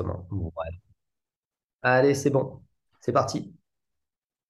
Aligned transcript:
enregistrement. 0.00 0.26
Bon, 0.30 0.52
voilà. 0.54 0.70
Allez, 1.82 2.14
c'est 2.14 2.30
bon. 2.30 2.60
C'est 3.00 3.12
parti. 3.12 3.54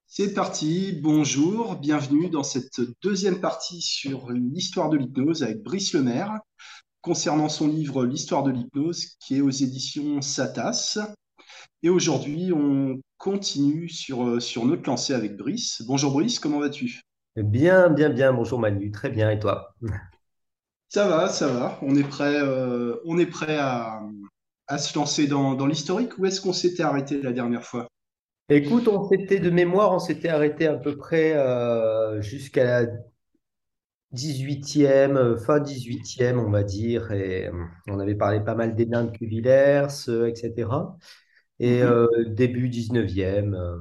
C'est 0.07 0.35
parti, 0.35 1.01
bonjour, 1.03 1.77
bienvenue 1.77 2.29
dans 2.29 2.43
cette 2.43 2.81
deuxième 3.03 3.41
partie 3.41 3.81
sur 3.81 4.31
l'histoire 4.31 4.91
de 4.91 4.99
l'hypnose 4.99 5.43
avec 5.43 5.63
Brice 5.63 5.95
Lemaire, 5.95 6.39
concernant 7.01 7.49
son 7.49 7.67
livre 7.67 8.05
L'histoire 8.05 8.43
de 8.43 8.51
l'hypnose 8.51 9.17
qui 9.21 9.39
est 9.39 9.41
aux 9.41 9.49
éditions 9.49 10.21
Satas. 10.21 10.99
Et 11.83 11.89
aujourd'hui, 11.89 12.53
on 12.53 13.01
continue 13.17 13.89
sur, 13.89 14.41
sur 14.43 14.67
notre 14.67 14.87
lancée 14.87 15.15
avec 15.15 15.39
Brice. 15.39 15.83
Bonjour 15.87 16.13
Brice, 16.13 16.39
comment 16.39 16.61
vas-tu? 16.61 17.01
Bien, 17.37 17.89
bien, 17.89 18.11
bien. 18.11 18.35
Bonjour 18.35 18.59
Manu. 18.59 18.91
Très 18.91 19.09
bien. 19.09 19.31
Et 19.31 19.39
toi? 19.39 19.75
Ça 20.91 21.09
va, 21.09 21.31
ça 21.31 21.49
va. 21.49 21.79
On 21.81 21.97
est 21.97 22.07
prêt, 22.07 22.37
euh, 22.37 22.97
on 23.07 23.17
est 23.17 23.25
prêt 23.25 23.57
à, 23.57 24.03
à 24.69 24.79
se 24.79 24.99
lancer 24.99 25.27
dans, 25.27 25.55
dans 25.55 25.67
l'historique. 25.67 26.19
Où 26.19 26.27
est-ce 26.27 26.41
qu'on 26.41 26.53
s'était 26.53 26.83
arrêté 26.83 27.21
la 27.23 27.33
dernière 27.33 27.65
fois? 27.65 27.89
Écoute, 28.49 28.87
on 28.89 29.09
s'était 29.09 29.41
de 29.41 29.51
mémoire, 29.51 29.93
on 29.93 29.99
s'était 29.99 30.29
arrêté 30.29 30.67
à 30.67 30.75
peu 30.77 30.97
près 30.97 31.33
euh, 31.35 32.21
jusqu'à 32.21 32.65
la 32.65 32.87
18e, 34.13 35.17
euh, 35.17 35.37
fin 35.39 35.61
18e, 35.61 36.39
on 36.39 36.51
va 36.51 36.63
dire. 36.65 37.13
Et 37.13 37.49
euh, 37.49 37.53
on 37.89 38.01
avait 38.01 38.15
parlé 38.17 38.41
pas 38.41 38.55
mal 38.55 38.75
des 38.77 38.87
nains 38.87 39.05
de 39.07 39.17
Cuvillers, 39.17 39.87
etc. 40.29 40.99
Et 41.61 41.83
Mhm. 41.83 41.85
euh, 41.85 42.07
début 42.29 42.69
19e, 42.69 43.55
euh, 43.55 43.79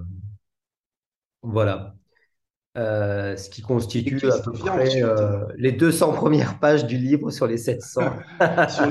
voilà. 1.41 1.95
Euh, 2.77 3.37
ce 3.37 3.49
qui 3.49 3.61
constitue 3.63 4.31
à 4.31 4.39
peu 4.39 4.57
près 4.57 5.03
euh, 5.03 5.45
les 5.57 5.73
200 5.73 6.13
premières 6.13 6.59
pages 6.59 6.85
du 6.87 6.97
livre 6.97 7.31
sur 7.31 7.47
les 7.47 7.57
700. 7.57 8.17
Sur 8.67 8.87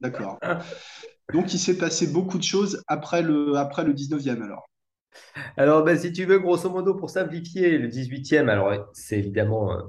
d'accord. 0.00 0.38
Donc 1.32 1.54
il 1.54 1.58
s'est 1.58 1.78
passé 1.78 2.08
beaucoup 2.08 2.38
de 2.38 2.42
choses 2.42 2.82
après 2.88 3.22
le, 3.22 3.56
après 3.56 3.84
le 3.84 3.94
19e 3.94 4.42
alors. 4.42 4.68
Alors, 5.56 5.84
ben, 5.84 5.98
si 5.98 6.12
tu 6.12 6.24
veux, 6.24 6.38
grosso 6.38 6.68
modo, 6.70 6.94
pour 6.94 7.10
simplifier, 7.10 7.78
le 7.78 7.88
18e, 7.88 8.48
alors 8.48 8.88
c'est 8.92 9.18
évidemment 9.18 9.72
euh, 9.72 9.82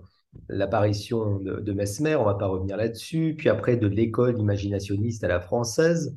l'apparition 0.49 1.37
de, 1.39 1.59
de 1.59 1.73
Mesmer, 1.73 2.15
on 2.15 2.25
va 2.25 2.35
pas 2.35 2.47
revenir 2.47 2.77
là-dessus, 2.77 3.35
puis 3.37 3.49
après 3.49 3.77
de 3.77 3.87
l'école 3.87 4.39
imaginationniste 4.39 5.23
à 5.23 5.27
la 5.27 5.39
française, 5.39 6.15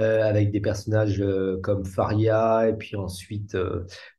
euh, 0.00 0.22
avec 0.24 0.50
des 0.50 0.60
personnages 0.60 1.20
euh, 1.20 1.60
comme 1.62 1.84
Faria, 1.84 2.68
et 2.68 2.74
puis 2.74 2.96
ensuite 2.96 3.56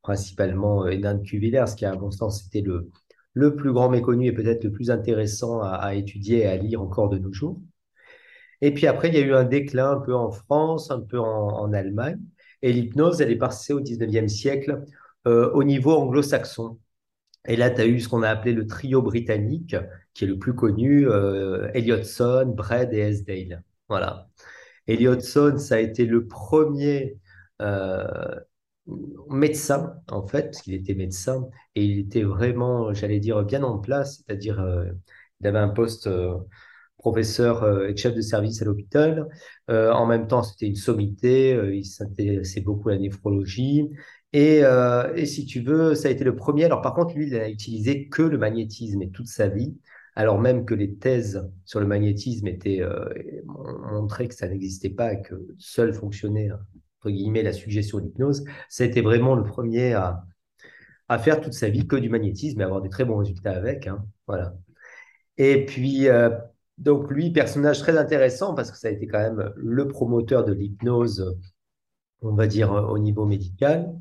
principalement 0.01 0.87
Hénin 0.87 1.15
de 1.15 1.23
Cuvillers, 1.23 1.65
qui 1.77 1.85
à 1.85 1.95
mon 1.95 2.11
sens 2.11 2.45
était 2.47 2.61
le, 2.61 2.89
le 3.33 3.55
plus 3.55 3.73
grand 3.73 3.89
méconnu 3.89 4.27
et 4.27 4.31
peut-être 4.31 4.63
le 4.63 4.71
plus 4.71 4.91
intéressant 4.91 5.61
à, 5.61 5.69
à 5.69 5.93
étudier 5.95 6.39
et 6.39 6.47
à 6.47 6.57
lire 6.57 6.81
encore 6.81 7.09
de 7.09 7.17
nos 7.17 7.33
jours. 7.33 7.59
Et 8.65 8.73
puis 8.73 8.87
après, 8.87 9.09
il 9.09 9.13
y 9.13 9.17
a 9.17 9.21
eu 9.21 9.35
un 9.35 9.43
déclin 9.43 9.91
un 9.91 9.99
peu 9.99 10.15
en 10.15 10.31
France, 10.31 10.89
un 10.89 10.99
peu 10.99 11.19
en, 11.19 11.71
Allemagne. 11.71 12.19
Et 12.63 12.73
l'hypnose, 12.73 13.21
elle 13.21 13.31
est 13.31 13.37
passée 13.37 13.73
au 13.73 13.79
19e 13.79 14.27
siècle 14.27 14.83
euh, 15.27 15.51
au 15.51 15.63
niveau 15.63 15.91
anglo-saxon. 15.91 16.79
Et 17.47 17.57
là, 17.57 17.69
tu 17.69 17.81
as 17.81 17.85
eu 17.85 17.99
ce 17.99 18.09
qu'on 18.09 18.23
a 18.23 18.29
appelé 18.29 18.53
le 18.53 18.65
trio 18.65 19.03
britannique, 19.03 19.75
qui 20.15 20.23
est 20.23 20.27
le 20.27 20.39
plus 20.39 20.55
connu, 20.55 21.07
euh, 21.07 21.69
Elliotson, 21.75 22.53
Braid 22.55 22.91
et 22.91 23.01
Esdale. 23.01 23.63
Voilà. 23.87 24.29
Elliotson, 24.87 25.59
ça 25.59 25.75
a 25.75 25.79
été 25.79 26.05
le 26.07 26.25
premier 26.25 27.19
euh, 27.61 28.07
médecin, 29.29 30.01
en 30.09 30.25
fait, 30.25 30.45
parce 30.45 30.63
qu'il 30.63 30.73
était 30.73 30.95
médecin, 30.95 31.47
et 31.75 31.85
il 31.85 31.99
était 31.99 32.23
vraiment, 32.23 32.95
j'allais 32.95 33.19
dire, 33.19 33.43
bien 33.43 33.61
en 33.61 33.77
place, 33.77 34.23
c'est-à-dire, 34.25 34.59
euh, 34.59 34.85
il 35.39 35.45
avait 35.45 35.59
un 35.59 35.69
poste 35.69 36.09
professeur 37.05 37.61
euh, 37.61 37.87
et 37.87 37.95
chef 37.95 38.15
de 38.15 38.21
service 38.21 38.63
à 38.63 38.65
l'hôpital. 38.65 39.27
Euh, 39.69 39.91
en 39.91 40.07
même 40.07 40.25
temps, 40.25 40.41
c'était 40.41 40.65
une 40.65 40.75
sommité, 40.75 41.53
euh, 41.53 41.75
il 41.75 41.85
s'intéressait 41.85 42.61
beaucoup 42.61 42.89
à 42.89 42.93
la 42.93 42.99
néphrologie. 42.99 43.91
Et, 44.33 44.63
si 45.25 45.45
tu 45.45 45.61
veux, 45.61 45.93
ça 45.93 46.07
a 46.07 46.11
été 46.11 46.23
le 46.23 46.35
premier. 46.35 46.65
Alors 46.65 46.81
par 46.81 46.95
contre, 46.95 47.15
lui, 47.15 47.27
il 47.27 47.33
n'a 47.33 47.47
utilisé 47.47 48.09
que 48.09 48.23
le 48.23 48.37
magnétisme 48.39 49.07
toute 49.11 49.27
sa 49.27 49.47
vie, 49.47 49.77
alors 50.15 50.41
même 50.41 50.65
que 50.65 50.73
les 50.73 50.95
thèses 50.95 51.47
sur 51.63 51.79
le 51.79 51.85
magnétisme 51.85 52.47
étaient 52.47 52.81
euh, 52.81 53.05
montré 53.91 54.27
que 54.27 54.33
ça 54.33 54.49
n'existait 54.49 54.89
pas 54.89 55.13
et 55.13 55.21
que 55.21 55.35
seul 55.59 55.93
fonctionnait, 55.93 56.49
entre 56.51 57.11
guillemets, 57.11 57.43
la 57.43 57.53
suggestion 57.53 57.99
d'hypnose. 57.99 58.43
Été 58.79 59.01
vraiment 59.01 59.35
le 59.35 59.43
premier 59.43 59.93
à, 59.93 60.25
faire 61.19 61.39
toute 61.39 61.53
sa 61.53 61.69
vie 61.69 61.87
que 61.87 61.97
du 61.97 62.09
magnétisme 62.09 62.59
et 62.61 62.63
avoir 62.63 62.81
des 62.81 62.89
très 62.89 63.05
bons 63.05 63.17
résultats 63.17 63.55
avec. 63.55 63.85
hein. 63.87 64.03
Voilà. 64.27 64.55
Et 65.37 65.65
puis, 65.65 66.09
donc 66.77 67.09
lui, 67.09 67.31
personnage 67.31 67.79
très 67.79 67.97
intéressant 67.97 68.53
parce 68.53 68.71
que 68.71 68.77
ça 68.77 68.89
a 68.89 68.91
été 68.91 69.07
quand 69.07 69.19
même 69.19 69.53
le 69.55 69.87
promoteur 69.87 70.43
de 70.43 70.53
l'hypnose, 70.53 71.37
on 72.21 72.33
va 72.35 72.47
dire, 72.47 72.73
euh, 72.73 72.87
au 72.87 72.97
niveau 72.99 73.25
médical, 73.25 73.93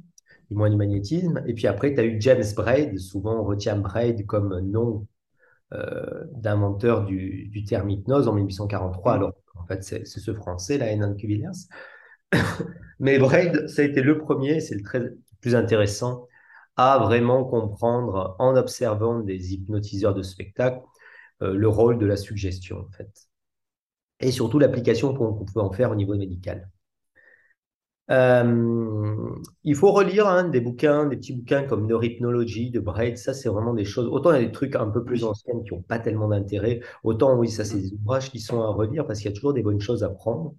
du 0.51 0.57
moins 0.57 0.71
du 0.71 0.77
magnétisme. 0.77 1.43
Et 1.47 1.55
puis 1.55 1.67
après, 1.67 1.95
tu 1.95 2.01
as 2.01 2.05
eu 2.05 2.21
James 2.21 2.45
Braid. 2.57 2.99
Souvent, 2.99 3.41
on 3.41 3.45
retient 3.45 3.77
Braid 3.77 4.27
comme 4.27 4.59
nom 4.61 5.07
euh, 5.73 6.25
d'inventeur 6.35 7.05
du, 7.05 7.49
du 7.49 7.65
terme 7.65 7.91
hypnose 7.91 8.29
en 8.29 8.35
1843, 8.35 9.13
Mhm. 9.15 9.19
alors 9.19 9.35
en 9.57 9.67
fait, 9.67 9.83
c'est 9.83 10.05
ce 10.07 10.35
français, 10.35 10.79
là, 10.79 10.95
de 10.95 11.15
Cuvillers. 11.15 11.49
Mais 13.01 13.19
Braid, 13.19 13.69
ça 13.69 13.83
a 13.83 13.85
été 13.85 14.03
le 14.03 14.19
premier, 14.19 14.61
c'est 14.61 14.75
le 14.75 14.83
très, 14.83 15.03
plus 15.41 15.55
intéressant, 15.55 16.29
à 16.77 16.99
vraiment 16.99 17.45
comprendre, 17.45 18.37
en 18.39 18.57
observant 18.57 19.21
des 19.21 19.55
hypnotiseurs 19.55 20.15
de 20.15 20.23
spectacle, 20.23 20.81
le 21.41 21.69
rôle 21.69 21.99
de 21.99 22.07
la 22.07 22.17
suggestion, 22.17 22.79
en 22.81 22.91
fait. 22.91 23.29
Et 24.19 24.33
surtout 24.33 24.59
l'application 24.59 25.15
qu'on 25.15 25.35
pouvait 25.45 25.61
en 25.61 25.71
faire 25.71 25.93
au 25.93 25.95
niveau 25.95 26.17
médical. 26.17 26.69
Euh, 28.11 29.31
il 29.63 29.75
faut 29.75 29.91
relire 29.93 30.29
hein, 30.29 30.45
des 30.45 30.61
bouquins, 30.61 31.07
des 31.07 31.17
petits 31.17 31.33
bouquins 31.35 31.65
comme 31.65 31.87
Neurohypnologie 31.87 32.71
de 32.71 32.81
Braid. 32.81 33.17
Ça, 33.17 33.33
c'est 33.35 33.49
vraiment 33.49 33.73
des 33.75 33.85
choses. 33.85 34.09
Autant 34.09 34.33
il 34.33 34.43
y 34.43 34.45
a 34.45 34.47
des 34.47 34.53
trucs 34.53 34.77
un 34.77 34.91
peu 34.91 35.05
plus 35.05 35.25
anciens 35.25 35.55
qui 35.67 35.73
n'ont 35.75 35.83
pas 35.83 35.99
tellement 35.99 36.29
d'intérêt. 36.29 36.81
Autant, 37.03 37.37
oui, 37.39 37.49
ça, 37.51 37.65
c'est 37.65 37.79
des 37.79 37.93
ouvrages 37.95 38.31
qui 38.31 38.41
sont 38.41 38.61
à 38.63 38.69
relire 38.69 39.07
parce 39.07 39.21
qu'il 39.21 39.31
y 39.31 39.33
a 39.33 39.35
toujours 39.35 39.55
des 39.55 39.63
bonnes 39.63 39.81
choses 39.81 40.05
à 40.05 40.11
prendre. 40.11 40.55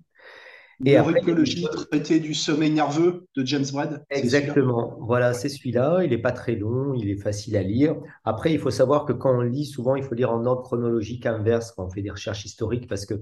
Et 0.84 0.97
après, 0.97 1.22
il 1.22 1.28
y 1.28 1.31
a 1.31 1.36
des 1.36 1.46
Neurohypnologie, 1.46 1.62
choses. 1.62 1.88
traité 1.90 2.19
du 2.19 2.34
sommeil 2.34 2.72
nerveux 2.72 3.28
de 3.36 3.46
James 3.46 3.66
Brad? 3.72 4.06
Exactement. 4.12 4.97
Voilà, 5.02 5.34
c'est 5.34 5.50
celui-là. 5.50 6.03
Il 6.03 6.12
n'est 6.12 6.19
pas 6.19 6.31
très 6.31 6.56
long, 6.56 6.94
il 6.94 7.09
est 7.09 7.18
facile 7.18 7.58
à 7.58 7.63
lire. 7.63 7.96
Après, 8.24 8.53
il 8.53 8.59
faut 8.59 8.69
savoir 8.69 9.06
que 9.06 9.14
quand 9.14 9.35
on 9.35 9.41
lit, 9.41 9.66
souvent, 9.66 9.96
il 9.96 10.03
faut 10.03 10.14
lire 10.16 10.31
en 10.31 10.46
ordre 10.46 10.62
chronologique 10.62 11.25
inverse 11.25 11.72
quand 11.72 11.85
on 11.85 11.90
fait 11.90 12.03
des 12.03 12.12
recherches 12.12 12.46
historiques 12.46 12.88
parce 12.88 13.06
que 13.06 13.16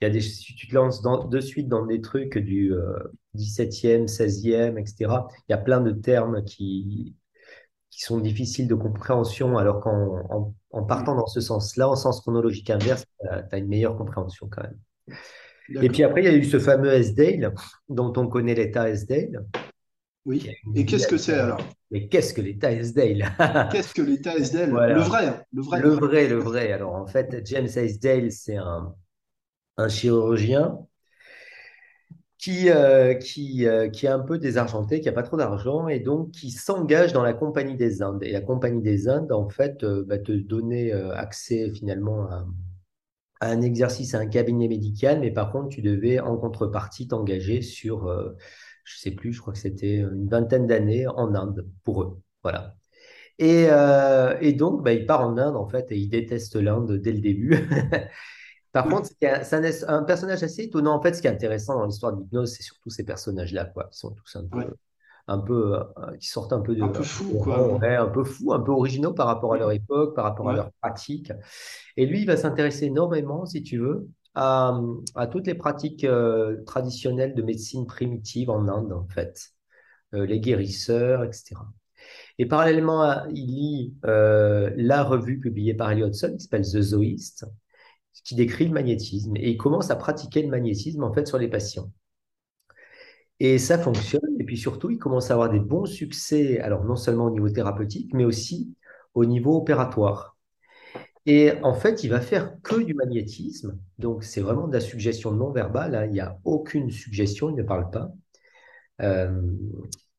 il 0.00 0.04
y 0.04 0.06
a 0.06 0.10
des, 0.10 0.20
si 0.20 0.54
tu 0.56 0.66
te 0.68 0.74
lances 0.74 1.02
dans- 1.02 1.24
de 1.24 1.40
suite 1.40 1.68
dans 1.68 1.86
des 1.86 2.00
trucs 2.00 2.36
du 2.36 2.72
euh, 2.74 2.94
17e, 3.34 4.08
16e, 4.08 4.76
etc., 4.76 5.28
il 5.48 5.52
y 5.52 5.54
a 5.54 5.58
plein 5.58 5.80
de 5.80 5.92
termes 5.92 6.44
qui, 6.44 7.14
qui 7.90 8.02
sont 8.02 8.20
difficiles 8.20 8.68
de 8.68 8.74
compréhension, 8.76 9.58
alors 9.58 9.80
qu'en 9.82 10.20
en, 10.30 10.54
en 10.72 10.84
partant 10.84 11.14
Mhm. 11.14 11.16
dans 11.16 11.26
ce 11.28 11.40
sens-là, 11.42 11.88
en 11.88 11.96
sens 11.96 12.20
chronologique 12.22 12.70
inverse, 12.70 13.04
tu 13.22 13.28
as 13.56 13.58
une 13.58 13.68
meilleure 13.68 13.96
compréhension 13.96 14.48
quand 14.50 14.62
même. 14.64 14.78
Et 15.70 15.88
puis 15.88 16.02
après, 16.04 16.22
il 16.22 16.24
y 16.26 16.28
a 16.28 16.34
eu 16.34 16.44
ce 16.44 16.58
fameux 16.58 16.92
Esdale, 16.92 17.54
dont 17.88 18.12
on 18.16 18.28
connaît 18.28 18.54
l'état 18.54 18.82
a 18.82 18.92
Oui. 20.26 20.50
Et 20.74 20.84
qu'est-ce 20.84 21.06
que 21.08 21.16
c'est 21.16 21.34
alors? 21.34 21.60
Mais 21.90 22.08
qu'est-ce 22.08 22.34
que 22.34 22.40
l'état 22.40 22.72
Esdale? 22.72 23.24
Qu'est-ce 23.70 23.94
que 23.94 24.02
l'état 24.02 24.36
SDL? 24.36 24.68
Le 24.68 24.72
Voilà. 24.72 24.98
vrai, 24.98 25.26
hein, 25.26 25.42
le 25.52 25.62
vrai. 25.62 25.80
Le 25.80 25.88
vrai, 25.90 26.28
le 26.28 26.36
vrai. 26.36 26.72
Alors 26.72 26.94
en 26.94 27.06
fait, 27.06 27.46
James 27.46 27.68
Esdale, 27.76 28.32
c'est 28.32 28.56
un, 28.56 28.94
un 29.76 29.88
chirurgien 29.88 30.78
qui, 32.38 32.68
euh, 32.68 33.14
qui, 33.14 33.66
euh, 33.66 33.88
qui 33.88 34.06
est 34.06 34.10
un 34.10 34.18
peu 34.18 34.38
désargenté, 34.38 35.00
qui 35.00 35.06
n'a 35.06 35.12
pas 35.12 35.22
trop 35.22 35.36
d'argent 35.36 35.88
et 35.88 36.00
donc 36.00 36.30
qui 36.32 36.50
s'engage 36.50 37.12
dans 37.12 37.22
la 37.22 37.32
Compagnie 37.32 37.76
des 37.76 38.02
Indes. 38.02 38.22
Et 38.22 38.32
la 38.32 38.40
Compagnie 38.42 38.82
des 38.82 39.08
Indes, 39.08 39.32
en 39.32 39.48
fait, 39.48 39.82
euh, 39.82 40.04
va 40.06 40.18
te 40.18 40.32
donner 40.32 40.92
accès 40.92 41.70
finalement 41.70 42.24
à 42.30 42.44
un 43.48 43.62
exercice, 43.62 44.14
à 44.14 44.18
un 44.20 44.26
cabinet 44.26 44.68
médical, 44.68 45.20
mais 45.20 45.30
par 45.32 45.52
contre, 45.52 45.68
tu 45.68 45.82
devais 45.82 46.20
en 46.20 46.36
contrepartie 46.36 47.08
t'engager 47.08 47.62
sur, 47.62 48.06
euh, 48.08 48.36
je 48.84 48.98
sais 48.98 49.10
plus, 49.12 49.32
je 49.32 49.40
crois 49.40 49.52
que 49.52 49.58
c'était 49.58 49.96
une 49.98 50.28
vingtaine 50.28 50.66
d'années 50.66 51.06
en 51.06 51.34
Inde 51.34 51.66
pour 51.84 52.02
eux. 52.02 52.20
Voilà. 52.42 52.76
Et, 53.38 53.66
euh, 53.70 54.36
et 54.40 54.52
donc, 54.52 54.82
bah, 54.84 54.92
il 54.92 55.06
part 55.06 55.22
en 55.22 55.38
Inde, 55.38 55.56
en 55.56 55.68
fait, 55.68 55.90
et 55.92 55.98
il 55.98 56.08
déteste 56.08 56.56
l'Inde 56.56 56.92
dès 57.02 57.12
le 57.12 57.20
début. 57.20 57.56
Par 58.72 58.88
contre, 58.88 59.08
c'est 59.18 59.54
un, 59.54 59.62
un- 59.88 60.02
personnage 60.04 60.42
assez 60.42 60.62
étonnant. 60.64 60.94
En 60.96 61.02
fait, 61.02 61.14
ce 61.14 61.20
qui 61.22 61.28
est 61.28 61.30
intéressant 61.30 61.78
dans 61.78 61.86
l'histoire 61.86 62.12
de 62.14 62.20
l'hypnose, 62.22 62.52
c'est 62.54 62.62
surtout 62.62 62.90
ces 62.90 63.04
personnages-là, 63.04 63.66
quoi, 63.66 63.84
qui 63.92 63.98
sont 63.98 64.10
tous 64.12 64.36
un 64.36 64.46
peu. 64.46 64.74
Un 65.26 65.38
peu, 65.38 65.76
euh, 65.76 66.16
qui 66.20 66.28
sortent 66.28 66.52
un 66.52 66.60
peu 66.60 66.74
de, 66.74 66.82
Un 66.82 66.88
peu 66.88 67.02
fou, 67.02 67.38
quoi. 67.38 67.78
ouais, 67.78 67.96
un 67.96 68.06
peu 68.08 68.24
fous, 68.24 68.52
un 68.52 68.60
peu 68.60 68.72
originaux 68.72 69.12
par 69.14 69.26
rapport 69.26 69.54
à 69.54 69.58
leur 69.58 69.72
époque, 69.72 70.14
par 70.14 70.24
rapport 70.24 70.48
à 70.50 70.54
leur 70.54 70.70
pratique. 70.80 71.32
Et 71.96 72.06
lui, 72.06 72.22
il 72.22 72.26
va 72.26 72.36
s'intéresser 72.36 72.86
énormément, 72.86 73.46
si 73.46 73.62
tu 73.62 73.78
veux, 73.78 74.08
à, 74.34 74.80
à 75.14 75.26
toutes 75.26 75.46
les 75.46 75.54
pratiques 75.54 76.04
euh, 76.04 76.62
traditionnelles 76.66 77.34
de 77.34 77.42
médecine 77.42 77.86
primitive 77.86 78.50
en 78.50 78.68
Inde, 78.68 78.92
en 78.92 79.06
fait, 79.08 79.50
Euh, 80.14 80.26
les 80.26 80.40
guérisseurs, 80.40 81.24
etc. 81.24 81.72
Et 82.38 82.46
parallèlement, 82.46 83.02
à- 83.02 83.26
il 83.30 83.46
lit 83.46 83.94
euh, 84.06 84.70
la 84.76 85.02
revue 85.04 85.40
publiée 85.40 85.74
par 85.74 85.90
Elliotson, 85.92 86.34
qui 86.36 86.44
s'appelle 86.44 86.62
The 86.64 86.80
Zoist, 86.82 87.46
qui 88.24 88.34
décrit 88.36 88.66
le 88.68 88.72
magnétisme. 88.74 89.36
Et 89.36 89.50
il 89.52 89.56
commence 89.58 89.90
à 89.90 89.96
pratiquer 89.96 90.42
le 90.42 90.48
magnétisme, 90.48 91.04
en 91.04 91.12
fait, 91.12 91.26
sur 91.28 91.38
les 91.38 91.48
patients. 91.48 91.90
Et 93.40 93.58
ça 93.58 93.78
fonctionne. 93.78 94.33
Et 94.44 94.46
puis 94.46 94.58
surtout, 94.58 94.90
il 94.90 94.98
commence 94.98 95.30
à 95.30 95.32
avoir 95.32 95.48
des 95.48 95.58
bons 95.58 95.86
succès, 95.86 96.60
alors 96.60 96.84
non 96.84 96.96
seulement 96.96 97.24
au 97.24 97.30
niveau 97.30 97.48
thérapeutique, 97.48 98.12
mais 98.12 98.26
aussi 98.26 98.74
au 99.14 99.24
niveau 99.24 99.56
opératoire. 99.56 100.36
Et 101.24 101.52
en 101.62 101.72
fait, 101.72 102.04
il 102.04 102.08
va 102.08 102.20
faire 102.20 102.60
que 102.62 102.82
du 102.82 102.92
magnétisme. 102.92 103.78
Donc, 103.98 104.22
c'est 104.22 104.42
vraiment 104.42 104.68
de 104.68 104.74
la 104.74 104.80
suggestion 104.80 105.30
non 105.30 105.50
verbale. 105.50 105.94
hein. 105.94 106.04
Il 106.04 106.12
n'y 106.12 106.20
a 106.20 106.38
aucune 106.44 106.90
suggestion, 106.90 107.48
il 107.48 107.56
ne 107.56 107.62
parle 107.62 107.88
pas. 107.90 108.12
Euh, 109.00 109.40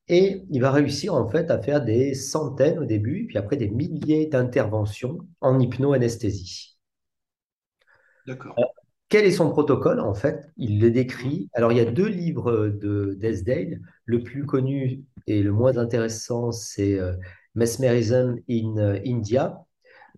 et 0.07 0.41
il 0.49 0.59
va 0.59 0.71
réussir 0.71 1.13
en 1.13 1.29
fait 1.29 1.51
à 1.51 1.61
faire 1.61 1.85
des 1.85 2.15
centaines 2.15 2.79
au 2.79 2.85
début, 2.85 3.27
puis 3.27 3.37
après 3.37 3.57
des 3.57 3.69
milliers 3.69 4.25
d'interventions 4.25 5.19
en 5.39 5.59
hypno-anesthésie. 5.59 6.79
D'accord. 8.25 8.55
Quel 9.15 9.23
est 9.23 9.31
son 9.31 9.49
protocole? 9.49 10.01
En 10.01 10.13
fait, 10.13 10.49
il 10.57 10.81
le 10.81 10.91
décrit. 10.91 11.49
Alors, 11.53 11.71
il 11.71 11.77
y 11.77 11.79
a 11.79 11.85
deux 11.85 12.09
livres 12.09 12.67
de 12.67 13.15
d'Esdale. 13.17 13.79
Le 14.03 14.21
plus 14.21 14.45
connu 14.45 15.05
et 15.25 15.41
le 15.41 15.53
moins 15.53 15.77
intéressant, 15.77 16.51
c'est 16.51 16.99
euh, 16.99 17.13
Mesmerism 17.55 18.35
in 18.49 18.75
euh, 18.77 18.99
India, 19.05 19.63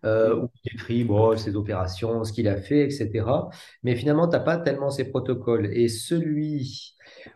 euh, 0.03 0.38
où 0.38 0.49
il 0.65 0.71
décrit 0.71 1.03
bon, 1.03 1.38
ses 1.38 1.55
opérations, 1.55 2.23
ce 2.23 2.33
qu'il 2.33 2.47
a 2.47 2.57
fait, 2.59 2.85
etc. 2.85 3.51
Mais 3.83 3.95
finalement, 3.95 4.27
tu 4.27 4.31
n'as 4.31 4.39
pas 4.39 4.57
tellement 4.57 4.89
ses 4.89 5.05
protocoles. 5.11 5.67
Et 5.73 5.89
celui 5.89 6.95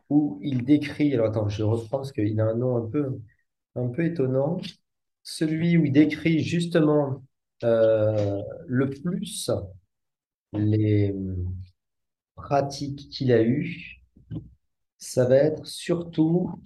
où 0.09 0.39
il 0.41 0.65
décrit, 0.65 1.13
alors 1.13 1.27
attends, 1.27 1.47
je 1.47 1.61
reprends 1.61 1.97
parce 1.99 2.11
qu'il 2.11 2.39
a 2.39 2.45
un 2.45 2.55
nom 2.55 2.75
un 2.77 2.89
peu, 2.89 3.19
un 3.75 3.87
peu 3.89 4.05
étonnant. 4.05 4.59
Celui 5.21 5.77
où 5.77 5.85
il 5.85 5.91
décrit 5.91 6.39
justement 6.43 7.23
euh, 7.63 8.41
le 8.65 8.89
plus 8.89 9.51
les 10.53 11.13
pratiques 12.35 13.07
qu'il 13.09 13.31
a 13.31 13.41
eues, 13.41 14.01
ça 14.99 15.25
va 15.25 15.35
être 15.35 15.65
surtout, 15.67 16.61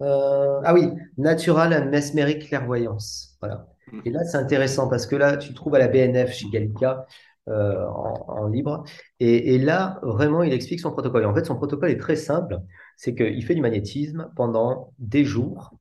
euh, 0.00 0.60
ah 0.64 0.74
oui, 0.74 0.88
Natural 1.16 1.72
and 1.74 1.90
Mesmeric 1.90 2.46
Clairvoyance. 2.48 3.36
Voilà. 3.40 3.66
Et 4.04 4.10
là, 4.10 4.24
c'est 4.24 4.36
intéressant 4.36 4.88
parce 4.88 5.06
que 5.06 5.16
là, 5.16 5.36
tu 5.36 5.48
le 5.50 5.54
trouves 5.54 5.74
à 5.74 5.78
la 5.78 5.88
BNF 5.88 6.32
chez 6.32 6.48
Gallica 6.50 7.06
euh, 7.48 7.84
en, 7.86 8.24
en 8.28 8.46
libre. 8.48 8.84
Et, 9.18 9.54
et 9.54 9.58
là, 9.58 9.98
vraiment, 10.02 10.42
il 10.42 10.52
explique 10.52 10.80
son 10.80 10.92
protocole. 10.92 11.22
Et 11.22 11.26
en 11.26 11.34
fait, 11.34 11.44
son 11.46 11.56
protocole 11.56 11.90
est 11.90 11.98
très 11.98 12.16
simple. 12.16 12.58
C'est 12.96 13.14
qu'il 13.14 13.44
fait 13.44 13.54
du 13.54 13.60
magnétisme 13.60 14.30
pendant 14.36 14.92
des 14.98 15.24
jours, 15.24 15.72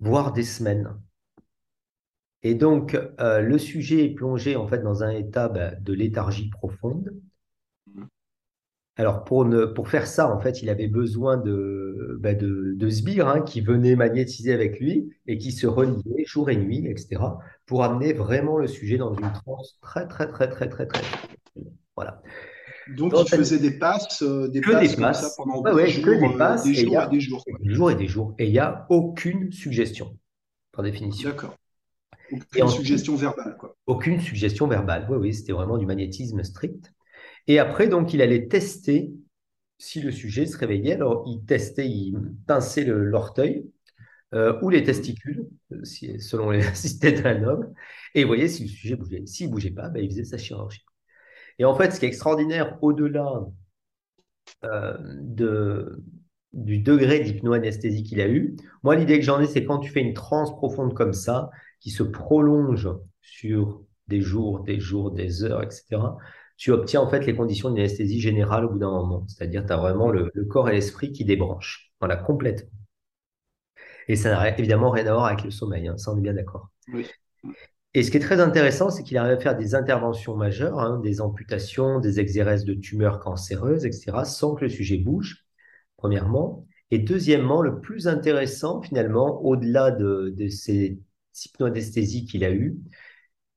voire 0.00 0.32
des 0.32 0.42
semaines. 0.42 1.00
Et 2.42 2.54
donc, 2.54 2.98
euh, 3.20 3.40
le 3.40 3.58
sujet 3.58 4.04
est 4.04 4.14
plongé 4.14 4.56
en 4.56 4.66
fait 4.68 4.78
dans 4.78 5.02
un 5.02 5.10
état 5.10 5.48
bah, 5.48 5.74
de 5.74 5.92
léthargie 5.92 6.50
profonde. 6.50 7.12
Alors, 8.96 9.22
pour, 9.22 9.44
ne, 9.44 9.64
pour 9.64 9.88
faire 9.88 10.08
ça, 10.08 10.28
en 10.28 10.40
fait, 10.40 10.60
il 10.60 10.68
avait 10.68 10.88
besoin 10.88 11.36
de, 11.36 12.18
bah, 12.20 12.34
de, 12.34 12.74
de 12.76 12.90
sbires 12.90 13.28
hein, 13.28 13.42
qui 13.42 13.60
venaient 13.60 13.94
magnétiser 13.94 14.52
avec 14.52 14.80
lui 14.80 15.08
et 15.28 15.38
qui 15.38 15.52
se 15.52 15.68
reliaient 15.68 16.24
jour 16.26 16.50
et 16.50 16.56
nuit, 16.56 16.84
etc., 16.88 17.22
pour 17.64 17.84
amener 17.84 18.12
vraiment 18.12 18.58
le 18.58 18.66
sujet 18.66 18.98
dans 18.98 19.14
une 19.14 19.32
transe 19.32 19.78
très, 19.80 20.08
très, 20.08 20.26
très, 20.26 20.48
très, 20.48 20.68
très, 20.68 20.86
très. 20.86 21.02
Voilà. 21.94 22.20
Donc, 22.88 23.12
Dans 23.12 23.22
il 23.22 23.28
faisait 23.28 23.60
des 23.60 23.78
passes, 23.78 24.22
euh, 24.22 24.48
des 24.48 24.60
que 24.60 24.70
des 24.70 24.74
passes 24.74 24.94
comme 24.96 25.04
ça 25.04 25.22
passes, 25.22 25.36
pendant 25.36 25.62
ouais, 25.62 25.94
des 25.94 26.02
que 26.02 26.10
des 26.10 26.34
euh, 26.34 26.38
passes, 26.38 26.64
des 26.64 26.70
et 26.70 26.82
il 26.82 26.88
y 26.88 26.92
jours 26.92 27.04
et 27.06 27.10
des 27.10 27.20
jours. 27.20 27.44
des 27.60 27.74
jours 27.74 27.90
et 27.90 27.94
des 27.94 28.08
jours. 28.08 28.34
Et 28.38 28.46
il 28.46 28.52
n'y 28.52 28.58
a 28.58 28.86
aucune 28.88 29.52
suggestion, 29.52 30.16
par 30.72 30.82
définition. 30.82 31.28
D'accord. 31.28 31.54
Aucune 32.32 32.68
suggestion 32.68 33.16
verbale, 33.16 33.56
quoi. 33.58 33.76
aucune 33.86 34.20
suggestion 34.20 34.66
verbale. 34.66 35.06
Oui, 35.10 35.16
oui, 35.18 35.34
c'était 35.34 35.52
vraiment 35.52 35.78
du 35.78 35.86
magnétisme 35.86 36.42
strict. 36.42 36.92
Et 37.48 37.58
après, 37.58 37.88
donc, 37.88 38.14
il 38.14 38.22
allait 38.22 38.48
tester 38.48 39.12
si 39.78 40.00
le 40.00 40.12
sujet 40.12 40.46
se 40.46 40.58
réveillait. 40.58 40.94
Alors, 40.94 41.24
il 41.28 41.44
testait, 41.46 41.88
il 41.88 42.16
pinçait 42.46 42.84
l'orteil 42.84 43.70
euh, 44.34 44.58
ou 44.62 44.70
les 44.70 44.84
testicules, 44.84 45.48
euh, 45.72 45.84
si- 45.84 46.20
selon 46.20 46.50
les, 46.50 46.62
si 46.74 46.90
c'était 46.90 47.26
un 47.26 47.44
homme, 47.44 47.72
et 48.14 48.22
il 48.22 48.26
voyait 48.26 48.48
si 48.48 48.64
le 48.64 48.68
sujet 48.70 48.96
bougeait. 48.96 49.26
S'il 49.26 49.48
ne 49.48 49.52
bougeait 49.52 49.70
pas, 49.72 49.90
ben, 49.90 50.02
il 50.04 50.10
faisait 50.10 50.24
sa 50.24 50.38
chirurgie. 50.38 50.84
Et 51.58 51.64
en 51.66 51.74
fait, 51.76 51.92
ce 51.92 52.00
qui 52.00 52.06
est 52.06 52.08
extraordinaire, 52.08 52.78
au-delà 52.82 53.46
euh, 54.64 54.96
de, 55.20 56.02
du 56.52 56.78
degré 56.78 57.20
d'hypnoanesthésie 57.20 58.02
qu'il 58.02 58.20
a 58.20 58.28
eu, 58.28 58.56
moi, 58.82 58.96
l'idée 58.96 59.18
que 59.18 59.24
j'en 59.24 59.40
ai, 59.40 59.46
c'est 59.46 59.64
quand 59.64 59.78
tu 59.78 59.90
fais 59.90 60.00
une 60.00 60.14
transe 60.14 60.50
profonde 60.56 60.94
comme 60.94 61.12
ça, 61.12 61.50
qui 61.80 61.90
se 61.90 62.02
prolonge 62.02 62.88
sur 63.20 63.82
des 64.08 64.20
jours, 64.20 64.60
des 64.64 64.80
jours, 64.80 65.10
des 65.10 65.44
heures, 65.44 65.62
etc., 65.62 66.18
tu 66.56 66.72
obtiens 66.72 67.00
en 67.00 67.08
fait 67.08 67.24
les 67.24 67.36
conditions 67.36 67.70
d'une 67.70 67.78
anesthésie 67.78 68.20
générale 68.20 68.64
au 68.64 68.70
bout 68.70 68.78
d'un 68.78 68.90
moment. 68.90 69.24
C'est-à-dire, 69.28 69.64
tu 69.64 69.72
as 69.72 69.76
vraiment 69.76 70.10
le, 70.10 70.30
le 70.34 70.44
corps 70.44 70.68
et 70.68 70.72
l'esprit 70.72 71.12
qui 71.12 71.24
débranchent. 71.24 71.92
Voilà, 72.00 72.16
complètement. 72.16 72.68
Et 74.08 74.16
ça 74.16 74.30
n'a 74.30 74.58
évidemment 74.58 74.90
rien 74.90 75.06
à 75.06 75.12
voir 75.12 75.26
avec 75.26 75.44
le 75.44 75.50
sommeil, 75.50 75.86
hein, 75.86 75.96
ça 75.98 76.12
on 76.12 76.18
est 76.18 76.22
bien 76.22 76.34
d'accord. 76.34 76.70
Oui. 76.92 77.06
Et 77.94 78.02
ce 78.02 78.10
qui 78.10 78.16
est 78.16 78.20
très 78.20 78.40
intéressant, 78.40 78.90
c'est 78.90 79.02
qu'il 79.02 79.16
arrive 79.16 79.38
à 79.38 79.40
faire 79.40 79.56
des 79.56 79.74
interventions 79.74 80.36
majeures, 80.36 80.78
hein, 80.78 81.00
des 81.00 81.20
amputations, 81.20 82.00
des 82.00 82.20
exéreses 82.20 82.64
de 82.64 82.74
tumeurs 82.74 83.20
cancéreuses, 83.20 83.86
etc., 83.86 84.24
sans 84.24 84.54
que 84.54 84.64
le 84.64 84.70
sujet 84.70 84.98
bouge, 84.98 85.44
premièrement. 85.96 86.66
Et 86.90 86.98
deuxièmement, 86.98 87.62
le 87.62 87.80
plus 87.80 88.08
intéressant, 88.08 88.82
finalement, 88.82 89.42
au-delà 89.42 89.90
de, 89.90 90.34
de 90.36 90.48
ces 90.48 90.98
hypnoanesthésies 91.46 92.26
qu'il 92.26 92.44
a 92.44 92.52
eues, 92.52 92.78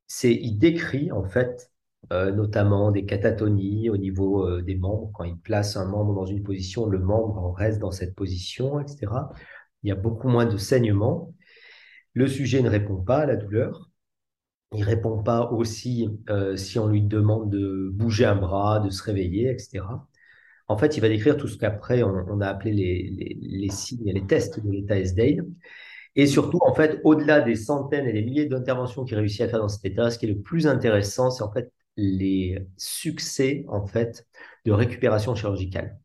c'est 0.07 0.33
il 0.33 0.57
décrit, 0.57 1.11
en 1.11 1.23
fait, 1.23 1.71
euh, 2.11 2.31
notamment 2.31 2.91
des 2.91 3.05
catatonies 3.05 3.89
au 3.89 3.97
niveau 3.97 4.47
euh, 4.47 4.61
des 4.61 4.75
membres. 4.75 5.11
Quand 5.13 5.23
il 5.23 5.37
place 5.37 5.77
un 5.77 5.85
membre 5.85 6.13
dans 6.15 6.25
une 6.25 6.43
position, 6.43 6.85
le 6.87 6.99
membre 6.99 7.53
reste 7.53 7.79
dans 7.79 7.91
cette 7.91 8.15
position, 8.15 8.79
etc. 8.79 9.07
Il 9.83 9.89
y 9.89 9.91
a 9.91 9.95
beaucoup 9.95 10.27
moins 10.27 10.45
de 10.45 10.57
saignement. 10.57 11.33
Le 12.13 12.27
sujet 12.27 12.61
ne 12.61 12.69
répond 12.69 12.97
pas 13.01 13.19
à 13.19 13.25
la 13.25 13.35
douleur. 13.35 13.89
Il 14.73 14.83
répond 14.83 15.21
pas 15.23 15.51
aussi 15.51 16.09
euh, 16.29 16.55
si 16.57 16.79
on 16.79 16.87
lui 16.87 17.01
demande 17.03 17.51
de 17.51 17.89
bouger 17.93 18.25
un 18.25 18.35
bras, 18.35 18.79
de 18.79 18.89
se 18.89 19.03
réveiller, 19.03 19.49
etc. 19.49 19.81
En 20.67 20.77
fait, 20.77 20.97
il 20.97 21.01
va 21.01 21.09
décrire 21.09 21.37
tout 21.37 21.47
ce 21.47 21.57
qu'après 21.57 22.03
on, 22.03 22.41
a 22.41 22.47
appelé 22.47 22.71
les, 22.73 23.09
les, 23.11 23.37
les 23.41 23.69
signes, 23.69 24.11
les 24.11 24.25
tests 24.25 24.59
de 24.63 24.71
l'état 24.71 24.97
S-Dale. 24.97 25.45
Et 26.15 26.27
surtout, 26.27 26.59
en 26.65 26.73
fait, 26.73 26.99
au-delà 27.03 27.41
des 27.41 27.55
centaines 27.55 28.07
et 28.07 28.13
des 28.13 28.21
milliers 28.23 28.45
d'interventions 28.45 29.05
qu'il 29.05 29.17
réussit 29.17 29.41
à 29.41 29.47
faire 29.49 29.59
dans 29.59 29.69
cet 29.69 29.85
état, 29.85 30.09
ce 30.11 30.19
qui 30.19 30.25
est 30.25 30.29
le 30.29 30.41
plus 30.41 30.67
intéressant, 30.67 31.31
c'est 31.31 31.43
en 31.43 31.51
fait 31.51 31.71
les 31.97 32.59
succès 32.77 33.65
en 33.69 33.85
fait 33.85 34.25
de 34.65 34.71
récupération 34.71 35.35
chirurgicale. 35.35 35.97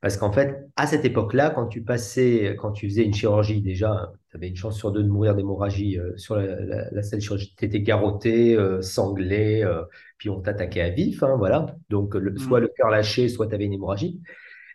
Parce 0.00 0.16
qu'en 0.16 0.32
fait, 0.32 0.56
à 0.76 0.86
cette 0.86 1.04
époque-là, 1.04 1.50
quand 1.50 1.66
tu 1.68 1.82
passais, 1.82 2.56
quand 2.58 2.72
tu 2.72 2.88
faisais 2.88 3.04
une 3.04 3.14
chirurgie, 3.14 3.62
déjà, 3.62 4.12
tu 4.30 4.36
avais 4.36 4.48
une 4.48 4.56
chance 4.56 4.76
sur 4.76 4.90
deux 4.92 5.02
de 5.02 5.08
mourir 5.08 5.34
d'hémorragie 5.36 5.98
euh, 5.98 6.16
sur 6.16 6.34
la, 6.36 6.46
la, 6.60 6.90
la 6.90 7.02
salle 7.02 7.20
de 7.20 7.24
chirurgie. 7.24 7.54
Tu 7.56 7.64
étais 7.66 7.80
garrotté, 7.82 8.56
euh, 8.56 8.82
sanglé, 8.82 9.62
euh, 9.62 9.84
puis 10.18 10.28
on 10.28 10.40
t'attaquait 10.40 10.80
à 10.82 10.90
vif, 10.90 11.22
hein, 11.22 11.36
voilà. 11.38 11.66
Donc, 11.88 12.14
le- 12.16 12.36
soit 12.38 12.58
le 12.60 12.68
cœur 12.68 12.90
lâché, 12.90 13.28
soit 13.28 13.46
tu 13.46 13.54
avais 13.54 13.64
une 13.66 13.74
hémorragie. 13.74 14.20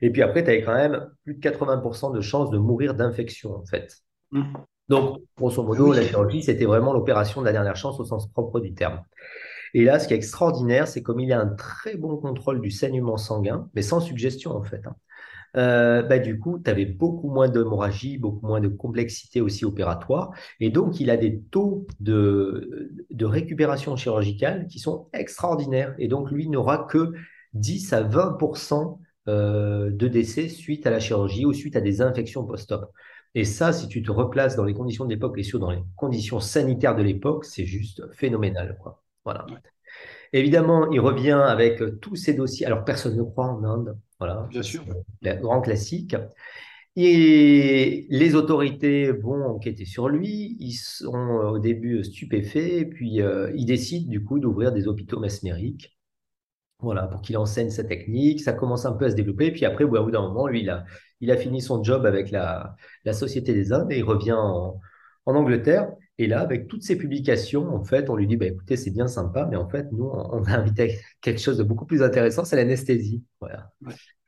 Et 0.01 0.11
puis 0.11 0.21
après, 0.23 0.43
tu 0.43 0.49
avais 0.51 0.63
quand 0.63 0.75
même 0.75 1.09
plus 1.25 1.35
de 1.35 1.39
80% 1.41 2.11
de 2.11 2.21
chances 2.21 2.51
de 2.51 2.57
mourir 2.59 2.95
d'infection, 2.95 3.55
en 3.55 3.65
fait. 3.65 3.97
Mhm. 4.31 4.53
Donc, 4.89 5.21
grosso 5.37 5.63
modo, 5.63 5.91
oui. 5.91 5.97
la 5.97 6.01
chirurgie, 6.03 6.43
c'était 6.43 6.65
vraiment 6.65 6.93
l'opération 6.93 7.41
de 7.41 7.45
la 7.45 7.51
dernière 7.51 7.75
chance 7.75 7.99
au 7.99 8.05
sens 8.05 8.27
propre 8.31 8.59
du 8.61 8.73
terme. 8.73 9.01
Et 9.73 9.83
là, 9.85 9.99
ce 9.99 10.07
qui 10.07 10.13
est 10.13 10.17
extraordinaire, 10.17 10.87
c'est 10.87 11.03
comme 11.03 11.19
il 11.19 11.29
y 11.29 11.33
a 11.33 11.41
un 11.41 11.47
très 11.55 11.97
bon 11.97 12.17
contrôle 12.17 12.61
du 12.61 12.71
saignement 12.71 13.17
sanguin, 13.17 13.69
mais 13.75 13.81
sans 13.83 13.99
suggestion, 14.01 14.51
en 14.55 14.63
fait. 14.63 14.81
hein. 14.87 14.95
Euh, 15.57 16.03
bah, 16.03 16.19
du 16.19 16.39
coup, 16.39 16.59
tu 16.63 16.69
avais 16.71 16.85
beaucoup 16.85 17.29
moins 17.31 17.49
d'hémorragie, 17.49 18.17
beaucoup 18.19 18.45
moins 18.47 18.61
de 18.61 18.69
complexité 18.69 19.41
aussi 19.41 19.65
opératoire. 19.65 20.31
Et 20.59 20.69
donc, 20.71 20.99
il 20.99 21.09
a 21.11 21.17
des 21.17 21.41
taux 21.51 21.87
de, 21.99 22.91
de 23.11 23.25
récupération 23.25 23.95
chirurgicale 23.97 24.67
qui 24.67 24.79
sont 24.79 25.09
extraordinaires. 25.13 25.95
Et 25.99 26.07
donc, 26.09 26.31
lui 26.31 26.49
n'aura 26.49 26.85
que 26.85 27.13
10 27.53 27.93
à 27.93 28.03
20% 28.03 28.99
euh, 29.27 29.89
de 29.91 30.07
décès 30.07 30.49
suite 30.49 30.87
à 30.87 30.91
la 30.91 30.99
chirurgie 30.99 31.45
ou 31.45 31.53
suite 31.53 31.75
à 31.75 31.81
des 31.81 32.01
infections 32.01 32.45
post-op. 32.45 32.91
Et 33.37 33.43
ça, 33.43 33.71
si 33.71 33.87
tu 33.87 34.01
te 34.01 34.09
replaces 34.09 34.55
dans 34.55 34.63
les 34.63 34.73
conditions 34.73 35.05
de 35.05 35.11
l'époque 35.11 35.37
et 35.37 35.43
surtout 35.43 35.67
dans 35.67 35.69
les 35.69 35.83
conditions 35.95 36.39
sanitaires 36.39 36.95
de 36.95 37.03
l'époque, 37.03 37.45
c'est 37.45 37.65
juste 37.65 38.01
phénoménal, 38.13 38.79
quoi. 38.81 39.03
Voilà. 39.25 39.45
Évidemment, 40.33 40.89
il 40.89 40.99
revient 40.99 41.39
avec 41.45 41.99
tous 42.01 42.15
ces 42.15 42.33
dossiers. 42.33 42.65
Alors, 42.65 42.83
personne 42.83 43.15
ne 43.15 43.21
croit 43.21 43.45
en 43.45 43.63
Inde. 43.63 43.95
Voilà, 44.17 44.47
Bien 44.49 44.63
sûr. 44.63 44.83
le 45.21 45.35
grand 45.35 45.61
classique. 45.61 46.15
Et 46.95 48.07
les 48.09 48.33
autorités 48.33 49.11
vont 49.11 49.45
enquêter 49.45 49.85
sur 49.85 50.09
lui. 50.09 50.57
Ils 50.59 50.73
sont 50.73 51.13
au 51.13 51.59
début 51.59 52.03
stupéfaits, 52.03 52.89
puis 52.89 53.21
euh, 53.21 53.51
ils 53.55 53.67
décident 53.67 54.09
du 54.09 54.23
coup 54.23 54.39
d'ouvrir 54.39 54.71
des 54.71 54.87
hôpitaux 54.87 55.19
mesmériques. 55.19 55.95
Voilà, 56.79 57.05
pour 57.05 57.21
qu'il 57.21 57.37
enseigne 57.37 57.69
sa 57.69 57.83
technique. 57.83 58.41
Ça 58.41 58.53
commence 58.53 58.87
un 58.87 58.93
peu 58.93 59.05
à 59.05 59.11
se 59.11 59.15
développer. 59.15 59.51
Puis 59.51 59.65
après, 59.65 59.83
au 59.83 59.89
bout 59.89 60.09
d'un 60.09 60.21
moment, 60.23 60.47
lui, 60.47 60.61
il 60.61 60.71
a, 60.71 60.85
il 61.21 61.31
a 61.31 61.37
fini 61.37 61.61
son 61.61 61.83
job 61.83 62.05
avec 62.05 62.31
la, 62.31 62.75
la 63.05 63.13
Société 63.13 63.53
des 63.53 63.73
Indes 63.73 63.91
et 63.91 63.99
il 63.99 64.03
revient 64.03 64.33
en, 64.33 64.79
en 65.27 65.35
Angleterre. 65.35 65.91
Et 66.19 66.25
là, 66.25 66.41
avec 66.41 66.67
toutes 66.67 66.81
ces 66.81 66.97
publications, 66.97 67.67
en 67.75 67.83
fait, 67.83 68.09
on 68.09 68.15
lui 68.15 68.25
dit, 68.25 68.37
bah, 68.37 68.47
écoutez, 68.47 68.75
c'est 68.75 68.89
bien 68.89 69.07
sympa, 69.07 69.47
mais 69.49 69.57
en 69.57 69.69
fait, 69.69 69.91
nous, 69.91 70.05
on 70.05 70.43
a 70.43 70.51
invité 70.51 70.99
quelque 71.21 71.39
chose 71.39 71.57
de 71.57 71.63
beaucoup 71.63 71.85
plus 71.85 72.01
intéressant, 72.01 72.43
c'est 72.43 72.55
l'anesthésie. 72.55 73.23
Voilà. 73.39 73.71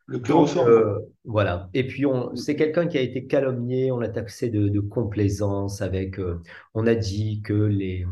Le 0.05 0.19
chloroforme. 0.19 0.69
Euh, 0.69 0.99
voilà. 1.25 1.69
Et 1.73 1.87
puis, 1.87 2.05
c'est 2.35 2.55
quelqu'un 2.55 2.87
qui 2.87 2.97
a 2.97 3.01
été 3.01 3.25
calomnié, 3.25 3.91
on 3.91 3.99
l'a 3.99 4.09
taxé 4.09 4.49
de, 4.49 4.79
complaisance 4.79 5.81
avec, 5.81 6.19
euh, 6.19 6.41
on 6.75 6.85
a 6.85 6.95
dit 6.95 7.41
que 7.41 7.53
les, 7.53 8.05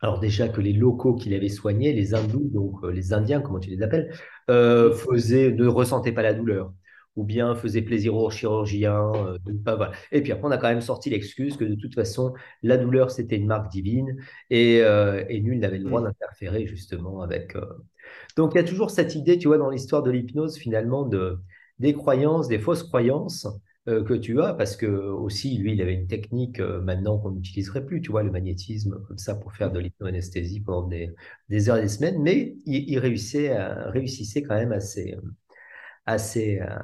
alors 0.00 0.18
déjà 0.18 0.48
que 0.48 0.60
les 0.60 0.72
locaux 0.72 1.14
qu'il 1.14 1.32
avait 1.32 1.48
soignés, 1.48 1.92
les 1.92 2.14
hindous, 2.14 2.50
donc 2.52 2.84
euh, 2.84 2.90
les 2.90 3.12
Indiens, 3.12 3.40
comment 3.40 3.60
tu 3.60 3.70
les 3.70 3.82
appelles, 3.82 4.12
faisaient, 4.48 5.52
ne 5.52 5.66
ressentaient 5.66 6.12
pas 6.12 6.22
la 6.22 6.34
douleur 6.34 6.72
ou 7.20 7.24
bien 7.24 7.54
faisaient 7.54 7.82
plaisir 7.82 8.14
aux 8.16 8.30
chirurgiens. 8.30 9.12
pas, 9.64 9.76
voilà. 9.76 9.92
Et 10.12 10.22
puis 10.22 10.32
après, 10.32 10.48
on 10.48 10.50
a 10.50 10.58
quand 10.58 10.68
même 10.68 10.80
sorti 10.80 11.10
l'excuse 11.10 11.56
que 11.56 11.64
de 11.64 11.74
toute 11.74 11.94
façon, 11.94 12.34
la 12.62 12.76
douleur, 12.76 13.10
c'était 13.10 13.36
une 13.36 13.46
marque 13.46 13.70
divine 13.70 14.16
et, 14.50 14.78
et 14.78 15.40
nul 15.40 15.58
n'avait 15.58 15.78
le 15.78 15.84
droit 15.84 16.02
d'interférer 16.02 16.66
justement 16.66 17.22
avec, 17.22 17.54
donc, 18.36 18.52
il 18.54 18.58
y 18.58 18.60
a 18.60 18.64
toujours 18.64 18.90
cette 18.90 19.14
idée, 19.14 19.38
tu 19.38 19.48
vois, 19.48 19.58
dans 19.58 19.70
l'histoire 19.70 20.02
de 20.02 20.10
l'hypnose, 20.10 20.56
finalement, 20.56 21.04
de, 21.04 21.38
des 21.78 21.92
croyances, 21.94 22.48
des 22.48 22.58
fausses 22.58 22.82
croyances 22.82 23.46
euh, 23.88 24.04
que 24.04 24.14
tu 24.14 24.40
as, 24.40 24.54
parce 24.54 24.76
que 24.76 24.86
aussi, 24.86 25.56
lui, 25.58 25.72
il 25.72 25.82
avait 25.82 25.94
une 25.94 26.06
technique 26.06 26.60
euh, 26.60 26.80
maintenant 26.80 27.18
qu'on 27.18 27.32
n'utiliserait 27.32 27.84
plus, 27.84 28.00
tu 28.00 28.10
vois, 28.10 28.22
le 28.22 28.30
magnétisme, 28.30 29.02
comme 29.08 29.18
ça, 29.18 29.34
pour 29.34 29.52
faire 29.52 29.72
de 29.72 29.80
l'hypnoanesthésie 29.80 30.60
pendant 30.60 30.88
des, 30.88 31.10
des, 31.48 31.68
heures 31.68 31.78
et 31.78 31.82
des 31.82 31.88
semaines, 31.88 32.22
mais 32.22 32.56
il, 32.66 32.98
réussissait, 32.98 33.56
réussissait 33.90 34.42
quand 34.42 34.54
même 34.54 34.72
assez, 34.72 35.16
assez, 36.10 36.60
euh, 36.60 36.78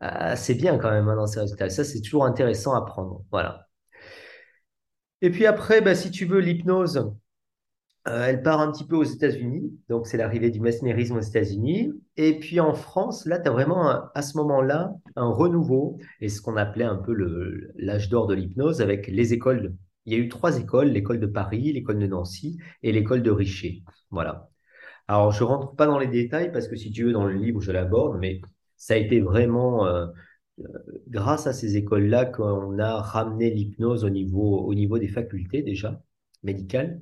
assez 0.00 0.54
bien 0.54 0.78
quand 0.78 0.90
même 0.90 1.08
hein, 1.08 1.16
dans 1.16 1.26
ses 1.26 1.40
résultats. 1.40 1.70
Ça, 1.70 1.84
c'est 1.84 2.00
toujours 2.00 2.24
intéressant 2.24 2.74
à 2.74 2.84
prendre. 2.84 3.24
Voilà. 3.30 3.66
Et 5.22 5.30
puis 5.30 5.46
après, 5.46 5.80
bah, 5.80 5.94
si 5.94 6.10
tu 6.10 6.26
veux, 6.26 6.40
l'hypnose, 6.40 7.10
euh, 8.08 8.26
elle 8.26 8.42
part 8.42 8.60
un 8.60 8.70
petit 8.70 8.86
peu 8.86 8.96
aux 8.96 9.04
États-Unis, 9.04 9.72
donc 9.88 10.06
c'est 10.06 10.16
l'arrivée 10.16 10.50
du 10.50 10.60
mesmérisme 10.60 11.16
aux 11.16 11.20
États-Unis. 11.20 11.92
Et 12.16 12.38
puis 12.38 12.60
en 12.60 12.74
France, 12.74 13.26
là, 13.26 13.38
tu 13.38 13.48
as 13.48 13.52
vraiment 13.52 14.10
à 14.14 14.22
ce 14.22 14.36
moment-là 14.36 14.94
un 15.16 15.28
renouveau, 15.28 15.98
et 16.20 16.28
ce 16.28 16.40
qu'on 16.40 16.56
appelait 16.56 16.84
un 16.84 16.96
peu 16.96 17.14
l'âge 17.76 18.08
d'or 18.08 18.26
de 18.26 18.34
l'hypnose 18.34 18.80
avec 18.80 19.08
les 19.08 19.32
écoles. 19.32 19.74
Il 20.04 20.12
y 20.12 20.16
a 20.16 20.18
eu 20.18 20.28
trois 20.28 20.58
écoles, 20.58 20.88
l'école 20.88 21.18
de 21.18 21.26
Paris, 21.26 21.72
l'école 21.72 21.98
de 21.98 22.06
Nancy 22.06 22.58
et 22.84 22.92
l'école 22.92 23.22
de 23.22 23.30
Richer. 23.32 23.82
Voilà. 24.10 24.50
Alors, 25.08 25.32
je 25.32 25.44
rentre 25.44 25.74
pas 25.76 25.86
dans 25.86 25.98
les 25.98 26.08
détails 26.08 26.52
parce 26.52 26.68
que 26.68 26.76
si 26.76 26.90
tu 26.90 27.04
veux, 27.04 27.12
dans 27.12 27.24
le 27.26 27.34
livre, 27.34 27.60
je 27.60 27.72
l'aborde, 27.72 28.18
mais 28.18 28.40
ça 28.76 28.94
a 28.94 28.96
été 28.96 29.20
vraiment 29.20 29.86
euh, 29.86 30.06
euh, 30.60 30.64
grâce 31.08 31.46
à 31.46 31.52
ces 31.52 31.76
écoles-là 31.76 32.26
qu'on 32.26 32.78
a 32.78 33.00
ramené 33.00 33.50
l'hypnose 33.50 34.04
au 34.04 34.10
niveau, 34.10 34.60
au 34.60 34.74
niveau 34.74 34.98
des 34.98 35.08
facultés 35.08 35.62
déjà 35.62 36.00
médicales. 36.42 37.00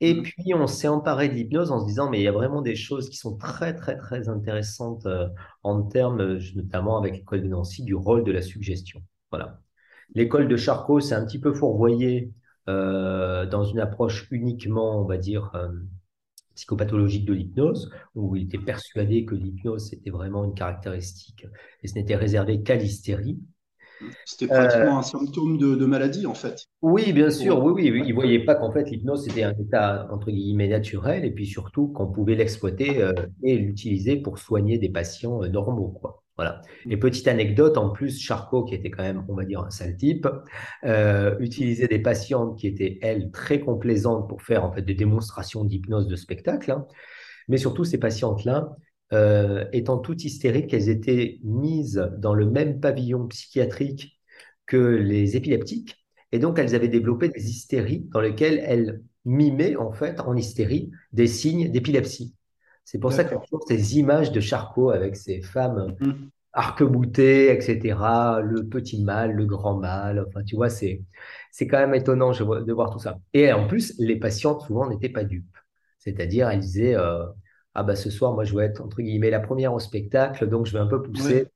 Et 0.00 0.14
mmh. 0.14 0.22
puis, 0.22 0.54
on 0.54 0.66
s'est 0.66 0.88
emparé 0.88 1.28
de 1.28 1.34
l'hypnose 1.34 1.72
en 1.72 1.80
se 1.80 1.86
disant, 1.86 2.10
mais 2.10 2.20
il 2.20 2.22
y 2.22 2.28
a 2.28 2.32
vraiment 2.32 2.62
des 2.62 2.76
choses 2.76 3.08
qui 3.08 3.16
sont 3.16 3.36
très, 3.36 3.74
très, 3.74 3.96
très 3.96 4.28
intéressantes 4.28 5.06
euh, 5.06 5.28
en 5.62 5.82
termes, 5.82 6.38
notamment 6.54 6.98
avec 6.98 7.14
l'école 7.16 7.42
de 7.42 7.48
Nancy, 7.48 7.82
du 7.82 7.94
rôle 7.94 8.24
de 8.24 8.32
la 8.32 8.42
suggestion. 8.42 9.02
Voilà. 9.30 9.60
L'école 10.14 10.48
de 10.48 10.56
Charcot 10.56 11.00
s'est 11.00 11.14
un 11.14 11.24
petit 11.24 11.40
peu 11.40 11.52
fourvoyée 11.52 12.32
euh, 12.68 13.46
dans 13.46 13.64
une 13.64 13.80
approche 13.80 14.28
uniquement, 14.30 15.00
on 15.00 15.04
va 15.04 15.16
dire, 15.16 15.52
psychopathologique 16.58 17.24
de 17.24 17.34
l'hypnose, 17.34 17.90
où 18.16 18.34
il 18.34 18.44
était 18.44 18.58
persuadé 18.58 19.24
que 19.24 19.36
l'hypnose, 19.36 19.90
c'était 19.90 20.10
vraiment 20.10 20.44
une 20.44 20.54
caractéristique 20.54 21.46
et 21.84 21.88
ce 21.88 21.94
n'était 21.94 22.16
réservé 22.16 22.62
qu'à 22.62 22.74
l'hystérie. 22.74 23.38
C'était 24.24 24.48
pratiquement 24.48 24.96
euh, 24.96 24.98
un 24.98 25.02
symptôme 25.02 25.56
de, 25.58 25.84
maladie, 25.84 26.26
en 26.26 26.34
fait. 26.34 26.66
Oui, 26.82 27.12
bien 27.12 27.30
sûr, 27.30 27.62
oui, 27.62 27.90
oui. 27.90 28.02
Il 28.04 28.10
ne 28.10 28.14
voyait 28.14 28.44
pas 28.44 28.54
qu'en 28.54 28.72
fait, 28.72 28.90
l'hypnose, 28.90 29.24
c'était 29.24 29.44
un 29.44 29.54
état, 29.54 30.08
entre 30.10 30.30
guillemets, 30.30 30.68
naturel, 30.68 31.24
et 31.24 31.30
puis 31.30 31.46
surtout 31.46 31.88
qu'on 31.88 32.06
pouvait 32.06 32.34
l'exploiter 32.34 33.02
euh, 33.02 33.12
et 33.42 33.56
l'utiliser 33.56 34.16
pour 34.16 34.38
soigner 34.38 34.78
des 34.78 34.88
patients 34.88 35.42
euh, 35.42 35.48
normaux, 35.48 35.96
quoi. 36.00 36.24
Voilà. 36.38 36.62
Et 36.88 36.96
petite 36.96 37.28
anecdote, 37.28 37.76
en 37.76 37.90
plus, 37.90 38.18
Charcot, 38.20 38.64
qui 38.64 38.74
était 38.74 38.90
quand 38.90 39.02
même, 39.02 39.24
on 39.28 39.34
va 39.34 39.44
dire, 39.44 39.60
un 39.60 39.70
sale 39.70 39.96
type, 39.96 40.26
utilisait 41.40 41.88
des 41.88 41.98
patientes 41.98 42.58
qui 42.58 42.68
étaient, 42.68 42.98
elles, 43.02 43.30
très 43.32 43.60
complaisantes 43.60 44.28
pour 44.28 44.40
faire, 44.40 44.64
en 44.64 44.72
fait, 44.72 44.82
des 44.82 44.94
démonstrations 44.94 45.64
d'hypnose 45.64 46.06
de 46.06 46.16
spectacle. 46.16 46.70
Hein. 46.70 46.86
Mais 47.48 47.56
surtout, 47.56 47.84
ces 47.84 47.98
patientes-là, 47.98 48.76
euh, 49.12 49.64
étant 49.72 49.98
toutes 49.98 50.24
hystériques, 50.24 50.74
elles 50.74 50.90
étaient 50.90 51.40
mises 51.42 52.08
dans 52.18 52.34
le 52.34 52.46
même 52.46 52.78
pavillon 52.80 53.26
psychiatrique 53.26 54.20
que 54.66 54.76
les 54.76 55.36
épileptiques. 55.36 55.96
Et 56.30 56.38
donc, 56.38 56.58
elles 56.58 56.74
avaient 56.74 56.88
développé 56.88 57.28
des 57.30 57.50
hystéries 57.50 58.06
dans 58.12 58.20
lesquelles 58.20 58.62
elles 58.64 59.02
mimaient, 59.24 59.76
en 59.76 59.92
fait, 59.92 60.20
en 60.20 60.36
hystérie, 60.36 60.90
des 61.12 61.26
signes 61.26 61.70
d'épilepsie. 61.72 62.34
C'est 62.90 62.98
pour 62.98 63.12
ça 63.12 63.22
qu'il 63.22 63.34
y 63.34 63.36
a 63.36 63.40
toujours 63.40 63.64
ces 63.68 63.98
images 63.98 64.32
de 64.32 64.40
Charcot 64.40 64.88
avec 64.88 65.14
ces 65.14 65.42
femmes 65.42 65.94
mmh. 66.00 66.12
arc-boutées, 66.54 67.52
etc., 67.52 67.98
le 68.42 68.66
petit 68.66 69.04
mal, 69.04 69.32
le 69.32 69.44
grand 69.44 69.76
mal. 69.76 70.24
Enfin, 70.26 70.42
tu 70.42 70.56
vois, 70.56 70.70
c'est, 70.70 71.02
c'est 71.52 71.66
quand 71.66 71.76
même 71.76 71.94
étonnant 71.94 72.30
de 72.30 72.72
voir 72.72 72.88
tout 72.88 72.98
ça. 72.98 73.18
Et 73.34 73.52
en 73.52 73.66
plus, 73.66 73.94
les 73.98 74.16
patientes, 74.18 74.62
souvent, 74.62 74.88
n'étaient 74.88 75.10
pas 75.10 75.24
dupes. 75.24 75.54
C'est-à-dire, 75.98 76.48
elles 76.48 76.60
disaient, 76.60 76.94
euh, 76.94 77.26
ah 77.80 77.84
bah 77.84 77.94
ce 77.94 78.10
soir, 78.10 78.34
moi, 78.34 78.42
je 78.42 78.56
vais 78.56 78.64
être, 78.64 78.80
entre 78.80 79.02
guillemets, 79.02 79.30
la 79.30 79.38
première 79.38 79.72
au 79.72 79.78
spectacle, 79.78 80.48
donc 80.48 80.66
je 80.66 80.72
vais 80.72 80.80
un 80.80 80.88
peu 80.88 81.00
pousser. 81.00 81.46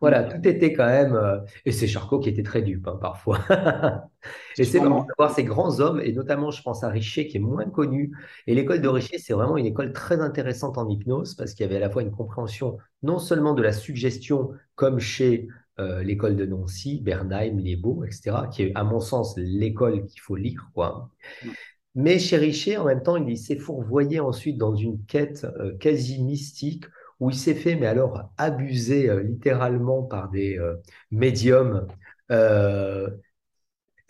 Voilà, 0.00 0.22
tout 0.22 0.46
était 0.46 0.72
quand 0.72 0.86
même... 0.86 1.16
Euh, 1.16 1.40
et 1.64 1.72
c'est 1.72 1.88
Charcot 1.88 2.20
qui 2.20 2.28
était 2.28 2.44
très 2.44 2.62
dupe, 2.62 2.86
hein, 2.86 2.96
parfois. 3.00 3.40
et 4.58 4.62
c'est 4.62 4.78
vraiment 4.78 5.04
d'avoir 5.08 5.34
ces 5.34 5.42
grands 5.42 5.80
hommes, 5.80 6.00
et 6.00 6.12
notamment, 6.12 6.52
je 6.52 6.62
pense 6.62 6.84
à 6.84 6.88
Richer, 6.88 7.26
qui 7.26 7.38
est 7.38 7.40
moins 7.40 7.64
connu. 7.64 8.16
Et 8.46 8.54
l'école 8.54 8.80
de 8.80 8.86
Richer, 8.86 9.18
c'est 9.18 9.32
vraiment 9.32 9.56
une 9.56 9.66
école 9.66 9.92
très 9.92 10.20
intéressante 10.20 10.78
en 10.78 10.88
hypnose, 10.88 11.34
parce 11.34 11.52
qu'il 11.52 11.66
y 11.66 11.68
avait 11.68 11.78
à 11.78 11.80
la 11.80 11.90
fois 11.90 12.02
une 12.02 12.12
compréhension 12.12 12.78
non 13.02 13.18
seulement 13.18 13.52
de 13.52 13.62
la 13.62 13.72
suggestion, 13.72 14.52
comme 14.76 15.00
chez 15.00 15.48
euh, 15.80 16.00
l'école 16.04 16.36
de 16.36 16.46
Nancy, 16.46 17.00
Bernheim, 17.00 17.58
Liebo, 17.58 18.04
etc., 18.04 18.36
qui 18.52 18.62
est, 18.62 18.72
à 18.76 18.84
mon 18.84 19.00
sens, 19.00 19.34
l'école 19.36 20.06
qu'il 20.06 20.20
faut 20.20 20.36
lire, 20.36 20.70
quoi. 20.74 21.10
Mais 21.96 22.18
chez 22.18 22.36
Richer, 22.36 22.76
en 22.76 22.84
même 22.84 23.02
temps, 23.02 23.16
il 23.16 23.38
s'est 23.38 23.56
fourvoyé 23.56 24.20
ensuite 24.20 24.58
dans 24.58 24.74
une 24.74 25.02
quête 25.06 25.46
euh, 25.58 25.74
quasi 25.78 26.22
mystique 26.22 26.84
où 27.20 27.30
il 27.30 27.36
s'est 27.36 27.54
fait, 27.54 27.74
mais 27.74 27.86
alors, 27.86 28.30
abuser 28.36 29.08
euh, 29.08 29.22
littéralement 29.22 30.02
par 30.02 30.30
des 30.30 30.58
euh, 30.58 30.76
médiums 31.10 31.86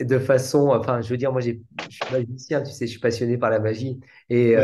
de 0.01 0.19
façon, 0.19 0.69
enfin, 0.71 1.01
je 1.01 1.09
veux 1.11 1.17
dire, 1.17 1.33
moi, 1.33 1.41
je 1.41 1.53
suis 1.89 2.13
magicien, 2.13 2.63
tu 2.63 2.73
sais, 2.73 2.87
je 2.87 2.91
suis 2.91 3.01
passionné 3.01 3.39
par 3.39 3.51
la 3.51 3.61
magie 3.61 4.01
et, 4.29 4.55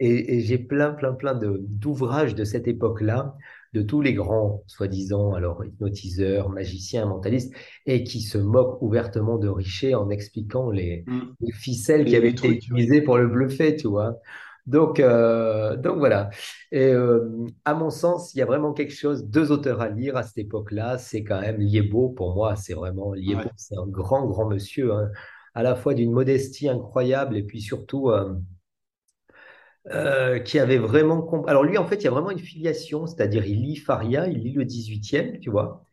et, 0.00 0.36
et 0.36 0.40
j'ai 0.40 0.58
plein, 0.58 0.92
plein, 0.92 1.12
plein 1.12 1.34
d'ouvrages 1.34 2.34
de 2.34 2.44
cette 2.44 2.66
époque-là 2.66 3.36
de 3.72 3.82
tous 3.82 4.00
les 4.00 4.12
grands, 4.12 4.62
soi-disant, 4.66 5.32
alors 5.32 5.64
hypnotiseurs, 5.64 6.50
magiciens, 6.50 7.06
mentalistes, 7.06 7.54
et 7.86 8.04
qui 8.04 8.20
se 8.20 8.38
moquent 8.38 8.80
ouvertement 8.82 9.38
de 9.38 9.48
Richer 9.48 9.94
en 9.94 10.10
expliquant 10.10 10.70
les, 10.70 11.04
mm. 11.06 11.52
ficelles 11.52 12.04
qui 12.04 12.16
avaient 12.16 12.30
été 12.30 12.48
utilisées 12.48 13.00
pour 13.00 13.16
le 13.16 13.28
bluffer, 13.28 13.76
tu 13.76 13.88
vois. 13.88 14.18
Donc, 14.66 15.00
euh, 15.00 15.76
donc 15.76 15.98
voilà. 15.98 16.30
Et 16.70 16.86
euh, 16.86 17.46
à 17.64 17.74
mon 17.74 17.90
sens, 17.90 18.34
il 18.34 18.38
y 18.38 18.42
a 18.42 18.46
vraiment 18.46 18.72
quelque 18.72 18.94
chose, 18.94 19.24
deux 19.24 19.50
auteurs 19.50 19.80
à 19.80 19.88
lire 19.88 20.16
à 20.16 20.22
cette 20.22 20.38
époque-là. 20.38 20.98
C'est 20.98 21.24
quand 21.24 21.40
même 21.40 21.58
Liebo, 21.58 22.10
pour 22.10 22.34
moi, 22.34 22.54
c'est 22.54 22.74
vraiment 22.74 23.12
Liebo, 23.12 23.48
c'est 23.56 23.76
un 23.76 23.86
grand, 23.86 24.26
grand 24.26 24.48
monsieur, 24.48 24.92
hein, 24.92 25.10
à 25.54 25.62
la 25.62 25.74
fois 25.74 25.94
d'une 25.94 26.12
modestie 26.12 26.68
incroyable 26.68 27.36
et 27.36 27.42
puis 27.42 27.60
surtout 27.60 28.10
euh, 28.10 28.34
euh, 29.90 30.38
qui 30.38 30.60
avait 30.60 30.78
vraiment... 30.78 31.28
Alors 31.48 31.64
lui, 31.64 31.76
en 31.76 31.84
fait, 31.84 31.96
il 31.96 32.04
y 32.04 32.06
a 32.06 32.12
vraiment 32.12 32.30
une 32.30 32.38
filiation, 32.38 33.06
c'est-à-dire 33.06 33.44
il 33.44 33.62
lit 33.62 33.74
Faria, 33.74 34.28
il 34.28 34.38
lit 34.38 34.52
le 34.52 34.64
18e, 34.64 35.40
tu 35.40 35.50
vois, 35.50 35.86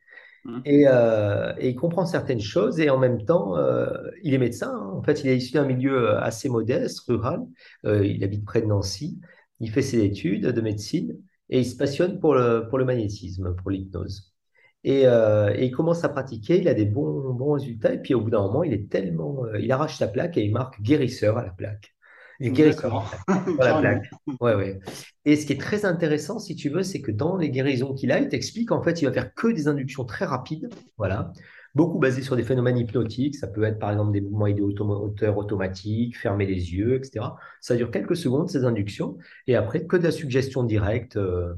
mmh. 0.46 0.60
euh, 0.68 1.54
et, 1.58 1.70
il 1.70 1.76
comprend 1.76 2.06
certaines 2.06 2.40
choses, 2.40 2.80
et 2.80 2.92
en 2.92 3.00
même 3.00 3.26
temps, 3.26 3.58
euh, 3.58 3.88
il 4.22 4.36
est 4.36 4.38
médecin. 4.38 4.72
Hein. 4.72 4.92
En 4.94 5.02
fait, 5.02 5.24
il 5.24 5.30
est 5.32 5.38
issu 5.38 5.54
d'un 5.54 5.66
milieu 5.66 6.18
assez 6.18 6.50
modeste, 6.50 7.00
rural. 7.08 7.42
il 7.84 8.24
habite 8.24 8.46
près 8.46 8.62
de 8.62 8.68
Nancy. 8.68 9.20
Il 9.60 9.72
fait 9.72 9.82
ses 9.82 10.04
études 10.04 10.46
de 10.46 10.62
médecine, 10.62 11.18
et 11.50 11.60
il 11.60 11.66
se 11.66 11.76
passionne 11.76 12.20
pour 12.20 12.36
le, 12.36 12.68
pour 12.70 12.78
le 12.78 12.86
magnétisme, 12.86 13.56
pour 13.56 13.72
l'hypnose. 13.72 14.36
Et, 14.84 15.06
il 15.06 15.72
commence 15.72 16.04
à 16.04 16.10
pratiquer, 16.10 16.60
il 16.60 16.68
a 16.68 16.76
des 16.76 16.86
bons, 16.86 17.34
bons 17.34 17.54
résultats, 17.54 17.94
et 17.96 17.98
puis 17.98 18.14
au 18.14 18.22
bout 18.22 18.30
d'un 18.30 18.42
moment, 18.44 18.64
il 18.64 18.72
est 18.72 18.88
tellement... 18.88 19.48
il 19.60 19.72
arrache 19.72 19.98
sa 19.98 20.08
plaque 20.08 20.38
et 20.38 20.44
il 20.44 20.52
marque 20.52 20.80
guérisseur 20.80 21.40
à 21.40 21.44
la 21.44 21.50
plaque. 21.50 21.96
Les 22.40 22.52
guérisons. 22.52 23.02
la 23.60 23.80
plaque. 23.80 24.10
Ouais, 24.40 24.56
ouais. 24.56 24.80
Et 25.26 25.36
ce 25.36 25.46
qui 25.46 25.54
est 25.54 25.60
très 25.60 25.86
intéressant, 25.86 26.40
si 26.40 26.56
tu 26.56 26.70
veux, 26.70 26.84
c'est 26.84 27.02
que 27.02 27.12
dans 27.12 27.36
les 27.36 27.50
guérisons 27.50 27.94
qu'il 27.94 28.12
a, 28.12 28.20
il 28.20 28.30
t'explique 28.30 28.72
en 28.72 28.82
fait, 28.82 29.02
il 29.02 29.06
va 29.06 29.12
faire 29.12 29.34
que 29.34 29.48
des 29.48 29.68
inductions 29.68 30.06
très 30.06 30.26
rapides. 30.26 30.70
Voilà. 30.98 31.34
Beaucoup 31.76 32.00
basées 32.00 32.22
sur 32.22 32.36
des 32.36 32.44
phénomènes 32.44 32.78
hypnotiques. 32.78 33.36
Ça 33.36 33.48
peut 33.48 33.64
être 33.64 33.78
par 33.78 33.92
exemple 33.92 34.12
des 34.12 34.22
mouvements 34.22 34.48
idéoteurs 34.48 35.38
automatiques, 35.38 36.18
fermer 36.18 36.46
les 36.46 36.74
yeux, 36.74 36.96
etc. 36.96 37.26
Ça 37.62 37.76
dure 37.76 37.92
quelques 37.92 38.16
secondes, 38.16 38.50
ces 38.50 38.64
inductions. 38.64 39.18
Et 39.46 39.56
après, 39.56 39.86
que 39.86 39.98
de 39.98 40.04
la 40.04 40.12
suggestion 40.12 40.64
directe. 40.64 41.18
Euh, 41.18 41.54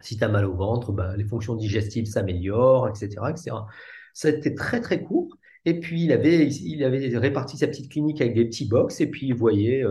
si 0.00 0.18
tu 0.18 0.24
as 0.24 0.28
mal 0.28 0.44
au 0.44 0.54
ventre, 0.54 0.92
bah, 0.92 1.16
les 1.16 1.24
fonctions 1.24 1.54
digestives 1.54 2.04
s'améliorent, 2.04 2.88
etc., 2.88 3.08
etc. 3.30 3.56
Ça 4.12 4.28
a 4.28 4.30
été 4.32 4.54
très, 4.54 4.80
très 4.80 5.02
court. 5.02 5.36
Et 5.64 5.80
puis, 5.80 6.04
il 6.04 6.12
avait, 6.12 6.46
il 6.48 6.84
avait 6.84 7.16
réparti 7.16 7.56
sa 7.56 7.66
petite 7.66 7.90
clinique 7.90 8.20
avec 8.20 8.34
des 8.34 8.44
petits 8.44 8.66
box, 8.66 9.00
et 9.00 9.06
puis 9.06 9.28
il 9.28 9.34
voyait 9.34 9.82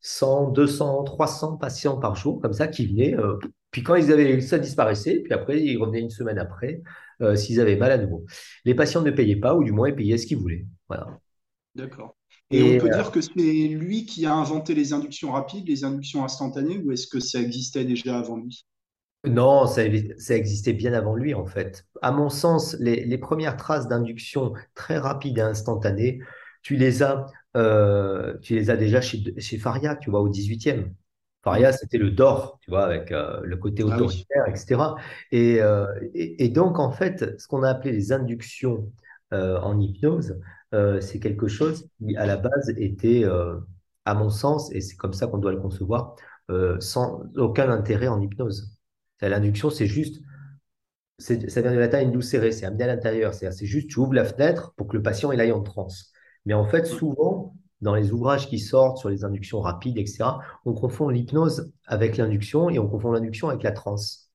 100, 0.00 0.50
200, 0.50 1.04
300 1.04 1.56
patients 1.56 1.98
par 1.98 2.14
jour, 2.16 2.40
comme 2.40 2.52
ça, 2.52 2.68
qui 2.68 2.86
venaient. 2.86 3.16
euh, 3.16 3.36
puis 3.70 3.82
quand 3.82 3.96
ils 3.96 4.12
avaient, 4.12 4.40
ça 4.40 4.58
disparaissait, 4.58 5.20
puis 5.20 5.32
après, 5.32 5.62
ils 5.62 5.76
revenaient 5.76 6.00
une 6.00 6.10
semaine 6.10 6.38
après, 6.38 6.82
euh, 7.20 7.36
s'ils 7.36 7.60
avaient 7.60 7.76
mal 7.76 7.92
à 7.92 7.98
nouveau. 7.98 8.24
Les 8.64 8.74
patients 8.74 9.02
ne 9.02 9.10
payaient 9.10 9.36
pas, 9.36 9.54
ou 9.54 9.64
du 9.64 9.72
moins, 9.72 9.88
ils 9.88 9.94
payaient 9.94 10.18
ce 10.18 10.26
qu'ils 10.26 10.38
voulaient. 10.38 10.66
Voilà. 10.88 11.18
D'accord. 11.74 12.16
Et 12.50 12.62
on 12.62 12.78
peut 12.78 12.88
dire 12.88 13.10
que 13.10 13.20
c'est 13.20 13.68
lui 13.68 14.06
qui 14.06 14.24
a 14.24 14.34
inventé 14.34 14.74
les 14.74 14.94
inductions 14.94 15.32
rapides, 15.32 15.68
les 15.68 15.84
inductions 15.84 16.24
instantanées, 16.24 16.78
ou 16.78 16.92
est-ce 16.92 17.06
que 17.06 17.20
ça 17.20 17.40
existait 17.40 17.84
déjà 17.84 18.18
avant 18.18 18.38
lui? 18.38 18.64
Non, 19.24 19.66
ça, 19.66 19.82
ça 20.18 20.36
existait 20.36 20.72
bien 20.72 20.92
avant 20.92 21.14
lui, 21.14 21.34
en 21.34 21.44
fait. 21.44 21.86
À 22.02 22.12
mon 22.12 22.30
sens, 22.30 22.76
les, 22.78 23.04
les 23.04 23.18
premières 23.18 23.56
traces 23.56 23.88
d'induction 23.88 24.52
très 24.74 24.96
rapides 24.98 25.38
et 25.38 25.40
instantanées, 25.40 26.20
tu 26.62 26.76
les 26.76 27.02
as, 27.02 27.26
euh, 27.56 28.38
tu 28.40 28.54
les 28.54 28.70
as 28.70 28.76
déjà 28.76 29.00
chez, 29.00 29.22
chez 29.38 29.58
Faria, 29.58 29.96
tu 29.96 30.10
vois, 30.10 30.20
au 30.20 30.28
18e. 30.28 30.94
Faria, 31.42 31.72
c'était 31.72 31.98
le 31.98 32.10
Dor, 32.10 32.58
tu 32.62 32.70
vois, 32.70 32.84
avec 32.84 33.10
euh, 33.12 33.40
le 33.42 33.56
côté 33.56 33.82
Ah 33.86 33.98
oui. 34.00 34.06
autoritaire, 34.06 34.44
etc. 34.48 34.96
Et, 35.32 35.60
euh, 35.60 35.86
et, 36.14 36.44
et 36.44 36.48
donc, 36.48 36.78
en 36.78 36.90
fait, 36.92 37.38
ce 37.40 37.48
qu'on 37.48 37.62
a 37.64 37.70
appelé 37.70 37.92
les 37.92 38.12
inductions 38.12 38.90
en 39.30 39.78
hypnose, 39.78 40.40
c'est 41.00 41.20
quelque 41.20 41.48
chose 41.48 41.86
qui, 41.98 42.16
à 42.16 42.24
la 42.24 42.36
base, 42.38 42.70
était, 42.78 43.24
à 44.06 44.14
mon 44.14 44.30
sens, 44.30 44.72
et 44.72 44.80
c'est 44.80 44.96
comme 44.96 45.12
ça 45.12 45.26
qu'on 45.26 45.36
doit 45.38 45.52
le 45.52 45.60
concevoir, 45.60 46.16
sans 46.80 47.24
aucun 47.36 47.68
intérêt 47.70 48.08
en 48.08 48.20
hypnose. 48.22 48.77
L'induction, 49.20 49.70
c'est 49.70 49.86
juste, 49.86 50.22
ça 51.18 51.34
vient 51.34 51.72
de 51.72 51.78
latin 51.78 51.98
inducere, 51.98 52.52
c'est 52.52 52.66
amener 52.66 52.84
à 52.84 52.86
l'intérieur. 52.88 53.34
C'est 53.34 53.66
juste, 53.66 53.88
tu 53.88 53.98
ouvres 53.98 54.14
la 54.14 54.24
fenêtre 54.24 54.74
pour 54.76 54.86
que 54.88 54.96
le 54.96 55.02
patient 55.02 55.32
il 55.32 55.40
aille 55.40 55.52
en 55.52 55.62
transe. 55.62 56.12
Mais 56.46 56.54
en 56.54 56.64
fait, 56.64 56.86
souvent, 56.86 57.54
dans 57.80 57.94
les 57.94 58.12
ouvrages 58.12 58.48
qui 58.48 58.58
sortent 58.58 58.98
sur 58.98 59.08
les 59.08 59.24
inductions 59.24 59.60
rapides, 59.60 59.98
etc., 59.98 60.40
on 60.64 60.74
confond 60.74 61.08
l'hypnose 61.08 61.72
avec 61.86 62.16
l'induction 62.16 62.70
et 62.70 62.78
on 62.78 62.88
confond 62.88 63.12
l'induction 63.12 63.48
avec 63.48 63.62
la 63.62 63.72
transe. 63.72 64.30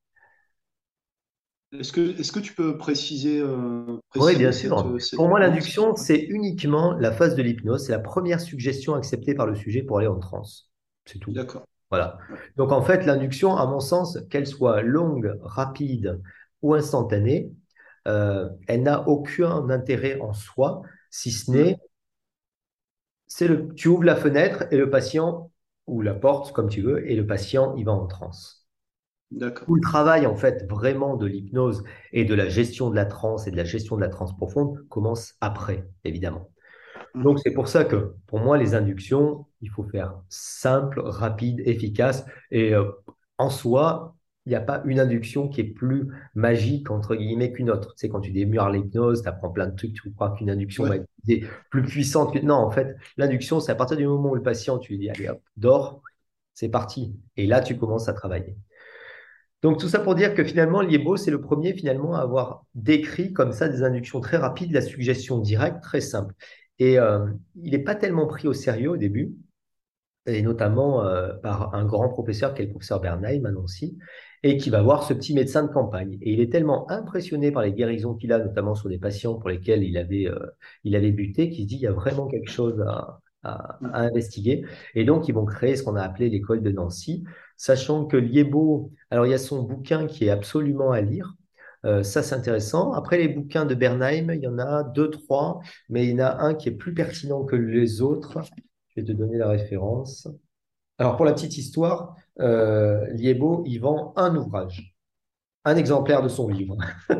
Est-ce 1.80 1.92
que, 1.92 2.40
tu 2.40 2.54
peux 2.54 2.78
préciser, 2.78 3.40
euh, 3.40 3.98
Oui, 4.16 4.36
bien 4.36 4.50
préciser 4.50 4.68
sûr. 4.68 4.88
euh, 4.88 5.00
cette 5.00 5.18
Pour 5.18 5.28
moi, 5.28 5.40
l'induction, 5.40 5.96
c'est 5.96 6.20
uniquement 6.20 6.94
la 6.94 7.12
phase 7.12 7.36
de 7.36 7.42
l'hypnose. 7.42 7.86
C'est 7.86 7.92
la 7.92 8.00
première 8.00 8.40
suggestion 8.40 8.94
acceptée 8.94 9.34
par 9.34 9.48
le 9.48 9.56
sujet 9.56 9.82
pour 9.82 9.98
aller 9.98 10.08
en 10.08 10.20
transe. 10.20 10.70
C'est 11.06 11.20
tout. 11.20 11.32
D'accord. 11.32 11.66
Voilà. 11.94 12.18
Donc, 12.58 12.72
en 12.72 12.82
fait, 12.82 13.06
l'induction, 13.06 13.56
à 13.56 13.68
mon 13.68 13.80
sens, 13.80 14.18
qu'elle 14.32 14.48
soit 14.48 14.82
longue, 14.82 15.38
rapide 15.44 16.20
ou 16.64 16.74
instantanée, 16.74 17.52
euh, 18.08 18.50
elle 18.68 18.82
n'a 18.82 19.08
aucun 19.08 19.70
intérêt 19.70 20.20
en 20.20 20.34
soi, 20.34 20.82
si 21.12 21.30
ce 21.30 21.52
n'est, 21.52 21.78
c'est 23.28 23.48
le, 23.48 23.72
tu 23.76 23.90
ouvres 23.90 24.06
la 24.06 24.16
fenêtre 24.16 24.64
et 24.72 24.78
le 24.78 24.90
patient, 24.90 25.52
ou 25.86 26.02
la 26.02 26.16
porte, 26.16 26.52
comme 26.52 26.68
tu 26.68 26.82
veux, 26.82 27.08
et 27.08 27.16
le 27.16 27.28
patient, 27.28 27.76
il 27.76 27.86
va 27.86 27.92
en 27.92 28.08
transe. 28.08 28.66
D'accord. 29.30 29.68
Tout 29.68 29.76
le 29.76 29.82
travail, 29.82 30.26
en 30.26 30.36
fait, 30.36 30.68
vraiment 30.68 31.16
de 31.16 31.28
l'hypnose 31.28 31.84
et 32.12 32.26
de 32.26 32.34
la 32.34 32.50
gestion 32.50 32.90
de 32.90 32.96
la 32.96 33.06
transe 33.06 33.46
et 33.46 33.52
de 33.52 33.58
la 33.58 33.66
gestion 33.66 33.98
de 33.98 34.02
la 34.02 34.10
transe 34.10 34.36
profonde 34.36 34.84
commence 34.90 35.36
après, 35.42 35.88
évidemment. 36.06 36.50
Mm. 37.16 37.24
Donc, 37.24 37.40
c'est 37.40 37.52
pour 37.54 37.68
ça 37.68 37.86
que, 37.86 38.16
pour 38.28 38.40
moi, 38.40 38.58
les 38.58 38.76
inductions, 38.76 39.46
il 39.62 39.70
faut 39.70 39.84
faire 39.84 40.16
simple, 40.30 41.02
rapide, 41.04 41.62
efficace. 41.66 42.26
Et 42.52 42.74
euh, 42.74 42.92
en 43.38 43.50
soi, 43.50 44.16
il 44.46 44.50
n'y 44.50 44.56
a 44.56 44.62
pas 44.62 44.82
une 44.86 45.00
induction 45.00 45.48
qui 45.48 45.62
est 45.62 45.64
plus 45.64 46.08
magique, 46.36 46.92
entre 46.92 47.16
guillemets, 47.16 47.52
qu'une 47.54 47.70
autre. 47.70 47.94
Tu 47.96 48.02
sais, 48.02 48.10
quand 48.10 48.20
tu 48.22 48.32
démures 48.32 48.70
l'hypnose, 48.70 49.22
tu 49.22 49.28
apprends 49.30 49.52
plein 49.52 49.68
de 49.68 49.76
trucs, 49.76 49.94
tu 49.94 50.12
crois 50.14 50.32
qu'une 50.32 50.50
induction 50.50 50.86
va 50.86 50.90
Ouais. 50.90 50.98
être 50.98 51.08
des- 51.24 51.46
plus 51.72 51.84
puissante 51.84 52.34
que... 52.34 52.40
Non, 52.40 52.56
en 52.56 52.72
fait, 52.72 52.96
l'induction, 53.18 53.60
c'est 53.60 53.72
à 53.72 53.76
partir 53.76 53.96
du 53.98 54.06
moment 54.06 54.32
où 54.32 54.36
le 54.36 54.44
patient, 54.44 54.80
tu 54.80 54.94
lui 54.94 55.00
dis, 55.00 55.10
allez, 55.10 55.30
hop, 55.30 55.42
dors, 55.56 56.02
c'est 56.54 56.70
parti. 56.70 57.16
Et 57.38 57.48
là, 57.48 57.62
tu 57.62 57.78
commences 57.78 58.10
à 58.10 58.14
travailler. 58.14 58.58
Donc, 59.62 59.80
tout 59.80 59.88
ça 59.88 60.00
pour 60.00 60.16
dire 60.16 60.36
que 60.36 60.44
finalement, 60.44 60.82
Liebo, 60.82 61.16
c'est 61.16 61.32
le 61.32 61.40
premier 61.40 61.74
finalement 61.74 62.16
à 62.16 62.20
avoir 62.22 62.66
décrit 62.76 63.32
comme 63.32 63.54
ça 63.54 63.70
des 63.70 63.84
inductions 63.84 64.20
très 64.20 64.38
rapides, 64.38 64.74
la 64.74 64.82
suggestion 64.82 65.40
directe, 65.40 65.82
très 65.82 66.02
simple. 66.02 66.36
Et 66.80 67.00
euh, 67.00 67.28
il 67.56 67.72
n'est 67.72 67.84
pas 67.84 67.96
tellement 67.96 68.28
pris 68.28 68.48
au 68.48 68.54
sérieux 68.54 68.92
au 68.92 68.98
début, 68.98 69.36
et 70.26 70.42
notamment 70.42 71.06
euh, 71.06 71.34
par 71.34 71.76
un 71.76 71.86
grand 71.86 72.10
professeur 72.10 72.54
qui 72.54 72.62
est 72.62 72.66
le 72.66 72.72
professeur 72.72 73.02
Bernheim 73.02 73.46
à 73.46 73.52
Nancy, 73.52 73.98
et 74.44 74.58
qui 74.58 74.70
va 74.70 74.82
voir 74.82 75.04
ce 75.04 75.14
petit 75.14 75.34
médecin 75.34 75.64
de 75.64 75.72
campagne. 75.72 76.18
Et 76.22 76.34
il 76.34 76.42
est 76.42 76.52
tellement 76.52 76.90
impressionné 76.92 77.52
par 77.52 77.64
les 77.64 77.74
guérisons 77.74 78.16
qu'il 78.16 78.34
a, 78.34 78.40
notamment 78.40 78.76
sur 78.76 78.90
des 78.90 78.98
patients 78.98 79.36
pour 79.36 79.50
lesquels 79.50 79.84
il 79.84 79.98
avait, 79.98 80.28
euh, 80.28 81.12
buté, 81.12 81.50
qu'il 81.50 81.64
se 81.64 81.70
dit 81.70 81.76
il 81.76 81.82
y 81.82 81.88
a 81.88 81.94
vraiment 81.94 82.28
quelque 82.28 82.50
chose 82.50 82.82
à 82.82 83.20
investiguer. 83.84 84.66
Et 84.96 85.04
donc, 85.04 85.28
ils 85.28 85.34
vont 85.34 85.46
créer 85.46 85.76
ce 85.76 85.84
qu'on 85.84 85.96
a 85.96 86.02
appelé 86.02 86.30
l'école 86.30 86.64
de 86.64 86.72
Nancy, 86.72 87.24
sachant 87.58 88.06
que 88.06 88.18
Liebo, 88.18 88.92
alors 89.10 89.26
il 89.26 89.32
y 89.32 89.34
a 89.34 89.38
son 89.38 89.64
bouquin 89.64 90.08
qui 90.08 90.26
est 90.26 90.30
absolument 90.30 90.92
à 90.92 91.02
lire. 91.02 91.36
Euh, 91.86 92.04
ça, 92.04 92.24
c'est 92.24 92.36
intéressant. 92.36 92.94
Après, 92.94 93.18
les 93.18 93.28
bouquins 93.28 93.66
de 93.66 93.76
Bernheim, 93.76 94.32
il 94.34 94.42
y 94.42 94.48
en 94.48 94.60
a 94.60 94.84
deux, 94.84 95.10
trois, 95.10 95.60
mais 95.90 96.06
il 96.06 96.12
y 96.12 96.14
en 96.16 96.26
a 96.26 96.38
un 96.42 96.54
qui 96.54 96.70
est 96.70 96.74
plus 96.74 96.94
pertinent 96.94 97.44
que 97.44 97.56
les 97.56 98.02
autres. 98.02 98.40
Je 98.90 99.02
vais 99.02 99.08
te 99.08 99.12
donner 99.12 99.38
la 99.38 99.50
référence. 99.50 100.28
Alors, 100.98 101.18
pour 101.18 101.26
la 101.26 101.34
petite 101.34 101.58
histoire, 101.58 102.16
euh, 102.40 103.06
Liebo, 103.14 103.64
il 103.66 103.80
vend 103.80 104.14
un 104.16 104.36
ouvrage, 104.36 104.96
un 105.66 105.76
exemplaire 105.76 106.22
de 106.22 106.30
son 106.30 106.48
livre. 106.48 106.78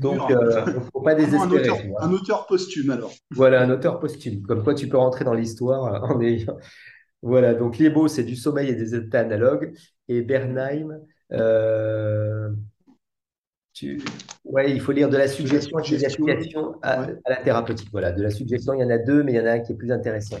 Donc, 0.00 0.30
euh, 0.30 0.64
il 0.66 0.74
ne 0.74 0.80
faut 0.80 1.00
pas 1.00 1.14
Vraiment 1.14 1.42
un 1.44 1.46
désespérer, 1.46 1.70
auteur, 1.70 2.02
un 2.02 2.12
auteur 2.12 2.46
posthume 2.46 2.90
alors. 2.90 3.12
Voilà, 3.30 3.62
un 3.62 3.70
auteur 3.70 4.00
posthume. 4.00 4.42
Comme 4.42 4.62
quoi, 4.62 4.74
tu 4.74 4.88
peux 4.88 4.96
rentrer 4.96 5.24
dans 5.24 5.34
l'histoire 5.34 5.94
euh, 5.94 6.14
en 6.14 6.20
ayant. 6.20 6.56
Voilà, 7.22 7.54
donc 7.54 7.78
Liebo, 7.78 8.08
c'est 8.08 8.24
du 8.24 8.34
sommeil 8.34 8.70
et 8.70 8.74
des 8.74 8.94
états 8.94 9.20
analogues. 9.20 9.74
Et 10.08 10.22
Bernheim, 10.22 10.90
euh, 10.90 10.98
tu... 13.72 14.02
ouais, 14.44 14.70
il 14.70 14.80
faut 14.80 14.92
lire 14.92 15.08
de 15.08 15.16
la 15.16 15.28
suggestion 15.28 15.78
et 15.78 15.90
des 15.90 16.04
applications 16.04 16.74
à, 16.82 17.02
Ouais. 17.02 17.14
à 17.24 17.30
la 17.30 17.36
thérapeutique. 17.36 17.88
Voilà, 17.92 18.12
de 18.12 18.22
la 18.22 18.30
suggestion, 18.30 18.74
il 18.74 18.80
y 18.80 18.84
en 18.84 18.90
a 18.90 18.98
deux, 18.98 19.22
mais 19.22 19.32
il 19.32 19.36
y 19.36 19.40
en 19.40 19.46
a 19.46 19.52
un 19.52 19.60
qui 19.60 19.72
est 19.72 19.76
plus 19.76 19.92
intéressant. 19.92 20.38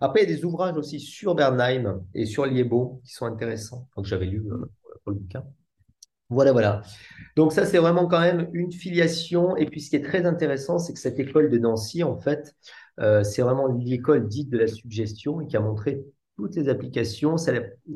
Après, 0.00 0.22
il 0.22 0.30
y 0.30 0.32
a 0.32 0.36
des 0.36 0.44
ouvrages 0.44 0.76
aussi 0.76 0.98
sur 1.00 1.34
Bernheim 1.34 2.02
et 2.14 2.26
sur 2.26 2.46
Liebo 2.46 3.00
qui 3.04 3.12
sont 3.12 3.26
intéressants, 3.26 3.88
donc 3.96 4.06
j'avais 4.06 4.26
lu 4.26 4.42
euh, 4.50 4.70
pour 5.04 5.12
le 5.12 5.18
bouquin. 5.18 5.44
Voilà, 6.30 6.52
voilà. 6.52 6.80
Donc 7.36 7.52
ça, 7.52 7.66
c'est 7.66 7.76
vraiment 7.76 8.06
quand 8.06 8.20
même 8.20 8.48
une 8.54 8.72
filiation. 8.72 9.54
Et 9.58 9.66
puis, 9.66 9.82
ce 9.82 9.90
qui 9.90 9.96
est 9.96 10.02
très 10.02 10.24
intéressant, 10.24 10.78
c'est 10.78 10.94
que 10.94 10.98
cette 10.98 11.18
école 11.20 11.50
de 11.50 11.58
Nancy, 11.58 12.02
en 12.02 12.16
fait, 12.18 12.54
euh, 13.00 13.22
c'est 13.22 13.42
vraiment 13.42 13.66
l'école 13.66 14.28
dite 14.28 14.48
de 14.48 14.56
la 14.56 14.66
suggestion 14.66 15.42
et 15.42 15.46
qui 15.46 15.58
a 15.58 15.60
montré 15.60 16.02
toutes 16.36 16.56
les 16.56 16.68
applications 16.68 17.36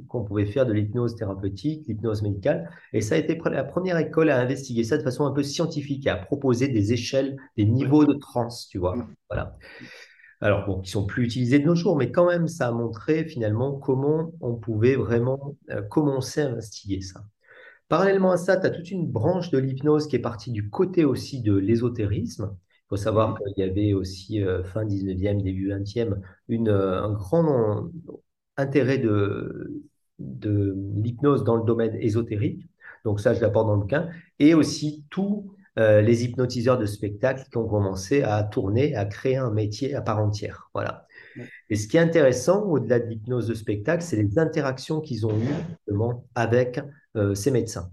qu'on 0.09 0.25
pouvait 0.25 0.47
faire 0.47 0.67
de 0.67 0.73
l'hypnose 0.73 1.17
thérapeutique, 1.17 1.87
l'hypnose 1.89 2.23
médicale. 2.23 2.71
Et 2.93 3.01
ça 3.01 3.15
a 3.15 3.19
été 3.19 3.39
la 3.51 3.65
première 3.65 3.99
école 3.99 4.31
à 4.31 4.39
investiguer 4.41 4.85
ça 4.85 4.99
de 4.99 5.03
façon 5.03 5.27
un 5.27 5.33
peu 5.33 5.43
scientifique 5.43 6.07
et 6.07 6.11
à 6.11 6.17
proposer 6.17 6.69
des 6.69 6.93
échelles, 6.93 7.37
des 7.57 7.65
niveaux 7.65 8.05
de 8.05 8.15
transe, 8.15 8.69
tu 8.69 8.79
vois. 8.79 8.97
Mm. 8.97 9.15
Voilà. 9.31 9.57
Alors, 10.41 10.67
bon, 10.67 10.81
qui 10.81 10.91
sont 10.91 11.07
plus 11.07 11.25
utilisés 11.25 11.59
de 11.59 11.65
nos 11.65 11.75
jours, 11.75 11.97
mais 11.97 12.11
quand 12.13 12.27
même, 12.27 12.47
ça 12.49 12.69
a 12.69 12.73
montré 12.73 13.25
finalement 13.25 13.73
comment 13.79 14.33
on 14.41 14.55
pouvait 14.57 14.97
vraiment 14.97 15.57
euh, 15.71 15.83
commencer 15.83 16.43
à 16.43 16.49
investiguer 16.49 17.01
ça. 17.01 17.25
Parallèlement 17.89 18.33
à 18.33 18.37
ça, 18.37 18.57
tu 18.57 18.67
as 18.67 18.71
toute 18.71 18.91
une 18.91 19.07
branche 19.11 19.51
de 19.51 19.59
l'hypnose 19.59 20.09
qui 20.09 20.17
est 20.17 20.21
partie 20.21 20.51
du 20.53 20.71
côté 20.71 21.05
aussi 21.05 21.41
de 21.43 21.55
l'ésotérisme. 21.55 22.51
Il 22.55 22.89
faut 22.91 22.97
savoir 22.97 23.31
Mhm. 23.31 23.39
qu'il 23.55 23.65
y 23.65 23.69
avait 23.69 23.93
aussi 23.95 24.43
euh, 24.43 24.65
fin 24.65 24.85
19e, 24.85 25.43
début 25.43 25.69
20e, 25.69 26.21
une, 26.49 26.69
euh, 26.69 27.03
un 27.03 27.13
grand 27.13 27.91
intérêt 28.57 28.99
de, 28.99 29.83
de 30.19 30.77
l'hypnose 30.97 31.45
dans 31.45 31.57
le 31.57 31.65
domaine 31.65 31.95
ésotérique. 31.97 32.69
Donc 33.05 33.21
ça, 33.21 33.35
je 33.35 33.41
l'apporte 33.41 33.67
dans 33.67 33.75
le 33.75 33.81
bouquin. 33.81 34.09
Et 34.39 34.55
aussi 34.55 35.05
tous 35.11 35.53
euh, 35.79 36.01
les 36.01 36.25
hypnotiseurs 36.25 36.79
de 36.79 36.87
spectacle 36.87 37.45
qui 37.51 37.57
ont 37.59 37.69
commencé 37.69 38.23
à 38.23 38.43
tourner, 38.43 38.97
à 38.97 39.05
créer 39.05 39.37
un 39.37 39.51
métier 39.51 39.95
à 39.95 40.01
part 40.01 40.19
entière. 40.19 40.71
Voilà. 40.75 41.07
Et 41.69 41.77
ce 41.77 41.87
qui 41.87 41.99
est 41.99 42.01
intéressant, 42.01 42.63
au-delà 42.65 42.99
de 42.99 43.07
l'hypnose 43.07 43.47
de 43.47 43.55
spectacle, 43.55 44.03
c'est 44.03 44.17
les 44.17 44.39
interactions 44.39 45.01
qu'ils 45.01 45.27
ont 45.27 45.37
eues 45.37 45.55
justement 45.69 46.27
avec 46.35 46.81
euh, 47.17 47.35
ces 47.35 47.51
médecins. 47.51 47.91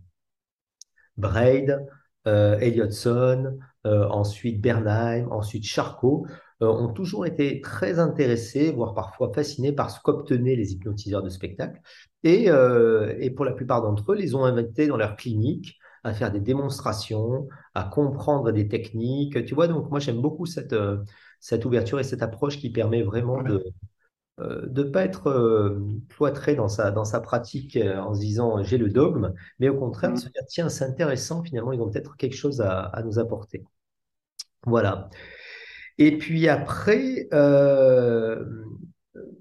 Braid, 1.17 1.85
euh, 2.25 2.57
Elliotson, 2.59 3.57
ensuite 3.85 4.61
Bernheim, 4.61 5.27
ensuite 5.29 5.65
Charcot, 5.65 6.25
ont 6.69 6.89
toujours 6.93 7.25
été 7.25 7.61
très 7.61 7.99
intéressés, 7.99 8.71
voire 8.71 8.93
parfois 8.93 9.31
fascinés 9.33 9.71
par 9.71 9.89
ce 9.91 9.99
qu'obtenaient 10.01 10.55
les 10.55 10.73
hypnotiseurs 10.73 11.23
de 11.23 11.29
spectacle. 11.29 11.79
Et, 12.23 12.49
euh, 12.49 13.15
et 13.19 13.29
pour 13.29 13.45
la 13.45 13.53
plupart 13.53 13.81
d'entre 13.81 14.11
eux, 14.11 14.15
les 14.15 14.35
ont 14.35 14.43
invités 14.45 14.87
dans 14.87 14.97
leur 14.97 15.15
clinique 15.15 15.77
à 16.03 16.13
faire 16.13 16.31
des 16.31 16.39
démonstrations, 16.41 17.47
à 17.75 17.83
comprendre 17.85 18.51
des 18.51 18.67
techniques. 18.67 19.45
Tu 19.45 19.55
vois, 19.55 19.67
donc 19.67 19.89
moi 19.89 19.99
j'aime 19.99 20.21
beaucoup 20.21 20.45
cette, 20.45 20.73
euh, 20.73 20.97
cette 21.39 21.65
ouverture 21.65 21.99
et 21.99 22.03
cette 22.03 22.21
approche 22.23 22.57
qui 22.59 22.69
permet 22.71 23.03
vraiment 23.03 23.41
de 23.41 23.63
euh, 24.39 24.65
de 24.67 24.83
ne 24.83 24.89
pas 24.89 25.03
être 25.05 25.27
euh, 25.27 25.79
cloîtré 26.09 26.55
dans 26.55 26.67
sa, 26.67 26.89
dans 26.91 27.05
sa 27.05 27.21
pratique 27.21 27.77
euh, 27.77 27.99
en 27.99 28.15
se 28.15 28.19
disant 28.19 28.63
j'ai 28.63 28.79
le 28.79 28.89
dogme, 28.89 29.33
mais 29.59 29.69
au 29.69 29.77
contraire 29.77 30.11
de 30.11 30.17
se 30.17 30.27
dire 30.27 30.41
tiens, 30.47 30.69
c'est 30.69 30.85
intéressant, 30.85 31.43
finalement, 31.43 31.71
ils 31.71 31.79
ont 31.81 31.89
peut-être 31.89 32.17
quelque 32.17 32.35
chose 32.35 32.59
à, 32.61 32.81
à 32.81 33.03
nous 33.03 33.19
apporter. 33.19 33.63
Voilà. 34.65 35.09
Et 35.97 36.17
puis 36.17 36.47
après, 36.47 37.27
euh, 37.33 38.43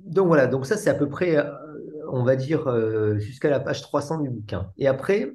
donc 0.04 0.26
voilà, 0.26 0.46
donc 0.46 0.66
ça 0.66 0.76
c'est 0.76 0.90
à 0.90 0.94
peu 0.94 1.08
près, 1.08 1.36
euh, 1.36 1.50
on 2.10 2.24
va 2.24 2.36
dire, 2.36 2.68
euh, 2.68 3.18
jusqu'à 3.18 3.50
la 3.50 3.60
page 3.60 3.82
300 3.82 4.20
du 4.20 4.30
bouquin. 4.30 4.70
Et 4.76 4.86
après, 4.86 5.32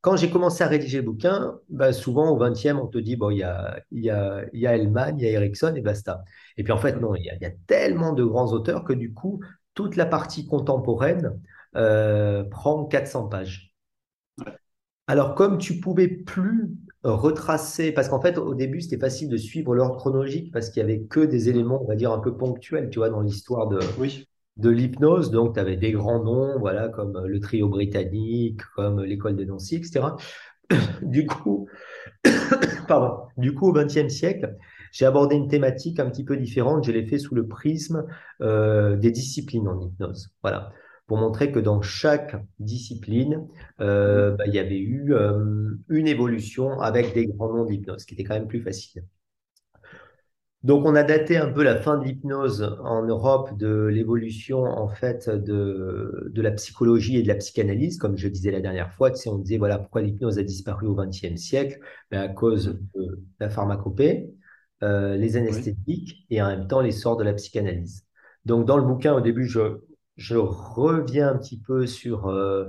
quand 0.00 0.16
j'ai 0.16 0.30
commencé 0.30 0.64
à 0.64 0.68
rédiger 0.68 0.98
le 0.98 1.04
bouquin, 1.04 1.58
bah, 1.68 1.92
souvent 1.92 2.30
au 2.30 2.38
20e, 2.38 2.78
on 2.78 2.86
te 2.86 2.98
dit, 2.98 3.16
bon, 3.16 3.30
il 3.30 3.38
y 3.38 3.42
a, 3.42 3.80
il 3.90 4.04
y 4.04 4.10
a, 4.10 4.44
il 4.52 4.60
y 4.60 4.66
a 4.66 4.76
Hellman, 4.76 5.18
il 5.18 5.24
y 5.24 5.28
a 5.28 5.30
Erickson 5.32 5.74
et 5.76 5.82
basta. 5.82 6.24
Et 6.56 6.64
puis 6.64 6.72
en 6.72 6.78
fait, 6.78 6.94
non, 7.00 7.14
il 7.14 7.24
y 7.24 7.30
a, 7.30 7.34
il 7.36 7.42
y 7.42 7.46
a 7.46 7.52
tellement 7.66 8.12
de 8.12 8.24
grands 8.24 8.52
auteurs 8.52 8.84
que 8.84 8.92
du 8.92 9.12
coup, 9.14 9.40
toute 9.74 9.96
la 9.96 10.06
partie 10.06 10.46
contemporaine 10.46 11.40
euh, 11.76 12.44
prend 12.44 12.84
400 12.86 13.28
pages. 13.28 13.74
Alors, 15.06 15.34
comme 15.34 15.58
tu 15.58 15.80
pouvais 15.80 16.08
plus 16.08 16.70
retracer, 17.02 17.92
parce 17.92 18.08
qu'en 18.08 18.20
fait, 18.20 18.38
au 18.38 18.54
début, 18.54 18.80
c'était 18.80 18.98
facile 18.98 19.28
de 19.28 19.36
suivre 19.36 19.74
l'ordre 19.74 19.96
chronologique 19.96 20.52
parce 20.52 20.70
qu'il 20.70 20.80
y 20.80 20.84
avait 20.84 21.02
que 21.02 21.20
des 21.20 21.48
éléments, 21.48 21.82
on 21.82 21.86
va 21.86 21.94
dire, 21.94 22.12
un 22.12 22.18
peu 22.18 22.36
ponctuels, 22.36 22.90
tu 22.90 22.98
vois, 22.98 23.10
dans 23.10 23.20
l'histoire 23.20 23.68
de, 23.68 23.78
Oui, 23.98 24.28
de 24.56 24.70
l'hypnose. 24.70 25.30
Donc, 25.30 25.54
tu 25.54 25.60
avais 25.60 25.76
des 25.76 25.92
grands 25.92 26.22
noms, 26.22 26.58
voilà, 26.58 26.88
comme 26.88 27.24
le 27.26 27.40
trio 27.40 27.68
britannique, 27.68 28.60
comme 28.76 29.02
l'école 29.02 29.36
de 29.36 29.44
Nancy, 29.44 29.76
etc. 29.76 30.00
Du 31.02 31.26
coup, 31.26 31.68
pardon, 32.88 33.24
du 33.36 33.54
coup, 33.54 33.68
au 33.68 33.72
XXe 33.72 34.08
siècle, 34.08 34.56
j'ai 34.92 35.06
abordé 35.06 35.36
une 35.36 35.48
thématique 35.48 35.98
un 36.00 36.10
petit 36.10 36.24
peu 36.24 36.36
différente. 36.36 36.84
Je 36.84 36.92
l'ai 36.92 37.04
fait 37.06 37.18
sous 37.18 37.34
le 37.34 37.46
prisme 37.46 38.06
euh, 38.40 38.96
des 38.96 39.10
disciplines 39.10 39.68
en 39.68 39.80
hypnose. 39.80 40.30
Voilà, 40.42 40.72
pour 41.10 41.18
montrer 41.18 41.50
que 41.50 41.58
dans 41.58 41.82
chaque 41.82 42.36
discipline, 42.60 43.48
euh, 43.80 44.36
bah, 44.36 44.44
il 44.46 44.54
y 44.54 44.60
avait 44.60 44.78
eu 44.78 45.12
euh, 45.12 45.74
une 45.88 46.06
évolution 46.06 46.80
avec 46.80 47.14
des 47.14 47.26
grands 47.26 47.52
noms 47.52 47.64
d'hypnose, 47.64 48.04
qui 48.04 48.14
était 48.14 48.22
quand 48.22 48.34
même 48.34 48.46
plus 48.46 48.62
facile. 48.62 49.02
Donc, 50.62 50.86
on 50.86 50.94
a 50.94 51.02
daté 51.02 51.36
un 51.36 51.50
peu 51.50 51.64
la 51.64 51.74
fin 51.74 51.98
de 51.98 52.04
l'hypnose 52.04 52.62
en 52.84 53.02
Europe 53.02 53.58
de 53.58 53.86
l'évolution 53.86 54.62
en 54.62 54.86
fait 54.86 55.28
de, 55.28 56.30
de 56.32 56.42
la 56.42 56.52
psychologie 56.52 57.16
et 57.18 57.24
de 57.24 57.28
la 57.28 57.34
psychanalyse, 57.34 57.98
comme 57.98 58.16
je 58.16 58.28
disais 58.28 58.52
la 58.52 58.60
dernière 58.60 58.92
fois. 58.92 59.10
Tu 59.10 59.16
sais, 59.16 59.30
on 59.30 59.38
disait 59.38 59.58
voilà 59.58 59.80
pourquoi 59.80 60.02
l'hypnose 60.02 60.38
a 60.38 60.44
disparu 60.44 60.86
au 60.86 60.94
XXe 60.94 61.34
siècle, 61.34 61.80
ben, 62.12 62.20
à 62.20 62.28
cause 62.28 62.78
de 62.94 63.20
la 63.40 63.50
pharmacopée, 63.50 64.30
euh, 64.84 65.16
les 65.16 65.32
oui, 65.32 65.38
anesthésiques 65.38 66.24
et 66.30 66.40
en 66.40 66.46
même 66.46 66.68
temps 66.68 66.80
l'essor 66.80 67.16
de 67.16 67.24
la 67.24 67.32
psychanalyse. 67.32 68.06
Donc, 68.44 68.64
dans 68.64 68.76
le 68.76 68.84
bouquin, 68.84 69.12
au 69.12 69.20
début, 69.20 69.46
je, 69.46 69.80
je 70.20 70.36
reviens 70.36 71.30
un 71.30 71.38
petit 71.38 71.58
peu 71.58 71.86
sur, 71.86 72.28
euh, 72.28 72.68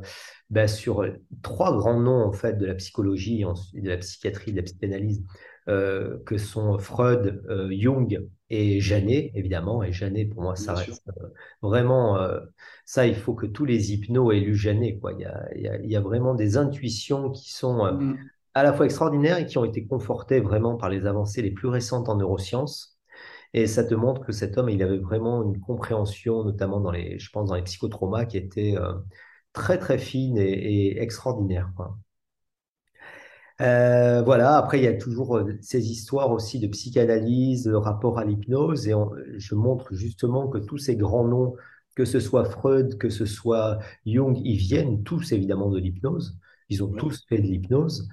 ben, 0.50 0.68
sur 0.68 1.06
trois 1.42 1.76
grands 1.78 2.00
noms 2.00 2.24
en 2.24 2.32
fait 2.32 2.54
de 2.58 2.66
la 2.66 2.76
psychologie, 2.76 3.44
de 3.74 3.90
la 3.90 3.98
psychiatrie, 3.98 4.52
de 4.54 4.58
la 4.58 4.64
psychanalyse 4.64 5.24
euh, 5.70 6.18
que 6.26 6.38
sont 6.38 6.80
Freud, 6.80 7.44
euh, 7.50 7.70
Jung 7.72 8.28
et 8.50 8.80
Janet, 8.82 9.32
évidemment. 9.36 9.84
Et 9.84 9.92
Janet, 9.92 10.30
pour 10.30 10.44
moi, 10.44 10.56
ça 10.56 10.74
bien 10.74 10.84
reste 10.86 11.04
euh, 11.22 11.28
vraiment... 11.62 12.18
euh, 12.18 12.40
ça, 12.86 13.06
il 13.08 13.16
faut 13.16 13.34
que 13.36 13.46
tous 13.46 13.66
les 13.66 13.94
hypnos 13.94 14.32
aient 14.34 14.40
lu 14.40 14.56
Janet, 14.56 15.00
quoi. 15.00 15.14
Il 15.14 15.20
y 15.22 15.26
a, 15.26 15.48
il 15.56 15.62
y 15.62 15.68
a, 15.68 15.78
il 15.82 15.90
y 15.92 15.96
a 15.96 16.02
vraiment 16.02 16.34
des 16.36 16.58
intuitions 16.58 17.30
qui 17.32 17.52
sont 17.54 17.86
euh, 17.86 17.92
Mm, 17.92 18.16
à 18.54 18.64
la 18.64 18.74
fois 18.74 18.86
extraordinaires 18.86 19.38
et 19.38 19.46
qui 19.46 19.58
ont 19.58 19.66
été 19.66 19.86
confortées 19.86 20.40
vraiment 20.42 20.76
par 20.76 20.90
les 20.90 21.06
avancées 21.06 21.42
les 21.42 21.52
plus 21.52 21.68
récentes 21.68 22.10
en 22.10 22.16
neurosciences. 22.18 22.91
Et 23.54 23.68
ça 23.68 23.84
te 23.84 23.94
montre 23.96 24.26
que 24.26 24.32
cet 24.32 24.58
homme, 24.58 24.70
il 24.70 24.82
avait 24.84 24.98
vraiment 24.98 25.44
une 25.44 25.60
compréhension, 25.60 26.44
notamment 26.44 26.80
dans 26.80 26.92
les, 26.92 27.20
je 27.20 27.30
pense, 27.32 27.50
dans 27.50 27.56
les 27.56 27.64
psychotraumas, 27.64 28.26
qui 28.26 28.38
était 28.38 28.76
euh, 28.78 28.94
très, 29.54 29.78
très 29.80 29.98
fine 29.98 30.38
et, 30.38 30.88
et 30.88 31.02
extraordinaire, 31.02 31.72
quoi. 31.76 31.98
Euh, 33.62 34.22
voilà, 34.24 34.58
après, 34.58 34.80
il 34.80 34.84
y 34.84 34.88
a 34.88 34.94
toujours 34.98 35.38
euh, 35.38 35.54
ces 35.62 35.92
histoires 35.92 36.32
aussi 36.32 36.60
de 36.60 36.68
psychanalyse, 36.68 37.66
de 37.66 37.74
rapport 37.74 38.18
à 38.18 38.26
l'hypnose, 38.26 38.88
et 38.88 38.94
on- 38.94 39.12
je 39.38 39.56
montre 39.56 39.94
justement 39.94 40.48
que 40.48 40.58
tous 40.58 40.78
ces 40.80 40.96
grands 40.96 41.28
noms, 41.28 41.56
que 41.96 42.06
ce 42.06 42.20
soit 42.20 42.46
Freud, 42.46 42.98
que 42.98 43.10
ce 43.10 43.26
soit 43.26 43.78
Jung, 44.06 44.36
ils 44.44 44.58
viennent 44.58 45.04
tous 45.04 45.32
évidemment 45.32 45.70
de 45.70 45.78
l'hypnose, 45.80 46.40
ils 46.70 46.84
ont 46.84 46.92
ouais, 46.92 46.92
tous 46.94 47.24
fait 47.30 47.38
de 47.38 47.44
l'hypnose, 47.48 48.08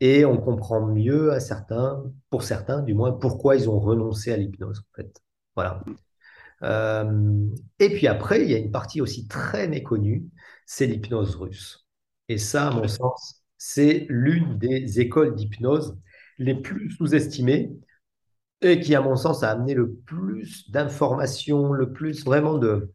et 0.00 0.24
on 0.24 0.38
comprend 0.38 0.86
mieux 0.86 1.32
à 1.32 1.40
certains, 1.40 2.02
pour 2.30 2.42
certains 2.42 2.82
du 2.82 2.94
moins, 2.94 3.12
pourquoi 3.12 3.56
ils 3.56 3.68
ont 3.68 3.78
renoncé 3.78 4.32
à 4.32 4.36
l'hypnose, 4.36 4.80
en 4.80 4.96
fait. 4.96 5.22
Voilà. 5.54 5.84
Euh, 6.62 7.46
et 7.78 7.90
puis 7.90 8.06
après, 8.06 8.42
il 8.42 8.50
y 8.50 8.54
a 8.54 8.58
une 8.58 8.70
partie 8.70 9.00
aussi 9.00 9.28
très 9.28 9.68
méconnue, 9.68 10.26
c'est 10.66 10.86
l'hypnose 10.86 11.36
russe. 11.36 11.86
Et 12.28 12.38
ça, 12.38 12.68
à 12.68 12.70
mon 12.70 12.88
sens, 12.88 13.42
c'est 13.58 14.06
l'une 14.08 14.58
des 14.58 15.00
écoles 15.00 15.34
d'hypnose 15.34 15.98
les 16.38 16.54
plus 16.54 16.90
sous-estimées 16.92 17.72
et 18.62 18.80
qui, 18.80 18.94
à 18.94 19.00
mon 19.00 19.16
sens, 19.16 19.42
a 19.42 19.50
amené 19.50 19.74
le 19.74 19.92
plus 19.94 20.70
d'informations, 20.70 21.72
le 21.72 21.92
plus 21.92 22.24
vraiment 22.24 22.58
de, 22.58 22.92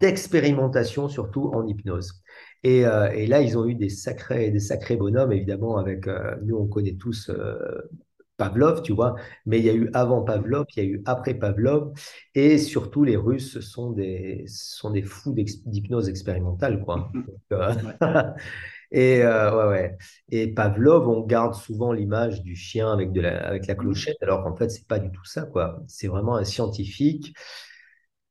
d'expérimentation, 0.00 1.08
surtout 1.08 1.50
en 1.54 1.66
hypnose. 1.66 2.22
Et, 2.62 2.86
euh, 2.86 3.10
et 3.12 3.26
là, 3.26 3.40
ils 3.42 3.56
ont 3.58 3.66
eu 3.66 3.74
des 3.74 3.88
sacrés, 3.88 4.50
des 4.50 4.60
sacrés 4.60 4.96
bonhommes, 4.96 5.32
évidemment, 5.32 5.76
avec, 5.78 6.06
euh, 6.08 6.36
nous, 6.44 6.56
on 6.56 6.66
connaît 6.66 6.94
tous 6.96 7.30
euh, 7.30 7.56
Pavlov, 8.36 8.82
tu 8.82 8.92
vois, 8.94 9.16
mais 9.44 9.58
il 9.58 9.64
y 9.66 9.70
a 9.70 9.74
eu 9.74 9.90
avant 9.92 10.22
Pavlov, 10.22 10.64
il 10.76 10.82
y 10.82 10.86
a 10.86 10.88
eu 10.90 11.02
après 11.04 11.34
Pavlov, 11.34 11.92
et 12.34 12.56
surtout 12.56 13.04
les 13.04 13.16
Russes 13.16 13.60
sont 13.60 13.92
des, 13.92 14.44
sont 14.48 14.90
des 14.90 15.02
fous 15.02 15.34
d'hypnose 15.34 16.08
expérimentale, 16.08 16.82
quoi. 16.82 17.10
Donc, 17.50 17.60
et, 18.92 19.22
ouais, 19.24 19.66
ouais. 19.68 19.96
Et 20.30 20.52
Pavlov, 20.54 21.08
on 21.08 21.20
garde 21.26 21.54
souvent 21.54 21.92
l'image 21.92 22.42
du 22.42 22.56
chien 22.56 22.92
avec, 22.92 23.12
de 23.12 23.20
la, 23.20 23.46
avec 23.46 23.66
la 23.66 23.74
clochette, 23.74 24.16
alors 24.22 24.42
qu'en 24.42 24.56
fait, 24.56 24.68
c'est 24.70 24.86
pas 24.86 24.98
du 24.98 25.10
tout 25.10 25.24
ça, 25.24 25.42
quoi. 25.42 25.82
C'est 25.86 26.08
vraiment 26.08 26.36
un 26.36 26.44
scientifique, 26.44 27.34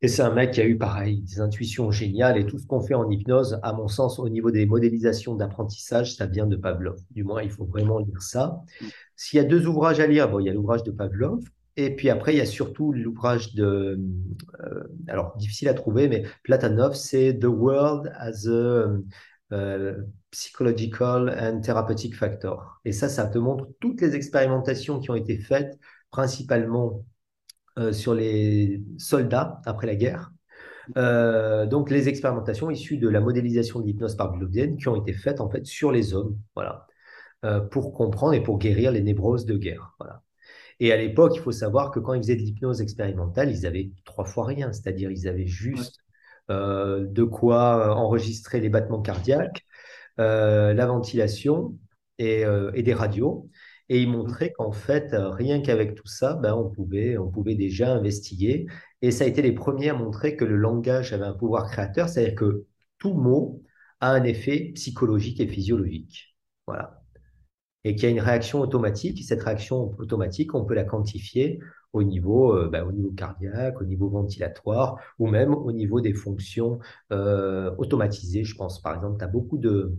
et 0.01 0.07
c'est 0.07 0.21
un 0.21 0.33
mec 0.33 0.51
qui 0.51 0.62
a 0.62 0.65
eu, 0.65 0.77
pareil, 0.77 1.21
des 1.21 1.41
intuitions 1.41 1.91
géniales, 1.91 2.38
et 2.38 2.45
tout 2.45 2.57
ce 2.57 2.65
qu'on 2.65 2.81
fait 2.81 2.93
en 2.93 3.09
hypnose, 3.09 3.59
à 3.63 3.73
mon 3.73 3.88
sens, 3.88 4.17
au 4.19 4.29
niveau 4.29 4.49
des 4.49 4.65
modélisations 4.65 5.35
d'apprentissage, 5.35 6.15
ça 6.15 6.25
vient 6.25 6.47
de 6.47 6.55
Pavlov. 6.55 6.97
Du 7.12 7.23
moins, 7.23 7.41
il 7.43 7.51
faut 7.51 7.65
vraiment 7.65 7.99
lire 7.99 8.21
ça. 8.21 8.62
S'il 9.15 9.38
y 9.38 9.39
a 9.41 9.45
deux 9.45 9.67
ouvrages 9.67 9.99
à 9.99 10.07
lire, 10.07 10.29
il 10.39 10.45
y 10.45 10.49
a 10.49 10.53
l'ouvrage 10.53 10.83
de 10.83 10.91
Pavlov, 10.91 11.41
et 11.75 11.95
puis 11.95 12.09
après, 12.09 12.33
il 12.33 12.38
y 12.38 12.41
a 12.41 12.45
surtout 12.45 12.91
l'ouvrage 12.91 13.55
de, 13.55 13.99
euh, 14.62 14.83
alors 15.07 15.35
difficile 15.38 15.69
à 15.69 15.73
trouver, 15.73 16.07
mais 16.07 16.23
Platonov, 16.43 16.93
c'est 16.93 17.38
The 17.39 17.45
World 17.45 18.12
as 18.17 18.47
a 18.47 18.97
euh, 19.51 19.95
Psychological 20.31 21.35
and 21.39 21.62
Therapeutic 21.62 22.15
Factor. 22.15 22.81
Et 22.85 22.91
ça, 22.91 23.09
ça 23.09 23.27
te 23.27 23.38
montre 23.38 23.67
toutes 23.79 24.01
les 24.01 24.15
expérimentations 24.15 24.99
qui 24.99 25.09
ont 25.09 25.15
été 25.15 25.38
faites, 25.38 25.79
principalement 26.12 27.05
sur 27.91 28.13
les 28.13 28.81
soldats 28.97 29.61
après 29.65 29.87
la 29.87 29.95
guerre. 29.95 30.31
Euh, 30.97 31.65
donc, 31.65 31.89
les 31.89 32.09
expérimentations 32.09 32.69
issues 32.69 32.97
de 32.97 33.09
la 33.09 33.19
modélisation 33.19 33.79
de 33.79 33.85
l'hypnose 33.85 34.15
pavlovienne 34.15 34.77
qui 34.77 34.87
ont 34.87 34.95
été 34.95 35.13
faites 35.13 35.39
en 35.39 35.49
fait 35.49 35.65
sur 35.65 35.91
les 35.91 36.13
hommes. 36.13 36.37
Voilà 36.55 36.87
euh, 37.45 37.61
pour 37.61 37.93
comprendre 37.93 38.33
et 38.33 38.43
pour 38.43 38.57
guérir 38.57 38.91
les 38.91 39.01
névroses 39.01 39.45
de 39.45 39.55
guerre. 39.57 39.95
Voilà. 39.99 40.21
Et 40.81 40.91
à 40.91 40.97
l'époque, 40.97 41.33
il 41.35 41.41
faut 41.41 41.51
savoir 41.51 41.91
que 41.91 41.99
quand 41.99 42.13
ils 42.13 42.21
faisaient 42.21 42.35
de 42.35 42.41
l'hypnose 42.41 42.81
expérimentale, 42.81 43.51
ils 43.51 43.65
avaient 43.65 43.91
trois 44.05 44.25
fois 44.25 44.45
rien, 44.45 44.71
c'est-à-dire 44.73 45.11
ils 45.11 45.27
avaient 45.27 45.45
juste 45.45 45.99
euh, 46.49 47.05
de 47.07 47.23
quoi 47.23 47.95
enregistrer 47.95 48.59
les 48.59 48.69
battements 48.69 49.01
cardiaques, 49.01 49.65
euh, 50.19 50.73
la 50.73 50.85
ventilation 50.85 51.77
et, 52.17 52.45
euh, 52.45 52.71
et 52.73 52.83
des 52.83 52.93
radios. 52.93 53.49
Et 53.89 54.02
ils 54.02 54.10
Mm, 54.10 54.10
montraient 54.10 54.52
qu'en 54.54 54.71
fait, 54.71 55.10
rien 55.13 55.62
qu'avec 55.62 55.95
tout 55.95 56.08
ça, 56.08 56.36
ben, 56.36 56.54
on 56.54 56.69
pouvait, 56.69 57.17
on 57.17 57.30
pouvait 57.30 57.56
déjà 57.56 57.91
investiguer. 57.93 58.67
Et 59.02 59.12
ça 59.12 59.23
a 59.25 59.28
été 59.28 59.41
les 59.41 59.52
premiers 59.54 59.89
à 59.89 59.93
montrer 59.95 60.36
que 60.36 60.45
le 60.45 60.58
langage 60.58 61.13
avait 61.13 61.25
un 61.25 61.34
pouvoir 61.34 61.69
créateur, 61.71 62.08
c'est-à-dire 62.10 62.36
que 62.36 62.65
tout 62.99 63.13
mot 63.13 63.63
a 64.02 64.12
un 64.12 64.23
effet 64.23 64.71
psychologique 64.75 65.39
et 65.39 65.47
physiologique. 65.47 66.36
Voilà 66.67 67.02
et 67.84 67.95
qu'il 67.95 68.04
y 68.04 68.08
a 68.08 68.10
une 68.10 68.19
réaction 68.19 68.62
automatique. 68.62 69.19
Et 69.19 69.23
cette 69.23 69.41
réaction 69.43 69.95
automatique, 69.97 70.54
on 70.56 70.65
peut 70.65 70.73
la 70.75 70.84
quantifier 70.84 71.60
au 71.93 72.04
niveau, 72.04 72.56
euh, 72.56 72.69
bah, 72.69 72.84
au 72.86 72.91
niveau 72.91 73.12
cardiaque, 73.12 73.82
au 73.82 73.86
niveau 73.86 74.10
ventilatoire 74.10 74.97
ou 75.17 75.28
même 75.28 75.54
au 75.54 75.71
niveau 75.71 76.02
des 76.02 76.13
fonctions 76.13 76.80
euh, 77.12 77.73
automatisées. 77.78 78.43
Je 78.43 78.56
pense, 78.56 78.82
par 78.82 78.95
exemple, 78.95 79.17
tu 79.17 79.23
as 79.23 79.28
beaucoup 79.28 79.58
de, 79.58 79.95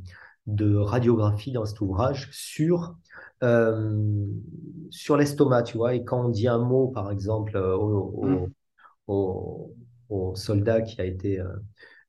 de 0.55 0.75
radiographie 0.77 1.53
dans 1.53 1.65
cet 1.67 1.81
ouvrage 1.81 2.29
sur, 2.33 2.97
euh, 3.43 4.27
sur 4.91 5.17
l'estomac, 5.17 5.65
tu 5.65 5.77
vois. 5.77 5.95
Et 5.95 6.05
quand 6.05 6.27
on 6.27 6.29
dit 6.29 6.49
un 6.49 6.59
mot, 6.59 6.89
par 6.89 7.11
exemple, 7.11 7.57
euh, 7.57 7.77
au, 7.77 8.15
mm, 8.23 8.51
au, 9.09 9.75
au, 10.09 10.35
soldat 10.37 10.83
qui 10.83 11.01
a 11.01 11.05
été 11.05 11.41
euh, 11.41 11.49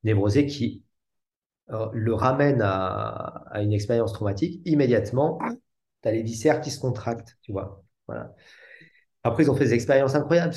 névrosé, 0.04 0.46
qui 0.48 0.84
euh, 1.72 1.88
le 1.94 2.14
ramène 2.14 2.62
à, 2.62 3.10
à 3.52 3.62
une 3.62 3.74
expérience 3.74 4.14
traumatique, 4.14 4.62
immédiatement, 4.66 5.40
tu 6.04 6.10
as 6.10 6.12
les 6.12 6.24
viscères 6.24 6.62
qui 6.62 6.72
se 6.72 6.80
contractent, 6.80 7.38
tu 7.42 7.52
vois. 7.52 7.84
Voilà. 8.08 8.36
Après, 9.24 9.44
ils 9.44 9.52
ont 9.52 9.56
fait 9.56 9.66
des 9.66 9.74
expériences 9.74 10.16
incroyables. 10.16 10.54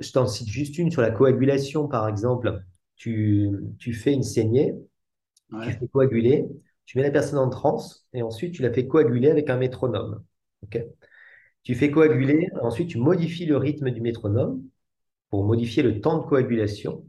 Je 0.00 0.12
t'en 0.12 0.26
cite 0.26 0.48
juste 0.48 0.78
une 0.78 0.90
sur 0.90 1.02
la 1.02 1.10
coagulation, 1.10 1.88
par 1.88 2.08
exemple. 2.08 2.62
Tu, 2.96 3.50
tu 3.78 3.92
fais 3.92 4.12
une 4.12 4.22
saignée, 4.22 4.74
tu 5.60 5.72
Ouais. 5.72 5.78
fais 5.78 5.88
coaguler, 5.88 6.46
tu 6.86 6.96
mets 6.96 7.04
la 7.04 7.10
personne 7.10 7.38
en 7.38 7.50
transe 7.50 8.06
et 8.12 8.22
ensuite 8.22 8.54
tu 8.54 8.62
la 8.62 8.72
fais 8.72 8.86
coaguler 8.86 9.28
avec 9.28 9.50
un 9.50 9.56
métronome. 9.56 10.24
Tu 11.62 11.74
fais 11.74 11.90
coaguler, 11.90 12.48
ensuite 12.62 12.88
tu 12.88 12.98
modifies 12.98 13.46
le 13.46 13.56
rythme 13.56 13.90
du 13.90 14.00
métronome 14.00 14.62
pour 15.30 15.44
modifier 15.44 15.82
le 15.82 16.00
temps 16.00 16.18
de 16.18 16.26
coagulation. 16.26 17.04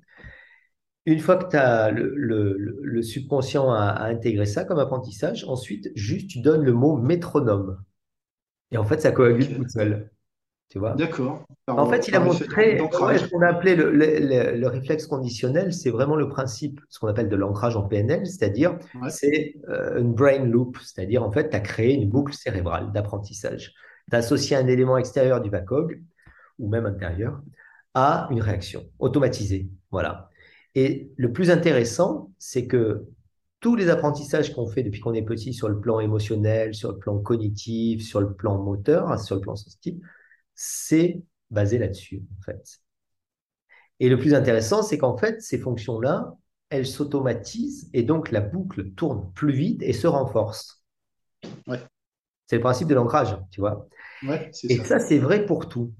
Une 1.05 1.19
fois 1.19 1.37
que 1.37 1.49
tu 1.49 1.55
as 1.55 1.91
le, 1.91 2.13
le, 2.15 2.57
le, 2.57 3.01
subconscient 3.01 3.71
à, 3.71 4.03
intégré 4.03 4.45
ça 4.45 4.65
comme 4.65 4.79
apprentissage, 4.79 5.45
ensuite, 5.45 5.89
juste 5.95 6.29
tu 6.29 6.41
donnes 6.41 6.63
le 6.63 6.73
mot 6.73 6.97
métronome. 6.97 7.81
Et 8.71 8.77
en 8.77 8.83
fait, 8.83 8.99
ça 8.99 9.11
coagule 9.11 9.55
tout 9.55 9.69
seul. 9.69 10.11
Tu 10.69 10.79
vois 10.79 10.95
D'accord. 10.95 11.45
En 11.67 11.89
fait, 11.89 12.09
il 12.09 12.15
a 12.15 12.19
montré 12.19 12.77
ce 12.77 13.29
qu'on 13.29 13.41
a 13.41 13.47
appelé 13.47 13.75
le, 13.75 13.89
le, 13.91 14.67
réflexe 14.67 15.07
conditionnel, 15.07 15.73
c'est 15.73 15.89
vraiment 15.89 16.17
le 16.17 16.27
principe, 16.27 16.81
ce 16.89 16.99
qu'on 16.99 17.07
appelle 17.07 17.29
de 17.29 17.35
l'ancrage 17.37 17.77
en 17.77 17.83
PNL, 17.83 18.25
c'est-à-dire 18.25 18.77
c'est 19.09 19.55
euh, 19.69 19.99
une 19.99 20.13
brain 20.13 20.43
loop, 20.43 20.77
c'est-à-dire 20.83 21.23
en 21.23 21.31
fait, 21.31 21.49
tu 21.49 21.55
as 21.55 21.61
créé 21.61 21.93
une 21.93 22.09
boucle 22.09 22.33
cérébrale 22.33 22.91
d'apprentissage. 22.91 23.73
Tu 24.09 24.15
as 24.15 24.19
associé 24.19 24.57
un 24.57 24.67
élément 24.67 24.97
extérieur 24.97 25.39
du 25.41 25.49
VACOG, 25.49 26.01
ou 26.59 26.69
même 26.69 26.85
intérieur, 26.85 27.41
à 27.93 28.27
une 28.31 28.41
réaction 28.41 28.83
automatisée. 28.99 29.69
Voilà. 29.91 30.29
Et 30.75 31.11
le 31.15 31.31
plus 31.31 31.49
intéressant, 31.49 32.31
c'est 32.39 32.67
que 32.67 33.05
tous 33.59 33.75
les 33.75 33.89
apprentissages 33.89 34.53
qu'on 34.53 34.67
fait 34.67 34.83
depuis 34.83 34.99
qu'on 34.99 35.13
est 35.13 35.23
petit 35.23 35.53
sur 35.53 35.69
le 35.69 35.79
plan 35.79 35.99
émotionnel, 35.99 36.75
sur 36.75 36.91
le 36.91 36.97
plan 36.97 37.17
cognitif, 37.19 38.03
sur 38.03 38.21
le 38.21 38.33
plan 38.33 38.61
moteur, 38.61 39.19
sur 39.19 39.35
le 39.35 39.41
plan 39.41 39.55
sensitif, 39.55 39.95
c'est 40.57 41.21
basé 41.51 41.77
là-dessus, 41.77 42.23
en 42.37 42.41
fait. 42.41 42.81
Et 43.99 44.09
le 44.09 44.17
plus 44.17 44.33
intéressant, 44.33 44.83
c'est 44.83 44.97
qu'en 44.97 45.15
fait, 45.15 45.41
ces 45.41 45.57
fonctions-là, 45.57 46.35
elles 46.69 46.87
s'automatisent 46.87 47.89
et 47.93 48.03
donc 48.03 48.31
la 48.31 48.41
boucle 48.41 48.91
tourne 48.91 49.31
plus 49.33 49.53
vite 49.53 49.81
et 49.81 49.93
se 49.93 50.07
renforce. 50.07 50.83
Ouais. 51.67 51.79
C'est 52.47 52.57
le 52.57 52.61
principe 52.61 52.87
de 52.87 52.95
l'ancrage, 52.95 53.37
tu 53.51 53.61
vois. 53.61 53.87
Ouais, 54.23 54.51
et 54.63 54.77
ça, 54.83 54.99
c'est 54.99 55.19
vrai 55.19 55.45
pour 55.45 55.69
tout. 55.69 55.93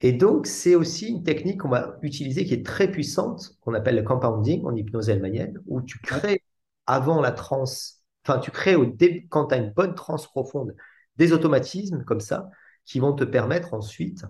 Et 0.00 0.12
donc, 0.12 0.46
c'est 0.46 0.74
aussi 0.74 1.08
une 1.08 1.24
technique 1.24 1.60
qu'on 1.60 1.68
va 1.70 1.98
utiliser 2.02 2.44
qui 2.44 2.54
est 2.54 2.64
très 2.64 2.90
puissante, 2.90 3.56
qu'on 3.60 3.74
appelle 3.74 3.96
le 3.96 4.02
compounding 4.02 4.64
en 4.64 4.74
hypnose 4.74 5.08
helmanienne, 5.08 5.58
où 5.66 5.82
tu 5.82 5.98
crées 5.98 6.42
avant 6.86 7.20
la 7.20 7.32
transe, 7.32 8.02
enfin, 8.24 8.38
tu 8.38 8.50
crées 8.50 8.76
au 8.76 8.86
quand 9.28 9.46
tu 9.46 9.54
as 9.54 9.58
une 9.58 9.72
bonne 9.72 9.94
transe 9.94 10.26
profonde, 10.28 10.76
des 11.16 11.32
automatismes 11.32 12.04
comme 12.04 12.20
ça, 12.20 12.50
qui 12.88 13.00
vont 13.00 13.12
te 13.12 13.24
permettre 13.24 13.74
ensuite, 13.74 14.24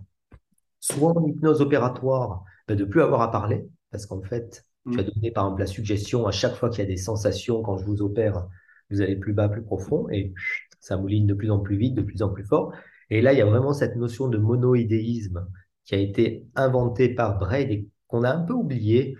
soit 0.80 1.16
en 1.16 1.24
hypnose 1.24 1.60
opératoire, 1.60 2.44
ben, 2.66 2.76
de 2.76 2.84
plus 2.84 3.00
avoir 3.00 3.22
à 3.22 3.30
parler, 3.30 3.68
parce 3.90 4.04
qu'en 4.04 4.20
fait, 4.20 4.64
tu 4.90 4.98
as 4.98 5.02
mm. 5.02 5.06
donné 5.06 5.30
par 5.30 5.44
exemple 5.44 5.60
la 5.60 5.66
suggestion 5.66 6.26
à 6.26 6.32
chaque 6.32 6.54
fois 6.56 6.68
qu'il 6.68 6.80
y 6.80 6.82
a 6.82 6.90
des 6.90 6.96
sensations 6.96 7.62
quand 7.62 7.78
je 7.78 7.84
vous 7.84 8.02
opère, 8.02 8.48
vous 8.90 9.00
allez 9.00 9.16
plus 9.16 9.32
bas, 9.32 9.48
plus 9.48 9.62
profond, 9.62 10.08
et 10.10 10.34
ça 10.80 10.96
mouline 10.96 11.26
de 11.26 11.34
plus 11.34 11.50
en 11.50 11.60
plus 11.60 11.76
vite, 11.76 11.94
de 11.94 12.02
plus 12.02 12.20
en 12.22 12.30
plus 12.30 12.44
fort. 12.44 12.72
Et 13.10 13.22
là, 13.22 13.32
il 13.32 13.38
y 13.38 13.42
a 13.42 13.46
vraiment 13.46 13.72
cette 13.72 13.96
notion 13.96 14.28
de 14.28 14.38
monoïdéisme 14.38 15.46
qui 15.84 15.94
a 15.94 15.98
été 15.98 16.46
inventée 16.56 17.14
par 17.14 17.38
Braid 17.38 17.70
et 17.70 17.88
qu'on 18.08 18.24
a 18.24 18.30
un 18.30 18.42
peu 18.42 18.54
oublié. 18.54 19.16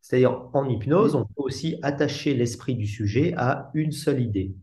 C'est-à-dire, 0.00 0.48
en 0.52 0.68
hypnose, 0.68 1.14
on 1.14 1.24
peut 1.24 1.42
aussi 1.42 1.78
attacher 1.82 2.34
l'esprit 2.34 2.74
du 2.74 2.86
sujet 2.86 3.34
à 3.36 3.70
une 3.74 3.92
seule 3.92 4.20
idée. 4.20 4.54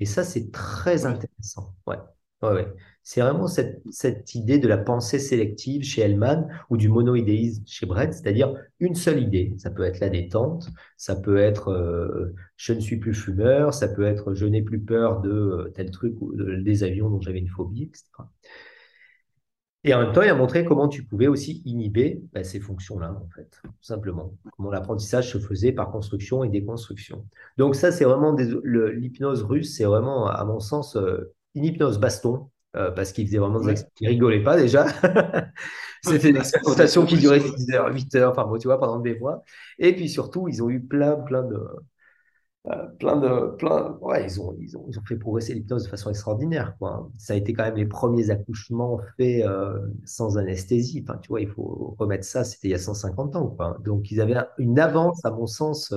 Et 0.00 0.06
ça, 0.06 0.24
c'est 0.24 0.50
très 0.50 1.06
intéressant. 1.06 1.74
Ouais. 1.86 1.98
Ouais, 2.42 2.52
ouais. 2.52 2.74
C'est 3.08 3.20
vraiment 3.20 3.46
cette, 3.46 4.34
idée 4.34 4.58
de 4.58 4.66
la 4.66 4.78
pensée 4.78 5.20
sélective 5.20 5.84
chez 5.84 6.02
Hellman 6.02 6.48
ou 6.70 6.76
du 6.76 6.88
monoïdéisme 6.88 7.62
chez 7.64 7.86
Brett, 7.86 8.12
c'est-à-dire 8.12 8.52
une 8.80 8.96
seule 8.96 9.22
idée. 9.22 9.54
Ça 9.58 9.70
peut 9.70 9.84
être 9.84 10.00
la 10.00 10.08
détente, 10.08 10.66
ça 10.96 11.14
peut 11.14 11.36
être 11.36 11.68
euh, 11.68 12.34
je 12.56 12.72
ne 12.72 12.80
suis 12.80 12.96
plus 12.96 13.14
fumeur, 13.14 13.72
ça 13.74 13.86
peut 13.86 14.02
être 14.02 14.34
je 14.34 14.44
n'ai 14.44 14.60
plus 14.60 14.80
peur 14.80 15.20
de 15.20 15.30
euh, 15.30 15.72
tel 15.72 15.92
truc 15.92 16.20
ou 16.20 16.34
des 16.34 16.82
avions 16.82 17.08
dont 17.08 17.20
j'avais 17.20 17.38
une 17.38 17.46
phobie, 17.46 17.84
etc. 17.84 18.06
Et 19.84 19.94
en 19.94 20.00
même 20.00 20.12
temps, 20.12 20.22
il 20.22 20.28
a 20.28 20.34
montré 20.34 20.64
comment 20.64 20.88
tu 20.88 21.04
pouvais 21.04 21.28
aussi 21.28 21.62
inhiber 21.64 22.20
bah, 22.32 22.42
ces 22.42 22.58
fonctions-là, 22.58 23.12
en 23.12 23.28
fait, 23.36 23.60
tout 23.62 23.70
simplement. 23.82 24.34
Comment 24.56 24.72
l'apprentissage 24.72 25.30
se 25.30 25.38
faisait 25.38 25.70
par 25.70 25.92
construction 25.92 26.42
et 26.42 26.48
déconstruction. 26.48 27.24
Donc 27.56 27.76
ça, 27.76 27.92
c'est 27.92 28.04
vraiment 28.04 28.34
l'hypnose 28.64 29.44
russe, 29.44 29.76
c'est 29.76 29.84
vraiment, 29.84 30.26
à 30.26 30.44
mon 30.44 30.58
sens, 30.58 30.96
euh, 30.96 31.32
une 31.54 31.64
hypnose 31.64 32.00
baston, 32.00 32.50
euh, 32.76 32.90
parce 32.90 33.12
qu'il 33.12 33.26
faisait 33.26 33.38
vraiment 33.38 33.60
des 33.60 33.74
Il 34.00 34.08
rigolait 34.08 34.42
pas 34.42 34.56
déjà. 34.56 34.86
C'était 36.02 36.30
une 36.30 36.36
expérimentation 36.36 37.06
qui 37.06 37.16
durait 37.16 37.40
6 37.40 37.72
heures, 37.72 37.92
8 37.92 38.14
heures, 38.16 38.32
enfin 38.32 38.44
bon, 38.44 38.58
tu 38.58 38.68
vois, 38.68 38.78
pendant 38.78 39.00
des 39.00 39.18
mois. 39.18 39.42
Et 39.78 39.94
puis 39.94 40.08
surtout, 40.08 40.46
ils 40.48 40.62
ont 40.62 40.68
eu 40.68 40.80
plein, 40.80 41.16
plein 41.16 41.42
de. 41.42 41.58
Euh, 42.68 42.86
plein 42.98 43.16
de. 43.16 43.56
Plein, 43.56 43.96
ouais, 44.02 44.24
ils 44.26 44.40
ont, 44.40 44.54
ils, 44.60 44.76
ont, 44.76 44.84
ils 44.88 44.98
ont 44.98 45.04
fait 45.04 45.16
progresser 45.16 45.54
l'hypnose 45.54 45.84
de 45.84 45.88
façon 45.88 46.10
extraordinaire. 46.10 46.76
Quoi. 46.78 47.10
Ça 47.16 47.32
a 47.32 47.36
été 47.36 47.54
quand 47.54 47.64
même 47.64 47.76
les 47.76 47.86
premiers 47.86 48.28
accouchements 48.28 49.00
faits 49.16 49.44
euh, 49.46 49.78
sans 50.04 50.36
anesthésie. 50.36 51.02
Enfin, 51.06 51.18
tu 51.18 51.28
vois, 51.28 51.40
il 51.40 51.48
faut 51.48 51.96
remettre 51.98 52.24
ça, 52.24 52.44
c'était 52.44 52.68
il 52.68 52.72
y 52.72 52.74
a 52.74 52.78
150 52.78 53.36
ans. 53.36 53.48
Quoi. 53.48 53.78
Donc, 53.84 54.10
ils 54.10 54.20
avaient 54.20 54.36
une 54.58 54.78
avance, 54.78 55.24
à 55.24 55.30
mon 55.30 55.46
sens, 55.46 55.94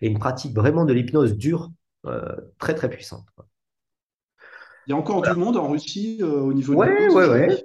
et 0.00 0.08
une 0.08 0.18
pratique 0.18 0.56
vraiment 0.56 0.86
de 0.86 0.94
l'hypnose 0.94 1.36
dure, 1.36 1.70
très, 2.58 2.74
très 2.74 2.88
puissante. 2.88 3.26
Il 4.86 4.90
y 4.90 4.92
a 4.92 4.96
encore 4.96 5.22
du 5.22 5.38
monde 5.38 5.56
en 5.56 5.68
Russie 5.68 6.18
euh, 6.22 6.40
au 6.40 6.52
niveau 6.52 6.74
ouais, 6.74 6.88
de 6.88 7.12
ouais, 7.12 7.28
ouais, 7.28 7.64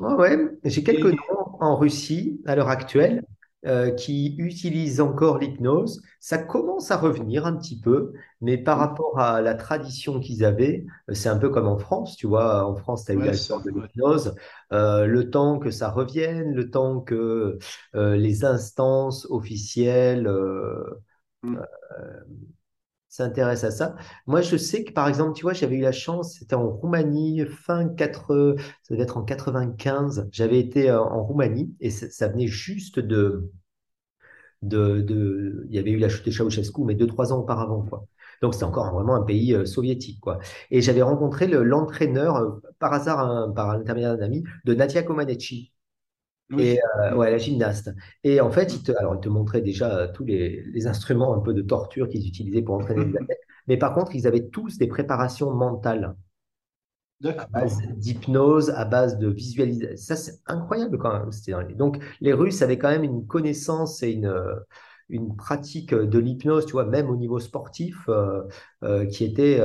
ouais, 0.00 0.14
ouais. 0.14 0.38
J'ai 0.64 0.82
quelques 0.82 1.12
noms 1.12 1.56
en 1.60 1.76
Russie 1.76 2.40
à 2.46 2.56
l'heure 2.56 2.68
actuelle 2.68 3.24
euh, 3.66 3.90
qui 3.90 4.34
utilisent 4.38 5.00
encore 5.00 5.38
l'hypnose. 5.38 6.02
Ça 6.20 6.38
commence 6.38 6.90
à 6.90 6.96
revenir 6.96 7.46
un 7.46 7.56
petit 7.56 7.78
peu, 7.80 8.12
mais 8.40 8.58
par 8.58 8.78
mm. 8.78 8.80
rapport 8.80 9.18
à 9.18 9.40
la 9.40 9.54
tradition 9.54 10.20
qu'ils 10.20 10.44
avaient, 10.44 10.84
euh, 11.08 11.14
c'est 11.14 11.28
un 11.28 11.38
peu 11.38 11.50
comme 11.50 11.68
en 11.68 11.78
France, 11.78 12.16
tu 12.16 12.26
vois. 12.26 12.66
En 12.66 12.74
France, 12.74 13.04
tu 13.04 13.12
as 13.12 13.14
eu 13.14 13.18
la 13.18 13.32
de 13.32 13.70
l'hypnose. 13.70 14.34
le 14.70 15.22
temps 15.30 15.58
que 15.58 15.70
ça 15.70 15.90
revienne, 15.90 16.52
le 16.52 16.70
temps 16.70 17.00
que 17.00 17.58
les 17.94 18.44
instances 18.44 19.26
officielles 19.30 20.30
mm 21.42 21.56
s'intéresse 23.16 23.64
à 23.64 23.70
ça. 23.70 23.96
Moi, 24.26 24.40
je 24.42 24.56
sais 24.56 24.84
que, 24.84 24.92
par 24.92 25.08
exemple, 25.08 25.34
tu 25.34 25.42
vois, 25.42 25.52
j'avais 25.52 25.76
eu 25.76 25.80
la 25.80 25.92
chance, 25.92 26.34
c'était 26.38 26.54
en 26.54 26.68
Roumanie, 26.68 27.44
fin 27.46 27.88
4, 27.88 28.56
ça 28.82 28.94
devait 28.94 29.04
être 29.04 29.16
en 29.16 29.24
95, 29.24 30.28
j'avais 30.32 30.58
été 30.60 30.90
euh, 30.90 31.00
en 31.00 31.24
Roumanie 31.24 31.74
et 31.80 31.90
ça 31.90 32.28
venait 32.28 32.46
juste 32.46 32.98
de, 33.00 33.50
il 34.62 35.66
y 35.70 35.78
avait 35.78 35.90
eu 35.90 35.98
la 35.98 36.08
chute 36.08 36.26
de 36.26 36.30
Ceausescu, 36.30 36.82
mais 36.84 36.94
deux, 36.94 37.06
trois 37.06 37.32
ans 37.32 37.38
auparavant. 37.40 37.86
Donc, 38.42 38.54
c'était 38.54 38.64
encore 38.64 38.92
vraiment 38.92 39.14
un 39.14 39.22
pays 39.22 39.54
euh, 39.54 39.64
soviétique, 39.64 40.20
quoi. 40.20 40.38
Et 40.70 40.80
j'avais 40.82 41.02
rencontré 41.02 41.46
l'entraîneur, 41.46 42.36
euh, 42.36 42.50
par 42.78 42.92
hasard, 42.92 43.52
par 43.54 43.76
l'intermédiaire 43.78 44.16
d'un 44.16 44.24
ami, 44.26 44.44
de 44.64 44.74
Nadia 44.74 45.02
Comaneci, 45.02 45.72
et 46.58 46.78
euh, 47.00 47.14
ouais, 47.16 47.30
la 47.30 47.38
gymnaste. 47.38 47.90
Et 48.24 48.40
en 48.40 48.50
fait, 48.50 48.74
il 48.74 48.82
te, 48.82 48.92
alors, 48.92 49.14
il 49.16 49.20
te 49.20 49.28
montrait 49.28 49.60
déjà 49.62 49.96
euh, 49.98 50.08
tous 50.12 50.24
les, 50.24 50.62
les 50.72 50.86
instruments 50.86 51.34
un 51.34 51.40
peu 51.40 51.54
de 51.54 51.62
torture 51.62 52.08
qu'ils 52.08 52.26
utilisaient 52.26 52.62
pour 52.62 52.76
entraîner 52.76 53.04
les 53.04 53.16
athlètes. 53.16 53.40
Mais 53.66 53.76
par 53.76 53.94
contre, 53.94 54.14
ils 54.14 54.26
avaient 54.26 54.48
tous 54.48 54.78
des 54.78 54.86
préparations 54.86 55.50
mentales. 55.52 56.16
À 57.38 57.46
base 57.46 57.78
d'hypnose, 57.96 58.70
à 58.70 58.84
base 58.84 59.18
de 59.18 59.28
visualisation. 59.28 59.96
Ça, 59.96 60.16
c'est 60.16 60.40
incroyable 60.46 60.98
quand 60.98 61.12
même. 61.12 61.30
Donc, 61.76 61.98
les 62.20 62.32
Russes 62.32 62.62
avaient 62.62 62.78
quand 62.78 62.90
même 62.90 63.04
une 63.04 63.26
connaissance 63.26 64.02
et 64.02 64.10
une, 64.12 64.32
une 65.08 65.34
pratique 65.34 65.94
de 65.94 66.18
l'hypnose, 66.18 66.66
tu 66.66 66.72
vois, 66.72 66.84
même 66.84 67.08
au 67.08 67.16
niveau 67.16 67.38
sportif, 67.38 68.08
euh, 68.08 69.06
qui, 69.06 69.24
était, 69.24 69.60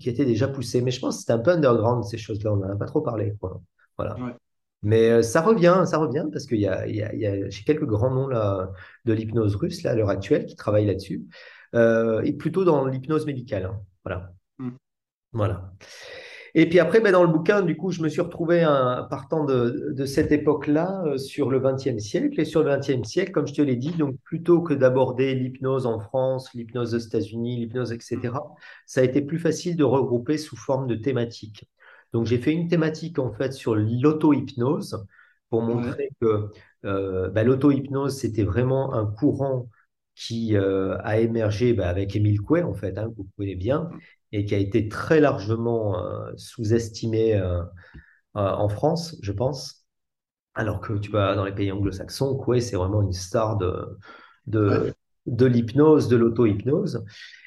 qui 0.00 0.08
était 0.08 0.24
déjà 0.24 0.48
poussée. 0.48 0.80
Mais 0.80 0.90
je 0.90 1.00
pense 1.00 1.16
que 1.16 1.20
c'était 1.20 1.34
un 1.34 1.38
peu 1.40 1.50
underground, 1.50 2.04
ces 2.04 2.18
choses-là. 2.18 2.52
On 2.54 2.56
n'en 2.56 2.70
a 2.70 2.76
pas 2.76 2.86
trop 2.86 3.02
parlé. 3.02 3.34
Quoi. 3.38 3.60
Voilà. 3.98 4.16
Mais 4.82 5.10
euh, 5.10 5.22
ça 5.22 5.40
revient, 5.40 5.84
ça 5.86 5.98
revient 5.98 6.26
parce 6.32 6.46
qu'il 6.46 6.58
y 6.58 6.66
a, 6.66 6.86
il 6.86 6.96
y 6.96 7.02
a, 7.02 7.14
il 7.14 7.20
y 7.20 7.26
a 7.26 7.48
j'ai 7.48 7.64
quelques 7.64 7.86
grands 7.86 8.10
noms 8.10 8.26
là, 8.26 8.72
de 9.04 9.12
l'hypnose 9.12 9.54
russe 9.56 9.82
là, 9.82 9.92
à 9.92 9.94
l'heure 9.94 10.10
actuelle 10.10 10.44
qui 10.44 10.56
travaillent 10.56 10.86
là-dessus, 10.86 11.24
euh, 11.74 12.20
et 12.22 12.32
plutôt 12.32 12.64
dans 12.64 12.86
l'hypnose 12.86 13.26
médicale. 13.26 13.66
Hein. 13.66 13.80
Voilà. 14.04 14.32
Mm. 14.58 14.70
Voilà. 15.32 15.72
Et 16.54 16.68
puis 16.68 16.80
après, 16.80 17.00
ben, 17.00 17.12
dans 17.12 17.22
le 17.22 17.32
bouquin, 17.32 17.62
du 17.62 17.76
coup, 17.76 17.92
je 17.92 18.02
me 18.02 18.08
suis 18.10 18.20
retrouvé 18.20 18.62
un, 18.62 19.06
partant 19.08 19.44
de, 19.44 19.92
de 19.96 20.04
cette 20.04 20.32
époque-là 20.32 21.02
euh, 21.06 21.16
sur 21.16 21.48
le 21.50 21.60
XXe 21.60 21.98
siècle. 21.98 22.38
Et 22.38 22.44
sur 22.44 22.62
le 22.62 22.76
XXe 22.76 23.08
siècle, 23.08 23.30
comme 23.32 23.46
je 23.46 23.54
te 23.54 23.62
l'ai 23.62 23.76
dit, 23.76 23.92
donc 23.92 24.16
plutôt 24.24 24.60
que 24.60 24.74
d'aborder 24.74 25.34
l'hypnose 25.34 25.86
en 25.86 25.98
France, 25.98 26.52
l'hypnose 26.52 26.94
aux 26.94 26.98
États-Unis, 26.98 27.56
l'hypnose, 27.56 27.92
etc., 27.92 28.34
ça 28.86 29.00
a 29.00 29.04
été 29.04 29.22
plus 29.22 29.38
facile 29.38 29.76
de 29.76 29.84
regrouper 29.84 30.36
sous 30.36 30.56
forme 30.56 30.86
de 30.86 30.94
thématiques. 30.94 31.70
Donc, 32.12 32.26
j'ai 32.26 32.38
fait 32.38 32.52
une 32.52 32.68
thématique 32.68 33.18
en 33.18 33.32
fait 33.32 33.52
sur 33.52 33.74
l'auto-hypnose 33.74 35.04
pour 35.50 35.62
montrer 35.62 36.10
que 36.20 36.48
euh, 36.84 37.30
bah, 37.30 37.44
l'auto-hypnose, 37.44 38.16
c'était 38.16 38.44
vraiment 38.44 38.94
un 38.94 39.06
courant 39.06 39.68
qui 40.14 40.56
euh, 40.56 40.96
a 41.00 41.18
émergé 41.18 41.72
bah, 41.72 41.88
avec 41.88 42.14
Émile 42.16 42.40
Coué, 42.40 42.62
en 42.62 42.74
fait, 42.74 42.98
hein, 42.98 43.08
que 43.10 43.16
vous 43.16 43.28
connaissez 43.36 43.56
bien, 43.56 43.90
et 44.32 44.44
qui 44.44 44.54
a 44.54 44.58
été 44.58 44.88
très 44.88 45.20
largement 45.20 45.98
euh, 45.98 46.32
sous-estimé 46.36 47.40
en 48.34 48.68
France, 48.68 49.16
je 49.22 49.32
pense. 49.32 49.86
Alors 50.54 50.80
que 50.80 50.94
tu 50.94 51.10
vois, 51.10 51.34
dans 51.34 51.44
les 51.44 51.52
pays 51.52 51.72
anglo-saxons, 51.72 52.36
Coué, 52.36 52.60
c'est 52.60 52.76
vraiment 52.76 53.02
une 53.02 53.12
star 53.12 53.56
de, 53.56 53.98
de, 54.46 54.94
de 55.26 55.46
l'hypnose, 55.46 56.08
de 56.08 56.16
l'auto-hypnose. 56.16 57.04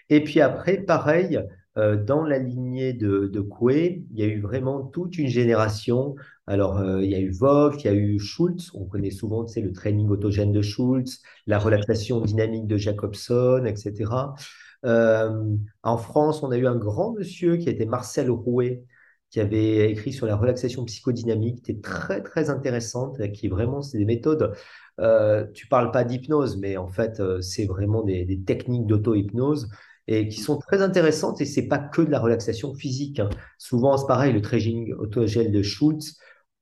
Et 0.09 0.23
puis 0.23 0.41
après, 0.41 0.77
pareil, 0.77 1.39
euh, 1.77 2.01
dans 2.01 2.23
la 2.23 2.39
lignée 2.39 2.93
de, 2.93 3.27
de 3.27 3.41
Coué, 3.41 4.05
il 4.11 4.19
y 4.19 4.23
a 4.23 4.27
eu 4.27 4.39
vraiment 4.39 4.81
toute 4.81 5.17
une 5.17 5.27
génération. 5.27 6.15
Alors, 6.47 6.77
euh, 6.77 7.03
il 7.03 7.09
y 7.11 7.15
a 7.15 7.19
eu 7.19 7.31
Vogt, 7.31 7.75
il 7.79 7.85
y 7.85 7.89
a 7.89 7.93
eu 7.93 8.17
Schultz, 8.17 8.71
on 8.73 8.85
connaît 8.85 9.11
souvent 9.11 9.43
tu 9.43 9.61
le 9.61 9.73
training 9.73 10.07
autogène 10.09 10.53
de 10.53 10.61
Schultz, 10.61 11.21
la 11.47 11.59
relaxation 11.59 12.21
dynamique 12.21 12.67
de 12.67 12.77
Jacobson, 12.77 13.65
etc. 13.65 14.35
Euh, 14.85 15.55
en 15.83 15.97
France, 15.97 16.43
on 16.43 16.51
a 16.51 16.57
eu 16.57 16.65
un 16.67 16.77
grand 16.77 17.13
monsieur 17.13 17.57
qui 17.57 17.69
était 17.69 17.85
Marcel 17.85 18.29
Rouet, 18.31 18.83
qui 19.29 19.41
avait 19.41 19.91
écrit 19.91 20.13
sur 20.13 20.27
la 20.27 20.37
relaxation 20.37 20.85
psychodynamique, 20.85 21.63
qui 21.63 21.71
était 21.71 21.81
très, 21.81 22.23
très 22.23 22.49
intéressante, 22.49 23.19
qui 23.33 23.49
vraiment, 23.49 23.81
c'est 23.81 23.97
des 23.97 24.05
méthodes. 24.05 24.53
Tu 25.53 25.67
parles 25.67 25.91
pas 25.91 26.05
d'hypnose, 26.05 26.57
mais 26.57 26.77
en 26.77 26.87
fait, 26.87 27.21
c'est 27.41 27.65
vraiment 27.65 28.01
des, 28.03 28.23
des 28.23 28.41
techniques 28.41 28.85
d'auto-hypnose 28.87 29.67
et 30.07 30.27
qui 30.27 30.39
sont 30.39 30.57
très 30.57 30.81
intéressantes. 30.81 31.41
Et 31.41 31.45
c'est 31.45 31.67
pas 31.67 31.79
que 31.79 32.01
de 32.01 32.11
la 32.11 32.19
relaxation 32.19 32.73
physique. 32.73 33.19
hein. 33.19 33.29
Souvent, 33.57 33.97
c'est 33.97 34.07
pareil, 34.07 34.33
le 34.33 34.41
training 34.41 34.93
autogel 34.93 35.51
de 35.51 35.61
Schultz, 35.61 36.17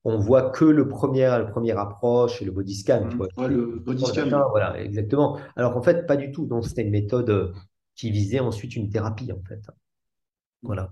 on 0.05 0.17
voit 0.17 0.49
que 0.51 0.65
le 0.65 0.87
premier, 0.87 1.21
la 1.27 1.45
première 1.45 1.79
approche 1.79 2.41
et 2.41 2.45
le 2.45 2.51
body 2.51 2.75
scan. 2.75 3.07
Tu 3.09 3.15
vois, 3.17 3.27
Ouais, 3.37 3.47
le 3.47 3.79
body 3.79 4.05
scan. 4.05 4.29
voilà, 4.49 4.79
exactement. 4.81 5.37
Alors 5.55 5.73
qu'en 5.73 5.81
fait, 5.81 6.05
pas 6.05 6.17
du 6.17 6.31
tout. 6.31 6.45
Donc, 6.45 6.65
c'était 6.65 6.81
une 6.83 6.91
méthode 6.91 7.29
euh, 7.29 7.53
qui 7.95 8.11
visait 8.11 8.39
ensuite 8.39 8.75
une 8.75 8.89
thérapie, 8.89 9.31
en 9.31 9.41
fait. 9.47 9.61
Voilà. 10.61 10.91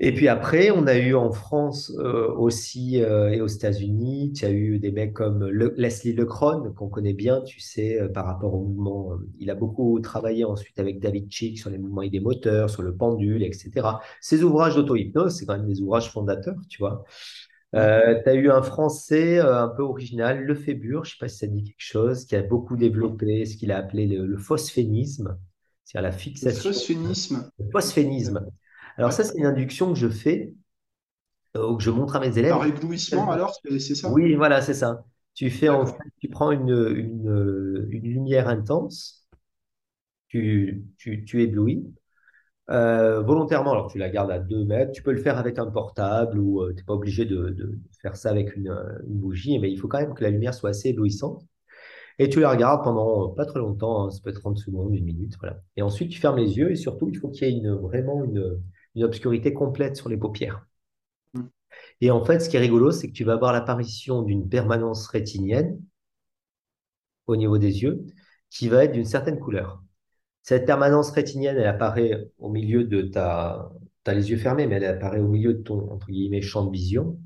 Et 0.00 0.14
puis 0.14 0.28
après, 0.28 0.70
on 0.70 0.86
a 0.86 0.96
eu 0.96 1.16
en 1.16 1.32
France 1.32 1.92
euh, 1.98 2.28
aussi 2.34 3.02
euh, 3.02 3.30
et 3.30 3.40
aux 3.40 3.48
États-Unis, 3.48 4.32
tu 4.32 4.44
as 4.44 4.50
eu 4.52 4.78
des 4.78 4.92
mecs 4.92 5.12
comme 5.12 5.44
le- 5.48 5.74
Leslie 5.76 6.12
Lecron, 6.12 6.72
qu'on 6.76 6.88
connaît 6.88 7.14
bien, 7.14 7.40
tu 7.42 7.58
sais, 7.58 8.00
euh, 8.00 8.08
par 8.08 8.24
rapport 8.26 8.54
au 8.54 8.60
mouvement. 8.64 9.18
Il 9.40 9.50
a 9.50 9.56
beaucoup 9.56 9.98
travaillé 9.98 10.44
ensuite 10.44 10.78
avec 10.78 11.00
David 11.00 11.28
Chick 11.32 11.58
sur 11.58 11.68
les 11.70 11.78
mouvements 11.78 12.02
idémoteurs, 12.02 12.70
sur 12.70 12.82
le 12.82 12.94
pendule, 12.94 13.42
etc. 13.42 14.00
Ces 14.20 14.44
ouvrages 14.44 14.76
d'auto-hypnose, 14.76 15.36
c'est 15.36 15.46
quand 15.46 15.56
même 15.56 15.66
des 15.66 15.80
ouvrages 15.80 16.12
fondateurs, 16.12 16.54
tu 16.68 16.78
vois. 16.78 17.02
Tu 17.72 17.78
as 17.78 18.34
eu 18.34 18.50
un 18.50 18.62
Français 18.62 19.38
un 19.40 19.68
peu 19.68 19.82
original, 19.82 20.44
Lefébure, 20.44 21.04
je 21.04 21.12
sais 21.12 21.16
pas 21.20 21.28
si 21.28 21.38
ça 21.38 21.46
dit 21.48 21.64
quelque 21.64 21.74
chose, 21.78 22.24
qui 22.26 22.36
a 22.36 22.42
beaucoup 22.42 22.76
développé 22.76 23.44
ce 23.46 23.56
qu'il 23.56 23.72
a 23.72 23.78
appelé 23.78 24.06
le, 24.06 24.26
le 24.26 24.38
phosphénisme, 24.38 25.38
c'est-à-dire 25.84 26.10
la 26.10 26.16
Le 26.42 26.50
fixation, 26.50 26.70
phosphénisme. 26.72 27.48
le 27.58 27.70
phosphénisme. 27.72 28.46
Alors 28.98 29.10
Ouais. 29.12 29.16
ça, 29.16 29.24
c'est 29.24 29.38
une 29.38 29.46
induction 29.46 29.92
que 29.92 29.98
je 29.98 30.08
fais, 30.08 30.52
euh, 31.56 31.68
ou 31.70 31.76
que 31.76 31.82
je 31.82 31.90
montre 31.90 32.16
à 32.16 32.20
mes 32.20 32.36
élèves. 32.38 32.52
Par 32.54 32.66
éblouissement, 32.66 33.30
alors, 33.30 33.54
c'est 33.78 33.94
ça? 33.94 34.10
Oui, 34.10 34.34
voilà, 34.34 34.62
c'est 34.62 34.74
ça. 34.74 35.04
Tu 35.34 35.50
fais 35.50 35.68
en 35.68 35.86
fait, 35.86 35.94
tu 36.20 36.28
prends 36.28 36.50
une, 36.50 36.68
une, 36.70 37.86
une 37.90 38.02
lumière 38.02 38.48
intense, 38.48 39.26
tu, 40.28 40.84
tu, 40.98 41.24
tu 41.24 41.42
éblouis, 41.42 41.84
euh, 42.70 43.22
volontairement, 43.22 43.72
alors 43.72 43.90
tu 43.92 43.98
la 43.98 44.10
gardes 44.10 44.30
à 44.30 44.38
2 44.38 44.64
mètres, 44.64 44.92
tu 44.92 45.02
peux 45.02 45.12
le 45.12 45.22
faire 45.22 45.38
avec 45.38 45.58
un 45.58 45.66
portable 45.66 46.38
ou 46.38 46.68
tu 46.70 46.76
n'es 46.76 46.82
pas 46.84 46.94
obligé 46.94 47.24
de, 47.26 47.50
de 47.50 47.78
faire 48.02 48.16
ça 48.16 48.30
avec 48.30 48.56
une, 48.56 48.70
euh, 48.70 48.98
une 49.08 49.18
bougie, 49.20 49.58
mais 49.58 49.70
il 49.72 49.78
faut 49.78 49.88
quand 49.88 50.00
même 50.00 50.14
que 50.14 50.24
la 50.24 50.30
lumière 50.30 50.54
soit 50.54 50.70
assez 50.70 50.90
éblouissante. 50.90 51.44
Et 52.18 52.28
tu 52.28 52.40
la 52.40 52.50
regardes 52.50 52.84
pendant 52.84 53.30
euh, 53.32 53.34
pas 53.34 53.46
très 53.46 53.60
longtemps, 53.60 54.06
hein, 54.06 54.10
ça 54.10 54.20
peut 54.22 54.30
être 54.30 54.40
30 54.40 54.58
secondes, 54.58 54.94
une 54.94 55.04
minute, 55.04 55.36
voilà. 55.40 55.60
Et 55.76 55.82
ensuite, 55.82 56.10
tu 56.12 56.20
fermes 56.20 56.38
les 56.38 56.56
yeux 56.58 56.70
et 56.72 56.76
surtout, 56.76 57.08
il 57.10 57.16
faut 57.18 57.28
qu'il 57.30 57.48
y 57.48 57.50
ait 57.50 57.54
une, 57.58 57.72
vraiment 57.74 58.24
une, 58.24 58.60
une 58.94 59.04
obscurité 59.04 59.52
complète 59.52 59.96
sur 59.96 60.08
les 60.08 60.16
paupières. 60.16 60.66
Mhm. 61.34 61.50
Et 62.00 62.10
en 62.10 62.24
fait, 62.24 62.40
ce 62.40 62.48
qui 62.48 62.56
est 62.56 62.60
rigolo, 62.60 62.90
c'est 62.90 63.08
que 63.08 63.12
tu 63.12 63.24
vas 63.24 63.34
avoir 63.34 63.52
l'apparition 63.52 64.22
d'une 64.22 64.48
permanence 64.48 65.06
rétinienne 65.08 65.80
au 67.26 67.36
niveau 67.36 67.58
des 67.58 67.82
yeux 67.82 68.04
qui 68.50 68.68
va 68.68 68.84
être 68.84 68.92
d'une 68.92 69.04
certaine 69.04 69.38
couleur. 69.38 69.82
Cette 70.42 70.64
permanence 70.64 71.10
rétinienne, 71.10 71.58
elle 71.58 71.66
apparaît 71.66 72.30
au 72.38 72.48
milieu 72.48 72.84
de 72.84 73.02
ta... 73.02 73.70
Tu 74.04 74.10
as 74.10 74.14
les 74.14 74.30
yeux 74.30 74.38
fermés, 74.38 74.66
mais 74.66 74.76
elle 74.76 74.84
apparaît 74.86 75.20
au 75.20 75.28
milieu 75.28 75.52
de 75.52 75.62
ton, 75.62 75.90
entre 75.90 76.06
guillemets, 76.06 76.40
champ 76.40 76.64
de 76.64 76.70
vision. 76.70 77.18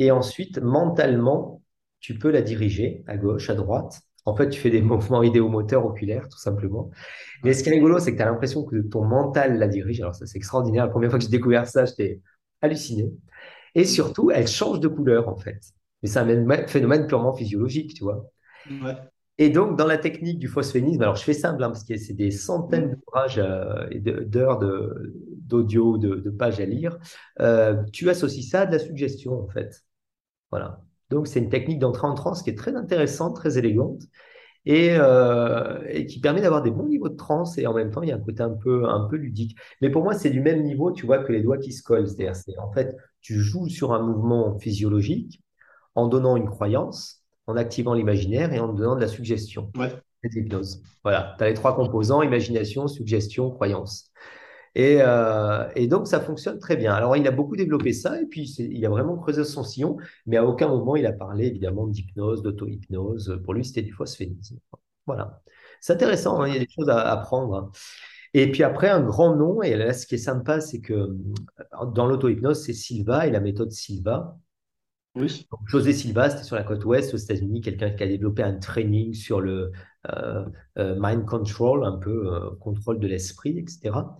Et 0.00 0.10
ensuite, 0.10 0.58
mentalement, 0.58 1.62
tu 2.00 2.18
peux 2.18 2.30
la 2.30 2.42
diriger 2.42 3.04
à 3.06 3.16
gauche, 3.16 3.48
à 3.48 3.54
droite. 3.54 4.02
En 4.24 4.34
fait, 4.36 4.48
tu 4.50 4.60
fais 4.60 4.70
des 4.70 4.82
mouvements 4.82 5.22
idéomoteurs 5.22 5.84
oculaires, 5.86 6.28
tout 6.28 6.38
simplement. 6.38 6.90
Mais 7.44 7.54
ce 7.54 7.62
qui 7.64 7.70
est 7.70 7.72
rigolo, 7.74 7.98
c'est 8.00 8.12
que 8.12 8.16
tu 8.18 8.22
as 8.22 8.26
l'impression 8.26 8.64
que 8.64 8.76
ton 8.82 9.04
mental 9.04 9.58
la 9.58 9.68
dirige. 9.68 10.00
Alors 10.00 10.14
ça, 10.14 10.26
c'est 10.26 10.38
extraordinaire. 10.38 10.86
La 10.86 10.90
première 10.92 11.10
fois 11.10 11.18
que 11.20 11.24
j'ai 11.26 11.30
découvert 11.30 11.66
ça, 11.68 11.84
j'étais 11.86 12.20
halluciné. 12.62 13.12
Et 13.74 13.84
surtout, 13.84 14.30
elle 14.30 14.48
change 14.48 14.80
de 14.80 14.88
couleur, 14.88 15.28
en 15.28 15.36
fait. 15.36 15.60
Mais 16.02 16.08
c'est 16.08 16.20
un 16.20 16.66
phénomène 16.68 17.06
purement 17.06 17.34
physiologique, 17.34 17.94
tu 17.94 18.04
vois. 18.04 18.26
Ouais. 18.70 19.10
Et 19.38 19.50
donc, 19.50 19.76
dans 19.76 19.86
la 19.86 19.98
technique 19.98 20.38
du 20.38 20.46
phosphénisme, 20.48 21.02
alors 21.02 21.16
je 21.16 21.24
fais 21.24 21.32
simple, 21.34 21.62
hein, 21.64 21.68
parce 21.70 21.82
que 21.84 21.96
c'est 21.96 22.12
des 22.14 22.30
centaines 22.30 22.90
d'ouvrages 22.92 23.38
euh, 23.38 23.86
et 23.90 23.98
d'heures 24.00 24.58
de- 24.60 25.12
d'audio, 25.42 25.98
de, 25.98 26.16
de 26.16 26.30
pages 26.30 26.60
à 26.60 26.64
lire, 26.66 26.98
euh, 27.40 27.82
tu 27.92 28.08
associes 28.10 28.44
ça 28.48 28.60
à 28.62 28.66
de 28.66 28.72
la 28.72 28.78
suggestion, 28.78 29.40
en 29.42 29.48
fait. 29.48 29.84
Voilà. 30.50 30.82
Donc, 31.14 31.28
c'est 31.28 31.38
une 31.38 31.48
technique 31.48 31.78
d'entrée 31.78 32.06
en 32.06 32.14
transe 32.14 32.42
qui 32.42 32.50
est 32.50 32.58
très 32.58 32.74
intéressante, 32.74 33.36
très 33.36 33.56
élégante, 33.56 34.02
et, 34.66 34.96
euh, 34.98 35.78
et 35.88 36.06
qui 36.06 36.20
permet 36.20 36.40
d'avoir 36.40 36.62
des 36.62 36.70
bons 36.70 36.88
niveaux 36.88 37.08
de 37.08 37.16
transe, 37.16 37.56
et 37.58 37.66
en 37.66 37.74
même 37.74 37.90
temps, 37.90 38.02
il 38.02 38.08
y 38.08 38.12
a 38.12 38.16
un 38.16 38.20
côté 38.20 38.42
un 38.42 38.50
peu, 38.50 38.86
un 38.88 39.06
peu 39.08 39.16
ludique. 39.16 39.56
Mais 39.80 39.90
pour 39.90 40.02
moi, 40.02 40.14
c'est 40.14 40.30
du 40.30 40.40
même 40.40 40.62
niveau, 40.62 40.90
tu 40.90 41.06
vois, 41.06 41.18
que 41.18 41.32
les 41.32 41.42
doigts 41.42 41.58
qui 41.58 41.72
se 41.72 41.82
collent. 41.82 42.08
C'est-à-dire, 42.08 42.34
c'est, 42.34 42.58
en 42.58 42.72
fait, 42.72 42.96
tu 43.20 43.38
joues 43.38 43.68
sur 43.68 43.92
un 43.92 44.02
mouvement 44.02 44.58
physiologique 44.58 45.40
en 45.94 46.08
donnant 46.08 46.36
une 46.36 46.48
croyance, 46.48 47.22
en 47.46 47.56
activant 47.56 47.94
l'imaginaire 47.94 48.52
et 48.52 48.58
en 48.58 48.72
donnant 48.72 48.96
de 48.96 49.00
la 49.00 49.08
suggestion. 49.08 49.70
Ouais. 49.76 49.90
C'est 50.22 50.30
de 50.30 50.34
l'hypnose. 50.34 50.82
Voilà, 51.02 51.34
tu 51.38 51.44
as 51.44 51.48
les 51.48 51.54
trois 51.54 51.76
composants, 51.76 52.22
imagination, 52.22 52.88
suggestion, 52.88 53.50
croyance. 53.50 54.10
Et, 54.74 54.98
euh, 55.00 55.68
et 55.76 55.86
donc, 55.86 56.08
ça 56.08 56.20
fonctionne 56.20 56.58
très 56.58 56.76
bien. 56.76 56.92
Alors, 56.94 57.16
il 57.16 57.26
a 57.28 57.30
beaucoup 57.30 57.56
développé 57.56 57.92
ça 57.92 58.20
et 58.20 58.26
puis 58.26 58.44
il 58.58 58.84
a 58.84 58.88
vraiment 58.88 59.16
creusé 59.16 59.44
son 59.44 59.62
sillon, 59.62 59.96
mais 60.26 60.36
à 60.36 60.44
aucun 60.44 60.68
moment 60.68 60.96
il 60.96 61.06
a 61.06 61.12
parlé 61.12 61.46
évidemment 61.46 61.86
d'hypnose, 61.86 62.42
d'auto-hypnose. 62.42 63.40
Pour 63.44 63.54
lui, 63.54 63.64
c'était 63.64 63.82
du 63.82 63.92
phosphénisme. 63.92 64.58
Voilà. 65.06 65.42
C'est 65.80 65.92
intéressant, 65.92 66.40
hein, 66.40 66.48
il 66.48 66.54
y 66.54 66.56
a 66.56 66.60
des 66.60 66.68
choses 66.70 66.88
à 66.88 67.00
apprendre. 67.12 67.54
hein. 67.56 67.70
Et 68.34 68.50
puis 68.50 68.64
après, 68.64 68.88
un 68.88 69.00
grand 69.00 69.36
nom, 69.36 69.62
et 69.62 69.76
là, 69.76 69.92
ce 69.92 70.06
qui 70.06 70.16
est 70.16 70.18
sympa, 70.18 70.60
c'est 70.60 70.80
que 70.80 70.92
euh, 70.94 71.86
dans 71.94 72.06
l'auto-hypnose, 72.06 72.64
c'est 72.64 72.72
Silva 72.72 73.26
et 73.26 73.30
la 73.30 73.40
méthode 73.40 73.70
Silva. 73.70 74.36
Oui. 75.14 75.46
Donc, 75.52 75.60
José 75.66 75.92
Silva, 75.92 76.30
c'était 76.30 76.42
sur 76.42 76.56
la 76.56 76.64
côte 76.64 76.84
ouest 76.84 77.14
aux 77.14 77.16
États-Unis, 77.16 77.60
quelqu'un 77.60 77.90
qui 77.90 78.02
a 78.02 78.06
développé 78.08 78.42
un 78.42 78.54
training 78.58 79.14
sur 79.14 79.40
le 79.40 79.70
euh, 80.12 80.44
euh, 80.78 80.96
mind 80.98 81.24
control, 81.24 81.84
un 81.84 81.98
peu 81.98 82.50
contrôle 82.60 82.98
de 82.98 83.06
l'esprit, 83.06 83.56
etc. 83.58 84.16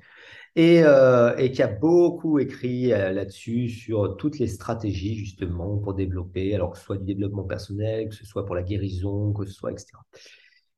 Et, 0.57 0.83
euh, 0.85 1.37
et 1.37 1.51
qui 1.51 1.63
a 1.63 1.67
beaucoup 1.67 2.39
écrit 2.39 2.93
euh, 2.93 3.13
là-dessus 3.13 3.69
sur 3.69 4.17
toutes 4.17 4.39
les 4.39 4.47
stratégies 4.47 5.17
justement 5.17 5.79
pour 5.79 5.95
développer, 5.95 6.55
alors 6.55 6.71
que 6.73 6.79
ce 6.79 6.85
soit 6.85 6.97
du 6.99 7.05
développement 7.05 7.43
personnel, 7.45 8.09
que 8.09 8.15
ce 8.15 8.25
soit 8.25 8.47
pour 8.47 8.55
la 8.55 8.63
guérison, 8.63 9.33
que 9.33 9.45
ce 9.47 9.53
soit, 9.53 9.73
etc. 9.73 10.05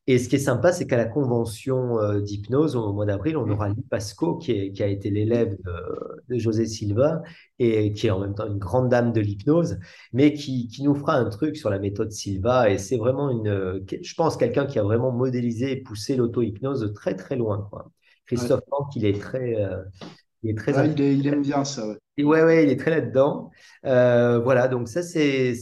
Et 0.09 0.19
ce 0.19 0.29
qui 0.29 0.37
est 0.37 0.39
sympa, 0.39 0.73
c'est 0.73 0.87
qu'à 0.87 0.97
la 0.97 1.05
convention 1.07 1.99
euh, 2.01 2.21
d'hypnose, 2.21 2.77
au 2.77 2.93
mois 2.93 3.07
d'avril, 3.07 3.37
on 3.37 3.51
aura 3.51 3.69
Mhm. 3.69 3.75
Lee 3.77 3.83
Pasco, 3.91 4.37
qui, 4.39 4.53
est- 4.53 4.73
qui 4.73 4.83
a 4.83 4.87
été 4.87 5.11
l'élève 5.11 5.57
de, 5.65 5.73
de 6.35 6.39
José 6.39 6.67
Silva 6.67 7.23
et 7.59 7.93
qui 7.93 8.07
est 8.07 8.11
en 8.11 8.21
même 8.21 8.35
temps 8.35 8.47
une 8.47 8.59
grande 8.59 8.89
dame 8.89 9.12
de 9.12 9.21
l'hypnose, 9.21 9.79
mais 10.12 10.33
qui, 10.33 10.69
qui 10.69 10.83
nous 10.85 10.95
fera 10.95 11.17
un 11.17 11.29
truc 11.31 11.57
sur 11.57 11.71
la 11.71 11.79
méthode 11.81 12.12
Silva. 12.12 12.71
Et 12.71 12.79
c'est 12.79 12.97
vraiment 12.99 13.31
une, 13.31 13.49
euh, 13.49 13.81
je 14.03 14.15
pense, 14.15 14.37
quelqu'un 14.37 14.67
qui 14.67 14.79
a 14.79 14.83
vraiment 14.85 15.12
modélisé 15.12 15.73
et 15.73 15.77
poussé 15.83 16.17
l'auto-hypnose 16.17 16.81
de 16.81 16.89
très, 16.89 17.15
très 17.17 17.37
loin, 17.37 17.67
quoi. 17.71 17.91
Ouais. 18.35 18.37
Christophe 18.37 18.62
il 18.97 19.05
est 19.05 19.21
très, 19.21 19.57
euh, 19.62 19.83
il 20.43 20.51
est 20.51 20.55
très 20.59 20.73
Ouais, 20.73 20.91
il, 20.91 20.91
intéressant. 20.91 21.03
est- 21.03 21.17
il 21.17 21.27
aime 21.27 21.43
bien 21.43 21.65
ça. 21.65 21.87
Ouais. 21.89 21.99
Et 22.17 22.25
ouais, 22.25 22.43
ouais, 22.45 22.65
il 22.65 22.71
est 22.71 22.77
très 22.79 22.91
là-dedans. 22.91 23.51
Euh, 23.85 24.39
voilà, 24.41 24.69
donc 24.69 24.89
ça, 24.89 25.03
c'est 25.03 25.55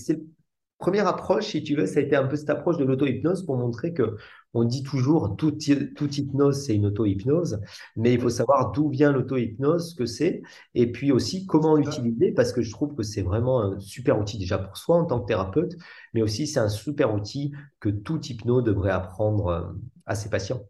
première 0.79 1.09
approche, 1.09 1.47
si 1.47 1.63
tu 1.63 1.77
veux, 1.77 1.87
ça 1.87 2.01
a 2.01 2.03
été 2.03 2.17
un 2.17 2.27
peu 2.27 2.37
cette 2.37 2.51
approche 2.51 2.77
de 2.77 2.85
l'auto-hypnose 2.85 3.47
pour 3.47 3.57
montrer 3.57 3.95
que 3.95 4.17
on 4.53 4.65
dit 4.65 4.83
toujours 4.85 5.35
tout, 5.37 5.53
toute 5.97 6.19
hypnose, 6.19 6.65
c'est 6.65 6.77
une 6.77 6.87
auto-hypnose, 6.87 7.61
mais 7.97 8.13
il 8.15 8.21
faut 8.21 8.29
savoir 8.31 8.71
d'où 8.73 8.89
vient 8.89 9.11
l'auto-hypnose, 9.13 9.91
ce 9.93 9.95
que 9.97 10.07
c'est, 10.07 10.43
et 10.75 10.93
puis 10.93 11.11
aussi 11.13 11.47
comment 11.47 11.75
l'utiliser, 11.77 12.33
parce 12.33 12.53
que 12.53 12.63
je 12.63 12.71
trouve 12.71 12.95
que 12.95 13.03
c'est 13.03 13.23
vraiment 13.23 13.63
un 13.63 13.81
super 13.81 14.19
outil 14.21 14.39
déjà 14.39 14.59
pour 14.59 14.77
soi 14.77 14.97
en 14.97 15.07
tant 15.07 15.21
que 15.21 15.27
thérapeute, 15.27 15.75
mais 16.13 16.23
aussi 16.23 16.47
c'est 16.47 16.61
un 16.61 16.69
super 16.69 17.15
outil 17.15 17.53
que 17.81 17.89
tout 17.89 18.21
hypno 18.27 18.63
devrait 18.63 18.93
apprendre 18.93 19.47
euh, 19.49 19.63
à 20.07 20.15
ses 20.15 20.31
patients 20.31 20.61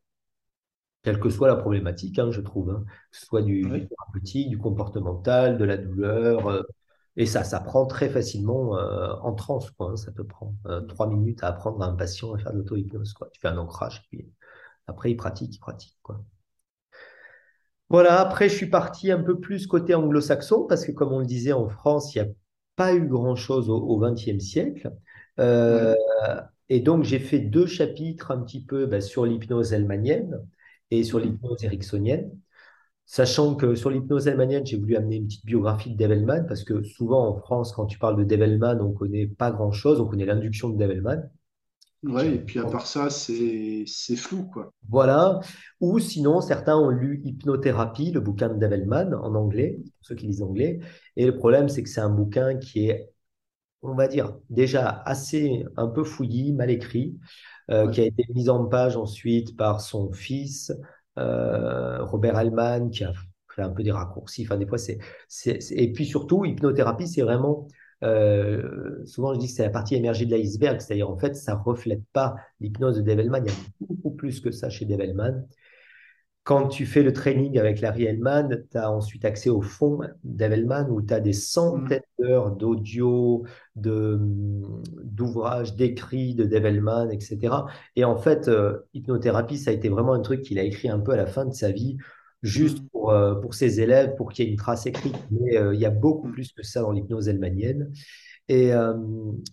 quelle 1.05 1.21
que 1.21 1.29
soit 1.29 1.49
la 1.49 1.57
problématique, 1.57 2.19
hein, 2.19 2.31
je 2.31 2.41
trouve, 2.41 2.71
hein, 2.71 2.85
que 3.11 3.17
ce 3.19 3.27
soit 3.27 3.43
du, 3.43 3.63
du 3.63 3.87
thérapeutique, 3.87 4.49
du 4.49 4.59
comportemental, 4.59 5.59
de 5.59 5.65
la 5.65 5.77
douleur, 5.77 6.49
euh, 6.49 6.63
et 7.17 7.27
ça 7.27 7.45
s'apprend 7.45 7.87
très 7.87 8.09
facilement 8.09 8.77
euh, 8.79 9.13
en 9.23 9.35
transe, 9.35 9.71
quoi, 9.71 9.91
hein, 9.91 9.97
ça 9.97 10.11
peut 10.13 10.27
prendre 10.27 10.55
euh, 10.67 10.81
trois 10.81 11.07
minutes 11.07 11.45
à 11.45 11.49
apprendre 11.49 11.83
à 11.83 11.87
un 11.87 11.95
patient 11.95 12.33
à 12.35 12.39
faire 12.39 12.53
de 12.53 12.59
l'auto-hypnose, 12.59 13.13
quoi. 13.13 13.29
Tu 13.33 13.41
fais 13.41 13.49
un 13.49 13.59
ancrage, 13.59 14.03
puis 14.09 14.27
après 14.87 15.11
il 15.11 15.17
pratique, 15.17 15.55
il 15.55 15.61
pratique, 15.61 15.97
quoi. 16.03 16.25
Voilà, 17.91 18.21
après 18.21 18.49
je 18.49 18.57
suis 18.57 18.71
parti 18.71 19.13
un 19.13 19.23
peu 19.23 19.39
plus 19.39 19.67
côté 19.67 19.95
anglo-saxon, 19.95 20.67
parce 20.67 20.87
que 20.87 20.93
comme 20.93 21.13
on 21.13 21.21
le 21.21 21.27
disait, 21.27 21.53
en 21.53 21.69
France, 21.69 22.15
il 22.15 22.23
n'y 22.23 22.29
a 22.29 22.33
pas 22.77 22.95
eu 22.95 23.07
grand-chose 23.07 23.69
au, 23.69 23.99
XXe 23.99 24.39
siècle. 24.43 24.93
Euh, 25.39 25.95
et 26.69 26.81
donc 26.81 27.05
j'ai 27.05 27.19
fait 27.19 27.41
deux 27.41 27.67
chapitres 27.67 28.31
un 28.31 28.41
petit 28.41 28.65
peu 28.65 28.87
bah, 28.87 29.01
sur 29.01 29.27
l'hypnose 29.27 29.73
hellmanienne 29.73 30.41
et 30.99 31.05
sur 31.05 31.19
l'hypnose 31.19 31.65
ericksonienne. 31.65 32.31
Sachant 33.07 33.55
que 33.55 33.75
sur 33.75 33.91
l'hypnose 33.91 34.27
hellmanienne, 34.27 34.65
j'ai 34.65 34.79
voulu 34.79 34.97
amener 34.97 35.17
une 35.17 35.27
petite 35.27 35.45
biographie 35.45 35.95
de 35.95 35.97
Develman, 35.97 36.47
parce 36.47 36.65
que 36.65 36.83
souvent 36.83 37.29
en 37.29 37.37
France, 37.37 37.73
quand 37.73 37.87
tu 37.87 37.99
parles 37.99 38.17
de 38.17 38.25
Develman, 38.25 38.81
on 38.81 38.93
connaît 38.93 39.27
pas 39.27 39.51
grand-chose, 39.51 40.01
on 40.01 40.07
connaît 40.07 40.25
l'induction 40.25 40.71
de 40.71 40.79
Develman. 40.83 41.31
Ouais, 42.03 42.35
et 42.35 42.39
puis 42.39 42.59
à 42.59 42.65
part 42.65 42.87
ça, 42.87 43.09
c'est 43.09 43.85
c'est 43.87 44.17
flou, 44.17 44.45
quoi. 44.45 44.73
Voilà. 44.89 45.41
Ou 45.81 45.99
sinon, 45.99 46.41
certains 46.41 46.77
ont 46.77 46.91
lu 46.91 47.23
Hypnothérapie, 47.25 48.11
le 48.11 48.21
bouquin 48.21 48.49
de 48.49 48.59
Develman 48.59 49.15
en 49.15 49.35
anglais, 49.35 49.79
pour 49.83 49.93
ceux 50.03 50.15
qui 50.15 50.27
lisent 50.27 50.43
anglais. 50.43 50.81
Et 51.17 51.25
le 51.27 51.37
problème, 51.37 51.69
c'est 51.69 51.83
que 51.83 51.89
c'est 51.89 52.01
un 52.01 52.11
bouquin 52.11 52.57
qui 52.57 52.89
est, 52.89 53.11
on 53.83 53.95
va 53.95 54.09
dire, 54.09 54.37
déjà 54.51 54.89
assez 54.89 55.65
un 55.77 55.89
peu 55.89 56.05
fouillis, 56.05 56.53
mal 56.53 56.71
écrit, 56.71 57.19
Ouais. 57.69 57.91
qui 57.91 58.01
a 58.01 58.05
été 58.05 58.25
mis 58.35 58.49
en 58.51 58.67
page 58.67 58.97
ensuite 58.97 59.57
par 59.57 59.81
son 59.81 60.13
fils, 60.13 60.73
euh, 61.19 62.03
Robert 62.05 62.37
Altman, 62.37 62.91
qui 62.91 63.05
a 63.05 63.13
fait 63.55 63.63
un 63.63 63.71
peu 63.71 63.83
des 63.83 63.93
raccourcis. 63.93 64.45
Enfin, 64.45 64.57
des 64.59 64.67
fois, 64.67 64.79
c'est- 64.79 64.99
Et 65.73 65.93
puis 65.93 66.05
surtout, 66.07 66.45
hypnothérapie, 66.45 67.09
c'est 67.09 67.23
vraiment... 67.23 67.69
euh, 68.03 69.03
souvent, 69.07 69.33
je 69.35 69.39
dis 69.39 69.47
que 69.47 69.53
c'est 69.53 69.63
la 69.63 69.71
partie 69.71 69.95
émergée 69.95 70.27
de 70.27 70.35
l'iceberg, 70.37 70.81
c'est-à-dire 70.81 71.09
en 71.11 71.17
fait, 71.17 71.35
ça 71.37 71.55
reflète 71.55 72.03
pas 72.13 72.37
l'hypnose 72.61 72.97
de 72.97 73.03
Develman. 73.03 73.45
Il 73.47 73.51
y 73.51 73.55
a 73.55 73.57
beaucoup 73.81 74.11
plus 74.11 74.41
que 74.41 74.51
ça 74.51 74.69
chez 74.71 74.85
Develman. 74.85 75.47
Quand 76.45 76.69
tu 76.69 76.85
fais 76.85 77.03
le 77.03 77.13
training 77.15 77.59
avec 77.59 77.81
Larry 77.81 78.05
Hellman, 78.05 78.51
tu 78.71 78.77
as 78.79 78.91
ensuite 78.91 79.25
accès 79.25 79.49
au 79.51 79.63
fond 79.63 80.01
d'Evelman 80.25 80.89
où 80.91 81.01
tu 81.01 81.15
as 81.15 81.21
des 81.21 81.33
Mm. 81.33 81.33
centaines 81.33 82.03
d'heures 82.19 82.51
d'audio, 82.55 83.45
de, 83.77 84.19
d'ouvrages, 85.03 85.75
d'écrits 85.75 86.35
de 86.35 86.45
Develman, 86.45 87.11
etc. 87.11 87.67
Et 87.97 88.05
en 88.05 88.17
fait, 88.17 88.49
euh, 88.49 88.79
hypnothérapie, 88.93 89.59
ça 89.59 89.71
a 89.71 89.75
été 89.75 89.89
vraiment 89.89 90.13
un 90.13 90.21
truc 90.21 90.43
qu'il 90.43 90.59
a 90.59 90.63
écrit 90.63 90.89
un 90.91 91.01
peu 91.01 91.13
à 91.13 91.17
la 91.17 91.27
fin 91.27 91.47
de 91.47 91.55
sa 91.55 91.71
vie, 91.73 91.97
juste 92.43 92.79
Mm. 92.79 92.89
pour, 92.93 93.11
euh, 93.11 93.35
pour 93.37 93.55
ses 93.55 93.81
élèves, 93.81 94.15
pour 94.17 94.31
qu'il 94.33 94.45
y 94.45 94.49
ait 94.49 94.51
une 94.51 94.59
trace 94.59 94.87
écrite. 94.87 95.25
Mais 95.31 95.57
euh, 95.57 95.75
il 95.75 95.81
y 95.81 95.87
a 95.87 95.91
beaucoup 95.91 96.29
Mm. 96.29 96.33
plus 96.33 96.53
que 96.53 96.63
ça 96.63 96.83
dans 96.83 96.93
l'hypnose 96.93 97.29
hellmanienne. 97.29 97.91
Et, 98.49 98.75
euh, 98.75 98.93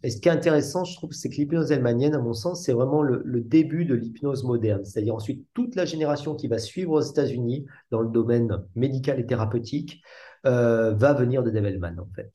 et 0.03 0.09
ce 0.09 0.19
qui 0.19 0.27
est 0.27 0.31
intéressant, 0.31 0.83
je 0.83 0.95
trouve, 0.95 1.11
c'est 1.11 1.29
que 1.29 1.35
l'hypnose 1.35 1.71
hellmanienne, 1.71 2.13
à 2.13 2.19
mon 2.19 2.33
sens, 2.33 2.65
c'est 2.65 2.73
vraiment 2.73 3.01
le, 3.01 3.21
le 3.23 3.39
début 3.39 3.85
de 3.85 3.95
l'hypnose 3.95 4.43
moderne. 4.43 4.83
C'est-à-dire 4.83 5.15
ensuite 5.15 5.47
toute 5.53 5.75
la 5.75 5.85
génération 5.85 6.35
qui 6.35 6.47
va 6.47 6.57
suivre 6.57 6.91
aux 6.91 7.01
États-Unis 7.01 7.65
dans 7.89 8.01
le 8.01 8.09
domaine 8.09 8.63
médical 8.75 9.19
et 9.19 9.25
thérapeutique 9.25 10.03
euh, 10.45 10.93
va 10.93 11.13
venir 11.13 11.41
de 11.43 11.51
Develman, 11.51 11.99
en 11.99 12.09
fait. 12.15 12.31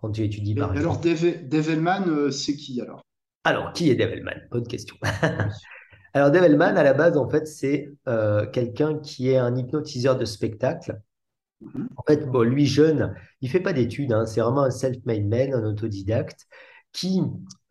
Quand 0.00 0.10
tu 0.10 0.22
étudies, 0.22 0.54
par 0.54 0.72
alors, 0.72 1.00
Hellman, 1.04 2.08
euh, 2.08 2.30
c'est 2.30 2.56
qui 2.56 2.80
alors? 2.82 3.02
Alors, 3.44 3.72
qui 3.72 3.90
est 3.90 3.94
Develman? 3.94 4.46
Bonne 4.50 4.66
question. 4.66 4.96
Alors, 6.16 6.30
Develman, 6.30 6.76
à 6.76 6.84
la 6.84 6.94
base, 6.94 7.16
en 7.16 7.28
fait, 7.28 7.44
c'est 7.48 7.90
quelqu'un 8.52 9.00
qui 9.00 9.30
est 9.30 9.36
un 9.36 9.56
hypnotiseur 9.56 10.16
de 10.16 10.24
spectacle. 10.24 11.00
En 11.96 12.02
fait, 12.06 12.26
bon, 12.26 12.42
lui 12.42 12.66
jeune, 12.66 13.14
il 13.40 13.48
fait 13.48 13.60
pas 13.60 13.72
d'études, 13.72 14.12
hein, 14.12 14.26
c'est 14.26 14.40
vraiment 14.40 14.62
un 14.62 14.70
self-made 14.70 15.26
man, 15.26 15.54
un 15.54 15.64
autodidacte 15.64 16.46
qui 16.92 17.20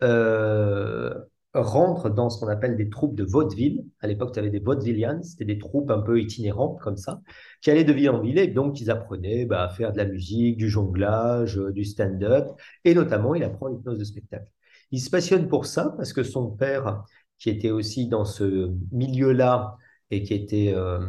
euh, 0.04 1.14
rentre 1.54 2.10
dans 2.10 2.30
ce 2.30 2.40
qu'on 2.40 2.48
appelle 2.48 2.76
des 2.76 2.90
troupes 2.90 3.16
de 3.16 3.24
vaudeville. 3.24 3.86
À 4.02 4.08
l'époque, 4.08 4.34
tu 4.34 4.40
avais 4.40 4.50
des 4.50 4.60
vaudevillians, 4.60 5.22
c'était 5.24 5.46
des 5.46 5.58
troupes 5.58 5.92
un 5.92 6.02
peu 6.02 6.20
itinérantes 6.20 6.80
comme 6.80 6.98
ça, 6.98 7.22
qui 7.62 7.72
allaient 7.72 7.84
de 7.84 7.94
ville 7.94 8.10
en 8.10 8.20
ville 8.22 8.40
et 8.40 8.48
donc 8.48 8.82
ils 8.82 8.90
apprenaient 8.92 9.46
bah, 9.46 9.64
à 9.64 9.70
faire 9.70 9.94
de 9.94 9.98
la 9.98 10.06
musique, 10.06 10.58
du 10.58 10.70
jonglage, 10.70 11.58
euh, 11.58 11.72
du 11.72 11.86
stand-up 11.86 12.50
et 12.84 12.94
notamment 12.94 13.36
il 13.36 13.44
apprend 13.44 13.68
l'hypnose 13.68 14.00
de 14.00 14.04
spectacle. 14.04 14.52
Il 14.92 15.00
se 15.00 15.10
passionne 15.10 15.48
pour 15.48 15.66
ça 15.66 15.94
parce 15.98 16.14
que 16.14 16.24
son 16.24 16.52
père, 16.52 17.04
qui 17.40 17.50
était 17.50 17.72
aussi 17.72 18.08
dans 18.08 18.26
ce 18.26 18.72
milieu-là 18.92 19.78
et 20.12 20.24
qui 20.24 20.34
était 20.34 20.74
euh, 20.76 21.00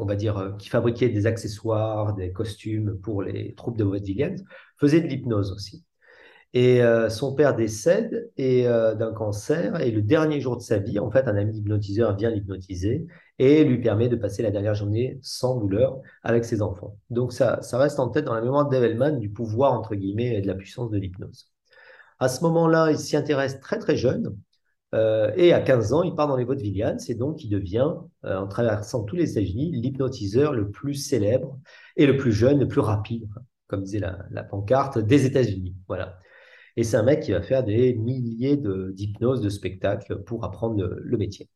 on 0.00 0.06
va 0.06 0.16
dire, 0.16 0.38
euh, 0.38 0.50
qui 0.52 0.68
fabriquait 0.68 1.08
des 1.08 1.26
accessoires, 1.26 2.14
des 2.14 2.32
costumes 2.32 2.98
pour 3.02 3.22
les 3.22 3.54
troupes 3.54 3.76
de 3.76 3.84
vaudevillians, 3.84 4.36
faisait 4.78 5.00
de 5.00 5.06
l'hypnose 5.06 5.52
aussi. 5.52 5.84
Et 6.52 6.82
euh, 6.82 7.08
son 7.10 7.34
père 7.34 7.54
décède 7.54 8.30
et 8.36 8.66
euh, 8.66 8.94
d'un 8.96 9.12
cancer, 9.12 9.80
et 9.80 9.92
le 9.92 10.02
dernier 10.02 10.40
jour 10.40 10.56
de 10.56 10.62
sa 10.62 10.78
vie, 10.78 10.98
en 10.98 11.10
fait, 11.10 11.28
un 11.28 11.36
ami 11.36 11.58
hypnotiseur 11.58 12.16
vient 12.16 12.30
l'hypnotiser 12.30 13.06
et 13.38 13.62
lui 13.64 13.80
permet 13.80 14.08
de 14.08 14.16
passer 14.16 14.42
la 14.42 14.50
dernière 14.50 14.74
journée 14.74 15.20
sans 15.22 15.56
douleur 15.56 16.00
avec 16.24 16.44
ses 16.44 16.60
enfants. 16.60 16.96
Donc 17.08 17.32
ça, 17.32 17.62
ça 17.62 17.78
reste 17.78 18.00
en 18.00 18.08
tête 18.08 18.24
dans 18.24 18.34
la 18.34 18.42
mémoire 18.42 18.68
d'Evelman 18.68 19.18
du 19.20 19.30
pouvoir, 19.30 19.72
entre 19.74 19.94
guillemets, 19.94 20.36
et 20.36 20.40
de 20.40 20.48
la 20.48 20.56
puissance 20.56 20.90
de 20.90 20.98
l'hypnose. 20.98 21.50
À 22.18 22.28
ce 22.28 22.42
moment-là, 22.42 22.90
il 22.90 22.98
s'y 22.98 23.16
intéresse 23.16 23.60
très 23.60 23.78
très 23.78 23.96
jeune, 23.96 24.36
euh, 24.94 25.30
et 25.36 25.52
à 25.52 25.60
15 25.60 25.92
ans, 25.92 26.02
il 26.02 26.14
part 26.14 26.26
dans 26.26 26.36
les 26.36 26.44
vaudevillians 26.44 26.96
et 27.08 27.14
donc 27.14 27.44
il 27.44 27.48
devient, 27.48 27.92
euh, 28.24 28.36
en 28.36 28.48
traversant 28.48 29.04
tous 29.04 29.16
les 29.16 29.32
États-Unis, 29.32 29.70
l'hypnotiseur 29.72 30.52
le 30.52 30.70
plus 30.70 30.94
célèbre 30.94 31.58
et 31.96 32.06
le 32.06 32.16
plus 32.16 32.32
jeune, 32.32 32.58
le 32.58 32.68
plus 32.68 32.80
rapide, 32.80 33.28
comme 33.68 33.82
disait 33.82 34.00
la, 34.00 34.42
pancarte, 34.42 34.98
des 34.98 35.26
États-Unis. 35.26 35.76
Voilà. 35.86 36.18
Et 36.76 36.82
c'est 36.82 36.96
un 36.96 37.04
mec 37.04 37.20
qui 37.20 37.32
va 37.32 37.42
faire 37.42 37.62
des 37.64 37.94
milliers 37.94 38.56
de, 38.56 38.92
d'hypnoses, 38.92 39.40
de 39.40 39.48
spectacles 39.48 40.22
pour 40.24 40.44
apprendre 40.44 40.82
le, 40.84 41.18
métier. 41.18 41.48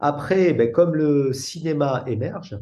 Après, 0.00 0.52
ben, 0.52 0.72
comme 0.72 0.94
le 0.94 1.32
cinéma 1.32 2.04
émerge, 2.06 2.58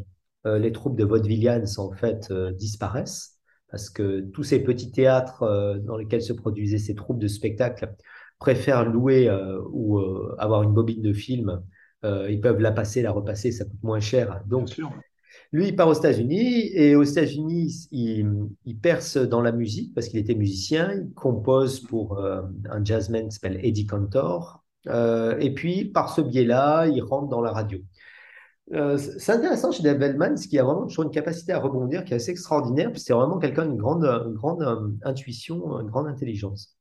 euh, 0.47 0.59
les 0.59 0.73
troupes 0.73 0.97
de 0.97 1.05
vaudevillians 1.05 1.65
en 1.79 1.93
fait 1.93 2.33
disparaissent 2.33 3.39
parce 3.71 3.89
que 3.89 4.21
tous 4.33 4.43
ces 4.43 4.61
petits 4.61 4.91
théâtres 4.91 5.79
dans 5.85 5.97
lesquels 5.97 6.23
se 6.23 6.33
produisaient 6.33 6.79
ces 6.79 6.97
troupes 6.97 7.21
de 7.21 7.29
spectacles 7.29 7.95
préfèrent 8.41 8.85
louer 8.85 9.29
euh, 9.29 9.61
ou 9.71 9.99
euh, 9.99 10.35
avoir 10.39 10.63
une 10.65 10.73
bobine 10.73 11.03
de 11.03 11.13
film. 11.13 11.63
Euh, 12.05 12.29
ils 12.31 12.41
peuvent 12.41 12.59
la 12.61 12.73
passer, 12.73 13.03
la 13.03 13.13
repasser, 13.13 13.53
ça 13.53 13.65
coûte 13.65 13.83
moins 13.83 14.01
cher. 14.01 14.41
Bien 14.47 14.59
Donc, 14.59 14.69
sûr. 14.69 14.91
lui, 15.53 15.69
il 15.69 15.77
part 15.77 15.87
aux 15.89 15.95
États-Unis 15.95 16.71
et 16.75 16.97
aux 16.97 17.05
États-Unis, 17.05 17.87
il, 17.93 18.27
il 18.65 18.79
perce 18.79 19.17
dans 19.17 19.43
la 19.43 19.53
musique 19.53 19.95
parce 19.95 20.09
qu'il 20.09 20.19
était 20.19 20.35
musicien. 20.35 20.93
Il 20.93 21.13
compose 21.15 21.81
pour 21.81 22.19
un 22.19 22.85
jazzman 22.85 23.29
qui 23.29 23.35
s'appelle 23.37 23.61
Eddie 23.63 23.87
Cantor. 23.87 24.65
Et 24.87 25.55
puis, 25.55 25.85
par 25.85 26.13
ce 26.15 26.23
biais-là, 26.23 26.87
il 26.89 27.03
rentre 27.03 27.29
dans 27.29 27.43
la 27.43 27.53
radio. 27.53 27.79
Euh, 28.73 28.99
c'est 28.99 29.33
intéressant 29.33 29.73
chez 29.73 29.83
Dave 29.83 29.99
Bellman, 29.99 30.37
ce 30.37 30.47
qui 30.47 30.59
a 30.59 30.65
vraiment 30.65 30.87
toujours 30.87 31.05
une 31.05 31.11
capacité 31.11 31.53
à 31.53 31.59
rebondir 31.59 32.05
qui 32.05 32.13
est 32.13 32.17
assez 32.17 32.31
extraordinaire. 32.31 32.93
Puis 32.93 33.01
c'est 33.01 33.13
vraiment 33.13 33.39
quelqu'un 33.39 33.67
d'une 33.67 33.77
grande, 33.77 34.05
une 34.05 34.35
grande 34.35 34.63
euh, 34.63 34.89
intuition, 35.03 35.81
une 35.81 35.89
grande 35.89 36.07
intelligence. 36.07 36.77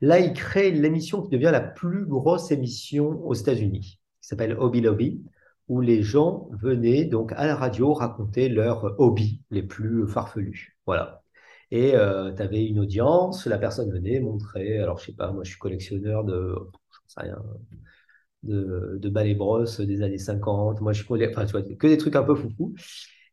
Là, 0.00 0.20
il 0.20 0.32
crée 0.32 0.70
l'émission 0.70 1.22
qui 1.22 1.30
devient 1.30 1.50
la 1.52 1.60
plus 1.60 2.06
grosse 2.06 2.50
émission 2.50 3.24
aux 3.26 3.34
États-Unis, 3.34 3.98
qui 4.20 4.28
s'appelle 4.28 4.56
Hobby 4.58 4.80
Lobby, 4.80 5.22
où 5.68 5.80
les 5.80 6.02
gens 6.02 6.48
venaient 6.52 7.04
donc 7.04 7.32
à 7.32 7.46
la 7.46 7.56
radio 7.56 7.92
raconter 7.92 8.48
leurs 8.48 8.98
hobbies 9.00 9.42
les 9.50 9.62
plus 9.62 10.06
farfelus. 10.06 10.78
Voilà. 10.86 11.22
Et 11.70 11.94
euh, 11.94 12.32
tu 12.32 12.42
avais 12.42 12.64
une 12.64 12.78
audience, 12.78 13.46
la 13.46 13.58
personne 13.58 13.90
venait 13.92 14.20
montrer, 14.20 14.78
alors 14.78 14.98
je 14.98 15.06
sais 15.06 15.12
pas, 15.12 15.32
moi 15.32 15.44
je 15.44 15.50
suis 15.50 15.58
collectionneur 15.58 16.24
de, 16.24 16.54
je 16.90 17.12
sais 17.12 17.20
rien, 17.20 17.42
de, 18.42 18.98
des 19.84 20.02
années 20.02 20.18
50, 20.18 20.80
moi 20.80 20.92
je 20.92 21.02
suis, 21.02 21.76
que 21.76 21.86
des 21.86 21.98
trucs 21.98 22.16
un 22.16 22.22
peu 22.22 22.34
foufou. 22.34 22.74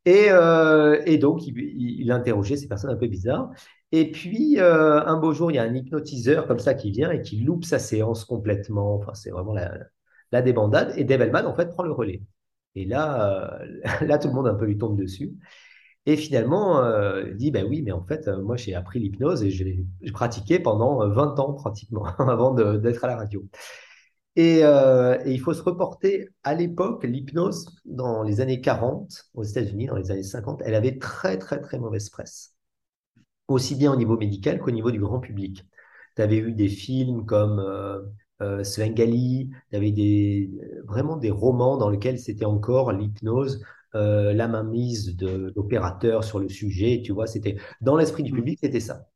Et, 0.06 0.28
euh, 0.30 1.18
donc, 1.18 1.48
il, 1.48 2.12
interrogeait 2.12 2.58
ces 2.58 2.68
personnes 2.68 2.92
un 2.92 2.96
peu 2.96 3.08
bizarres. 3.08 3.52
Et 3.96 4.12
puis, 4.12 4.60
euh, 4.60 5.02
un 5.06 5.16
beau 5.18 5.32
jour, 5.32 5.52
il 5.52 5.56
y 5.56 5.58
a 5.58 5.64
un 5.64 5.74
hypnotiseur 5.74 6.48
comme 6.48 6.60
ça 6.60 6.74
qui 6.74 6.92
vient 6.92 7.12
et 7.12 7.22
qui 7.22 7.38
loupe 7.38 7.64
sa 7.64 7.80
séance 7.80 8.26
complètement. 8.26 8.96
Enfin, 8.96 9.14
c'est 9.14 9.32
vraiment 9.32 9.54
la, 9.54 10.42
débandade. 10.42 10.94
Et 10.98 11.06
Dave 11.06 11.34
en 11.34 11.56
fait, 11.56 11.70
prend 11.70 11.84
le 11.84 11.94
relais. 11.94 12.22
Et 12.76 12.86
là, 12.86 13.64
euh, 13.64 14.06
là, 14.06 14.18
tout 14.20 14.28
le 14.28 14.34
monde 14.34 14.48
un 14.48 14.56
peu 14.56 14.66
lui 14.66 14.78
tombe 14.78 14.98
dessus. 15.00 15.34
Et 16.06 16.18
finalement, 16.18 16.84
euh, 16.84 17.24
il 17.30 17.38
dit, 17.38 17.52
ben 17.52 17.66
oui, 17.66 17.84
mais 17.84 17.94
en 17.94 18.04
fait, 18.04 18.28
moi, 18.28 18.58
j'ai 18.58 18.76
appris 18.76 19.00
l'hypnose 19.00 19.44
et 19.44 19.50
j'ai 19.50 19.86
pratiqué 20.14 20.60
pendant 20.60 21.08
20 21.08 21.40
ans 21.40 21.54
pratiquement 21.54 22.06
avant 22.20 22.54
d'être 22.54 23.06
à 23.06 23.08
la 23.08 23.16
radio. 23.16 23.46
Et, 24.36 24.60
il 25.26 25.40
faut 25.40 25.54
se 25.54 25.64
reporter 25.64 26.28
à 26.44 26.54
l'époque, 26.54 27.06
l'hypnose, 27.06 27.68
dans 27.86 28.24
les 28.24 28.42
années 28.42 28.60
40, 28.62 29.30
aux 29.36 29.44
États-Unis, 29.44 29.88
dans 29.88 29.96
les 29.96 30.12
années 30.12 30.24
50, 30.24 30.64
elle 30.66 30.76
avait 30.76 30.98
très, 30.98 31.38
très, 31.38 31.62
très 31.62 31.80
mauvaise 31.80 32.10
presse. 32.10 32.55
Aussi 33.48 33.76
bien 33.76 33.92
au 33.94 33.96
niveau 33.96 34.18
médical 34.18 34.60
qu'au 34.60 34.72
niveau 34.72 34.92
du 34.92 35.00
grand 35.00 35.20
public. 35.20 35.66
Tu 36.16 36.22
avais 36.22 36.38
eu 36.38 36.52
des 36.54 36.68
films 36.70 37.26
comme 37.26 37.60
euh, 37.60 38.02
euh, 38.42 38.64
Svengali, 38.64 39.52
tu 39.70 39.76
avais 39.76 39.92
des, 39.92 40.50
vraiment 40.86 41.18
des 41.18 41.30
romans 41.32 41.78
dans 41.78 41.90
lesquels 41.90 42.20
c'était 42.20 42.46
encore 42.46 42.92
l'hypnose, 42.92 43.64
euh, 43.96 44.34
la 44.34 44.48
mainmise 44.48 45.16
de 45.16 45.54
l'opérateur 45.56 46.24
sur 46.24 46.40
le 46.40 46.50
sujet. 46.50 47.02
Tu 47.06 47.12
vois, 47.14 47.28
c'était 47.28 47.58
dans 47.82 47.98
l'esprit 47.98 48.24
du 48.24 48.32
public, 48.34 48.58
c'était 48.62 48.80
ça. 48.80 49.08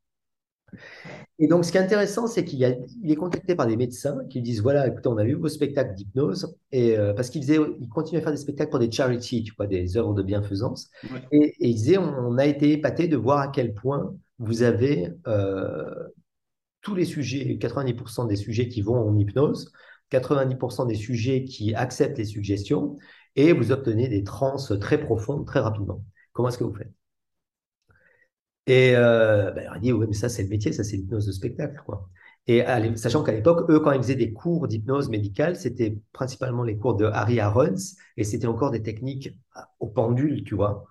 Et 1.42 1.46
donc, 1.46 1.64
ce 1.64 1.72
qui 1.72 1.78
est 1.78 1.80
intéressant, 1.80 2.26
c'est 2.26 2.44
qu'il 2.44 2.60
il 3.02 3.10
est 3.10 3.16
contacté 3.16 3.54
par 3.54 3.66
des 3.66 3.76
médecins 3.76 4.18
qui 4.28 4.38
lui 4.38 4.42
disent 4.42 4.60
voilà, 4.60 4.86
écoutez, 4.86 5.08
on 5.08 5.16
a 5.16 5.24
vu 5.24 5.32
vos 5.32 5.48
spectacles 5.48 5.94
d'hypnose, 5.94 6.54
et 6.70 6.98
euh, 6.98 7.14
parce 7.14 7.30
qu'il 7.30 7.40
faisait, 7.40 7.58
il 7.80 7.88
continuait 7.88 8.20
à 8.20 8.22
faire 8.22 8.32
des 8.32 8.38
spectacles 8.38 8.70
pour 8.70 8.78
des 8.78 8.92
charities, 8.92 9.42
tu 9.42 9.54
vois, 9.56 9.66
des 9.66 9.96
œuvres 9.96 10.12
de 10.12 10.22
bienfaisance. 10.22 10.90
Ouais. 11.10 11.22
Et, 11.32 11.46
et, 11.58 11.68
il 11.68 11.74
disait 11.74 11.96
on, 11.96 12.04
on, 12.04 12.36
a 12.36 12.44
été 12.44 12.72
épaté 12.72 13.08
de 13.08 13.16
voir 13.16 13.38
à 13.38 13.48
quel 13.48 13.72
point 13.72 14.14
vous 14.38 14.62
avez 14.62 15.08
euh, 15.26 16.08
tous 16.82 16.94
les 16.94 17.06
sujets, 17.06 17.56
90% 17.58 18.26
des 18.26 18.36
sujets 18.36 18.68
qui 18.68 18.82
vont 18.82 18.96
en 18.96 19.16
hypnose, 19.16 19.72
90% 20.12 20.88
des 20.88 20.94
sujets 20.94 21.44
qui 21.44 21.74
acceptent 21.74 22.18
les 22.18 22.26
suggestions, 22.26 22.98
et 23.34 23.54
vous 23.54 23.72
obtenez 23.72 24.08
des 24.08 24.24
transes 24.24 24.74
très 24.78 25.00
profondes 25.00 25.46
très 25.46 25.60
rapidement. 25.60 26.04
Comment 26.32 26.48
est-ce 26.48 26.58
que 26.58 26.64
vous 26.64 26.74
faites? 26.74 26.92
Et 28.70 28.94
euh, 28.94 29.50
ben, 29.50 29.68
il 29.74 29.80
dit, 29.80 29.92
oui, 29.92 30.06
mais 30.06 30.14
ça, 30.14 30.28
c'est 30.28 30.44
le 30.44 30.48
métier, 30.48 30.70
ça, 30.70 30.84
c'est 30.84 30.96
l'hypnose 30.96 31.26
de 31.26 31.32
spectacle. 31.32 31.82
Quoi. 31.84 32.08
Et 32.46 32.62
sachant 32.94 33.24
qu'à 33.24 33.32
l'époque, 33.32 33.68
eux, 33.68 33.80
quand 33.80 33.90
ils 33.90 34.00
faisaient 34.00 34.14
des 34.14 34.32
cours 34.32 34.68
d'hypnose 34.68 35.08
médicale, 35.08 35.56
c'était 35.56 35.98
principalement 36.12 36.62
les 36.62 36.76
cours 36.76 36.94
de 36.94 37.04
Harry 37.06 37.40
Arons, 37.40 37.74
et 38.16 38.22
c'était 38.22 38.46
encore 38.46 38.70
des 38.70 38.80
techniques 38.80 39.36
au 39.80 39.88
pendule, 39.88 40.44
tu 40.44 40.54
vois, 40.54 40.84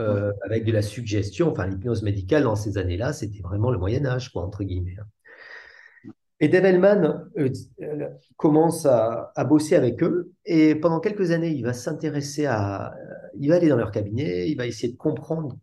euh, 0.00 0.32
avec 0.42 0.64
de 0.64 0.72
la 0.72 0.82
suggestion. 0.82 1.52
Enfin, 1.52 1.68
l'hypnose 1.68 2.02
médicale 2.02 2.42
dans 2.42 2.56
ces 2.56 2.78
années-là, 2.78 3.12
c'était 3.12 3.42
vraiment 3.42 3.70
le 3.70 3.78
Moyen 3.78 4.04
Âge, 4.06 4.32
quoi, 4.32 4.42
entre 4.42 4.64
guillemets. 4.64 4.96
Hein. 5.00 6.10
Et 6.40 6.48
Dave 6.48 6.64
Hellman 6.64 7.30
euh, 7.38 7.48
euh, 7.80 8.08
commence 8.36 8.86
à, 8.86 9.32
bosser 9.48 9.76
avec 9.76 10.02
eux 10.02 10.32
et 10.44 10.74
pendant 10.74 10.98
quelques 10.98 11.30
années, 11.30 11.50
il 11.50 11.62
va 11.62 11.72
s'intéresser 11.72 12.46
à, 12.46 12.92
il 13.38 13.48
va 13.50 13.54
aller 13.54 13.68
dans 13.68 13.76
leur 13.76 13.92
cabinet, 13.92 14.50
il 14.50 14.56
va 14.56 14.66
essayer 14.66 14.92
de 14.92 14.98
comprendre 14.98 15.56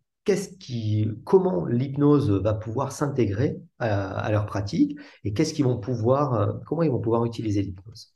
comment 1.24 1.66
l'hypnose 1.66 2.30
va 2.30 2.54
pouvoir 2.54 2.92
s'intégrer 2.92 3.60
à, 3.78 4.30
leur 4.30 4.46
pratique 4.46 4.98
et 5.24 5.32
qu'est-ce 5.32 5.54
qu'ils 5.54 5.64
vont 5.64 5.78
pouvoir, 5.78 6.34
euh, 6.34 6.52
comment 6.66 6.82
ils 6.82 6.90
vont 6.90 7.00
pouvoir 7.00 7.24
utiliser 7.24 7.62
l'hypnose. 7.62 8.14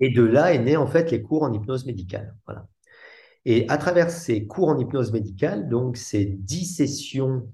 Et 0.00 0.10
de 0.10 0.22
là 0.22 0.52
est 0.52 0.58
né 0.58 0.76
en 0.76 0.86
fait 0.86 1.10
les 1.10 1.22
cours 1.22 1.44
en 1.44 1.52
hypnose 1.52 1.86
médicale. 1.86 2.36
Voilà. 2.46 2.66
Et 3.46 3.68
à 3.68 3.78
travers 3.78 4.10
ces 4.10 4.46
cours 4.46 4.68
en 4.68 4.78
hypnose 4.78 5.12
médicale, 5.12 5.68
donc 5.68 5.96
ces 5.96 6.24
dix 6.24 6.64
sessions 6.64 7.48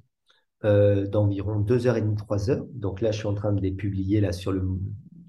euh, 0.64 1.06
d'environ 1.06 1.60
2h30, 1.60 2.16
3h. 2.16 2.66
Donc 2.74 3.00
là, 3.00 3.12
je 3.12 3.18
suis 3.18 3.26
en 3.26 3.34
train 3.34 3.52
de 3.52 3.60
les 3.60 3.72
publier 3.72 4.20
là, 4.20 4.32
sur 4.32 4.52
le 4.52 4.62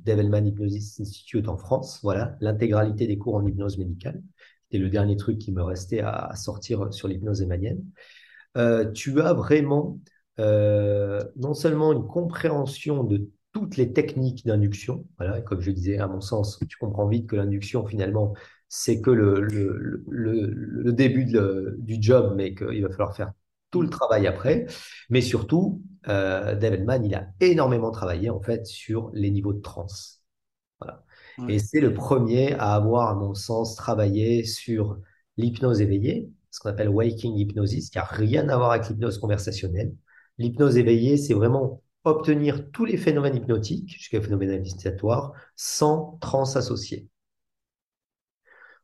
Develman 0.06 0.46
Hypnosis 0.46 1.00
Institute 1.00 1.48
en 1.48 1.58
France. 1.58 2.00
Voilà, 2.04 2.36
l'intégralité 2.42 3.08
des 3.08 3.18
cours 3.18 3.36
en 3.36 3.46
hypnose 3.48 3.78
médicale. 3.78 4.22
C'était 4.72 4.84
le 4.84 4.90
dernier 4.90 5.18
truc 5.18 5.38
qui 5.38 5.52
me 5.52 5.62
restait 5.62 6.00
à, 6.00 6.34
sortir 6.36 6.94
sur 6.94 7.10
l'hypnose 7.10 7.42
émanienne. 7.42 7.84
Euh, 8.56 8.90
tu 8.90 9.20
as 9.20 9.34
vraiment 9.34 10.00
euh, 10.40 11.22
non 11.36 11.54
seulement 11.54 11.92
une 11.92 12.08
compréhension 12.08 13.04
de 13.04 13.30
toutes 13.52 13.76
les 13.76 13.92
techniques 13.92 14.46
d'induction. 14.46 15.06
Voilà, 15.18 15.42
comme 15.42 15.60
je 15.60 15.72
disais, 15.72 15.98
à 15.98 16.08
mon 16.08 16.22
sens, 16.22 16.58
tu 16.70 16.78
comprends 16.78 17.06
vite 17.10 17.28
que 17.28 17.36
l'induction, 17.36 17.86
finalement, 17.86 18.34
c'est 18.70 19.02
que 19.02 19.12
le, 19.12 19.42
le, 19.42 20.06
le, 20.08 20.94
début 20.94 21.26
du 21.26 21.98
job, 22.02 22.34
mais 22.38 22.56
qu'il 22.56 22.82
va 22.82 22.90
falloir 22.90 23.14
faire 23.14 23.34
tout 23.72 23.82
le 23.82 23.90
travail 23.90 24.26
après. 24.26 24.68
Mais 25.10 25.20
surtout, 25.20 25.82
euh, 26.08 26.56
David 26.56 26.86
Mann, 26.86 27.04
il 27.04 27.14
a 27.14 27.28
énormément 27.42 27.92
travaillé 27.92 28.30
en 28.30 28.40
fait 28.40 28.66
sur 28.66 29.12
les 29.14 29.32
niveaux 29.32 29.52
de 29.52 29.60
trans. 29.60 29.88
Voilà. 30.80 31.04
Et 31.48 31.60
c'est 31.60 31.80
le 31.80 31.94
premier 31.94 32.54
à 32.54 32.76
avoir, 32.76 33.10
à 33.10 33.16
mon 33.16 33.34
sens, 33.34 33.76
travaillé 33.76 34.44
sur 34.44 35.00
l'hypnose 35.38 35.82
éveillée, 35.82 36.30
ce 36.52 36.60
qu'on 36.60 36.70
appelle 36.70 36.90
waking 36.90 37.36
hypnosis, 37.36 37.90
qui 37.90 37.98
n'a 37.98 38.04
rien 38.04 38.50
à 38.50 38.58
voir 38.58 38.72
avec 38.72 38.88
l'hypnose 38.90 39.18
conversationnelle. 39.18 39.94
L'hypnose 40.38 40.78
éveillée, 40.78 41.18
c'est 41.18 41.34
vraiment 41.34 41.82
obtenir 42.04 42.72
tous 42.72 42.86
les 42.86 42.98
phénomènes 42.98 43.36
hypnotiques 43.36 43.90
jusqu'à 43.90 44.22
phénomènes 44.22 44.52
hallucinatoires 44.52 45.34
sans 45.56 46.18
trans 46.20 46.56
associée. 46.56 47.08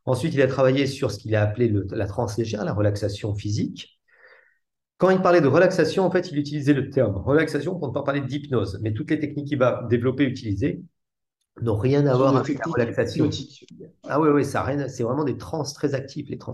Ensuite, 0.05 0.33
il 0.33 0.41
a 0.41 0.47
travaillé 0.47 0.87
sur 0.87 1.11
ce 1.11 1.19
qu'il 1.19 1.35
a 1.35 1.41
appelé 1.41 1.73
la 1.91 2.07
transe 2.07 2.37
légère, 2.37 2.63
la 2.63 2.73
relaxation 2.73 3.35
physique. 3.35 3.99
Quand 4.97 5.09
il 5.09 5.21
parlait 5.21 5.41
de 5.41 5.47
relaxation, 5.47 6.05
en 6.05 6.11
fait, 6.11 6.31
il 6.31 6.37
utilisait 6.37 6.73
le 6.73 6.89
terme 6.89 7.17
relaxation 7.17 7.77
pour 7.77 7.89
ne 7.89 7.93
pas 7.93 8.03
parler 8.03 8.21
d'hypnose. 8.21 8.79
Mais 8.81 8.93
toutes 8.93 9.11
les 9.11 9.19
techniques 9.19 9.49
qu'il 9.49 9.59
va 9.59 9.85
développer, 9.89 10.23
utiliser, 10.23 10.81
n'ont 11.61 11.77
rien 11.77 12.05
à 12.05 12.15
voir 12.15 12.35
avec 12.35 12.59
la 12.59 12.71
relaxation. 12.71 13.29
Ah 14.03 14.19
oui, 14.19 14.29
oui, 14.29 14.45
ça 14.45 14.63
rien. 14.63 14.87
C'est 14.87 15.03
vraiment 15.03 15.23
des 15.23 15.37
trans 15.37 15.63
très 15.63 15.93
actifs, 15.93 16.29
les 16.29 16.37
trans 16.37 16.53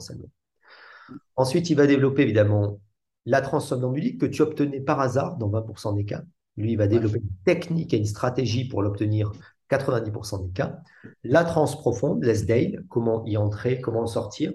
Ensuite, 1.35 1.69
il 1.69 1.75
va 1.75 1.87
développer 1.87 2.23
évidemment 2.23 2.79
la 3.25 3.41
trans 3.41 3.59
somnambulique 3.59 4.19
que 4.19 4.25
tu 4.25 4.41
obtenais 4.41 4.81
par 4.81 4.99
hasard 4.99 5.37
dans 5.37 5.49
20% 5.49 5.95
des 5.95 6.05
cas. 6.05 6.23
Lui, 6.57 6.73
il 6.73 6.77
va 6.77 6.87
développer 6.87 7.19
une 7.19 7.43
technique 7.45 7.93
et 7.93 7.97
une 7.97 8.05
stratégie 8.05 8.67
pour 8.67 8.81
l'obtenir 8.81 9.31
90% 9.69 10.45
des 10.45 10.51
cas. 10.51 10.79
La 11.23 11.43
trans 11.43 11.65
profonde, 11.65 12.23
l'S-Dale, 12.23 12.83
comment 12.89 13.25
y 13.25 13.37
entrer, 13.37 13.81
comment 13.81 14.01
en 14.01 14.07
sortir. 14.07 14.53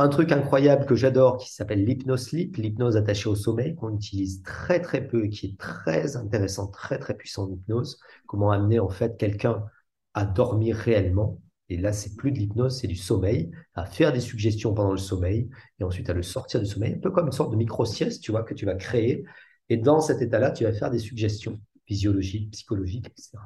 Un 0.00 0.08
truc 0.08 0.30
incroyable 0.30 0.86
que 0.86 0.94
j'adore 0.94 1.38
qui 1.38 1.52
s'appelle 1.52 1.84
l'hypnosleep, 1.84 2.56
l'hypnose 2.56 2.96
attachée 2.96 3.28
au 3.28 3.34
sommeil, 3.34 3.74
qu'on 3.74 3.94
utilise 3.96 4.42
très 4.42 4.80
très 4.80 5.04
peu 5.04 5.24
et 5.24 5.28
qui 5.28 5.46
est 5.46 5.58
très 5.58 6.16
intéressant, 6.16 6.68
très 6.68 6.98
très 6.98 7.16
puissant 7.16 7.46
en 7.46 7.52
hypnose. 7.52 7.98
Comment 8.26 8.52
amener 8.52 8.78
en 8.78 8.88
fait 8.88 9.16
quelqu'un 9.16 9.64
à 10.14 10.24
dormir 10.24 10.76
réellement. 10.76 11.40
Et 11.68 11.76
là, 11.76 11.92
c'est 11.92 12.16
plus 12.16 12.32
de 12.32 12.38
l'hypnose, 12.38 12.80
c'est 12.80 12.86
du 12.86 12.96
sommeil, 12.96 13.50
à 13.74 13.86
faire 13.86 14.12
des 14.12 14.20
suggestions 14.20 14.72
pendant 14.72 14.92
le 14.92 14.98
sommeil 14.98 15.50
et 15.80 15.84
ensuite 15.84 16.08
à 16.08 16.14
le 16.14 16.22
sortir 16.22 16.60
du 16.60 16.66
sommeil, 16.66 16.94
un 16.94 16.98
peu 16.98 17.10
comme 17.10 17.26
une 17.26 17.32
sorte 17.32 17.50
de 17.50 17.56
micro-sieste, 17.56 18.22
tu 18.22 18.30
vois, 18.30 18.42
que 18.42 18.54
tu 18.54 18.66
vas 18.66 18.74
créer. 18.74 19.24
Et 19.68 19.76
dans 19.76 20.00
cet 20.00 20.22
état-là, 20.22 20.52
tu 20.52 20.64
vas 20.64 20.72
faire 20.72 20.90
des 20.90 20.98
suggestions 20.98 21.60
physiologiques, 21.86 22.52
psychologiques, 22.52 23.08
etc 23.08 23.38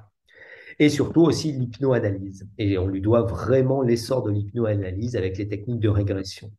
et 0.78 0.88
surtout 0.88 1.22
aussi 1.22 1.52
l'hypnoanalyse. 1.52 2.48
Et 2.58 2.78
on 2.78 2.86
lui 2.86 3.00
doit 3.00 3.22
vraiment 3.22 3.82
l'essor 3.82 4.22
de 4.22 4.30
l'hypnoanalyse 4.30 5.16
avec 5.16 5.38
les 5.38 5.48
techniques 5.48 5.80
de 5.80 5.88
régression. 5.88 6.50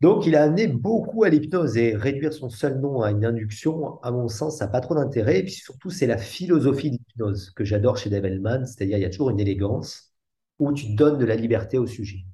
Donc, 0.00 0.26
il 0.26 0.34
a 0.34 0.44
amené 0.44 0.66
beaucoup 0.66 1.24
à 1.24 1.28
l'hypnose 1.28 1.76
et 1.76 1.94
réduire 1.94 2.32
son 2.32 2.48
seul 2.48 2.80
nom 2.80 3.02
à 3.02 3.10
une 3.10 3.24
induction, 3.24 4.00
à 4.02 4.10
mon 4.10 4.28
sens, 4.28 4.58
ça 4.58 4.64
n'a 4.64 4.70
pas 4.70 4.80
trop 4.80 4.94
d'intérêt. 4.94 5.40
Et 5.40 5.42
puis 5.42 5.52
surtout, 5.52 5.90
c'est 5.90 6.06
la 6.06 6.16
philosophie 6.16 6.90
de 6.90 6.96
l'hypnose 6.96 7.50
que 7.50 7.64
j'adore 7.64 7.98
chez 7.98 8.08
Dave 8.08 8.24
c'est-à-dire 8.64 8.96
il 8.96 9.02
y 9.02 9.04
a 9.04 9.10
toujours 9.10 9.30
une 9.30 9.40
élégance 9.40 10.14
où 10.58 10.72
tu 10.72 10.94
donnes 10.94 11.18
de 11.18 11.26
la 11.26 11.36
liberté 11.36 11.76
au 11.76 11.86
sujet. 11.86 12.24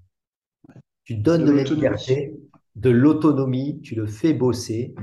Tu 1.05 1.17
donnes 1.17 1.45
de, 1.45 1.53
de 1.53 1.57
la 1.57 1.63
liberté, 1.65 2.37
de 2.77 2.91
l'autonomie, 2.91 3.81
tu 3.81 3.95
le 3.95 4.07
fais 4.07 4.33
bosser 4.33 4.95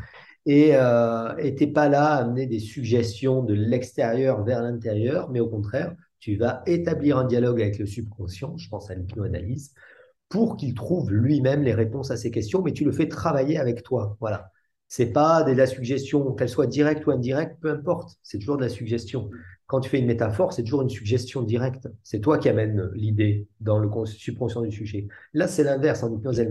et 0.46 0.72
euh, 0.76 1.34
n'es 1.36 1.68
pas 1.68 1.88
là 1.88 2.16
à 2.16 2.24
amener 2.24 2.46
des 2.46 2.60
suggestions 2.60 3.44
de 3.44 3.54
l'extérieur 3.54 4.44
vers 4.44 4.62
l'intérieur, 4.62 5.30
mais 5.30 5.40
au 5.40 5.50
contraire, 5.50 5.96
tu 6.20 6.36
vas 6.36 6.64
établir 6.66 7.18
un 7.18 7.26
dialogue 7.26 7.62
avec 7.62 7.80
le 7.80 7.86
subconscient, 7.86 8.58
je 8.58 8.70
pense 8.70 8.90
à 8.90 8.96
l'hypnoanalyse, 8.96 9.74
pour 10.30 10.58
qu'il 10.58 10.74
trouve 10.74 11.12
lui-même 11.12 11.64
les 11.64 11.74
réponses 11.74 12.12
à 12.12 12.18
ces 12.18 12.32
questions, 12.32 12.62
mais 12.62 12.74
tu 12.74 12.86
le 12.86 12.92
fais 12.92 13.08
travailler 13.08 13.58
avec 13.58 13.84
toi. 13.84 14.18
Voilà. 14.20 14.52
C'est 14.88 15.12
pas 15.12 15.44
de 15.44 15.52
la 15.52 15.66
suggestion, 15.66 16.34
qu'elle 16.34 16.50
soit 16.50 16.68
directe 16.68 17.06
ou 17.08 17.12
indirecte, 17.12 17.60
peu 17.62 17.72
importe, 17.72 18.18
c'est 18.22 18.38
toujours 18.38 18.58
de 18.58 18.64
la 18.64 18.70
suggestion. 18.70 19.30
Quand 19.66 19.80
tu 19.80 19.90
fais 19.90 20.00
une 20.00 20.06
métaphore, 20.06 20.54
c'est 20.54 20.64
toujours 20.64 20.82
une 20.82 20.90
suggestion 20.90 21.42
directe. 21.42 21.88
C'est 22.04 22.20
toi 22.20 22.38
qui 22.38 22.50
amènes 22.50 22.90
l'idée 22.94 23.48
dans 23.60 23.80
le 23.80 23.90
subconscient 24.06 24.62
du 24.62 24.72
sujet. 24.72 25.08
Là, 25.34 25.48
c'est 25.48 25.64
l'inverse 25.64 26.04
en 26.04 26.14
hypnose. 26.14 26.42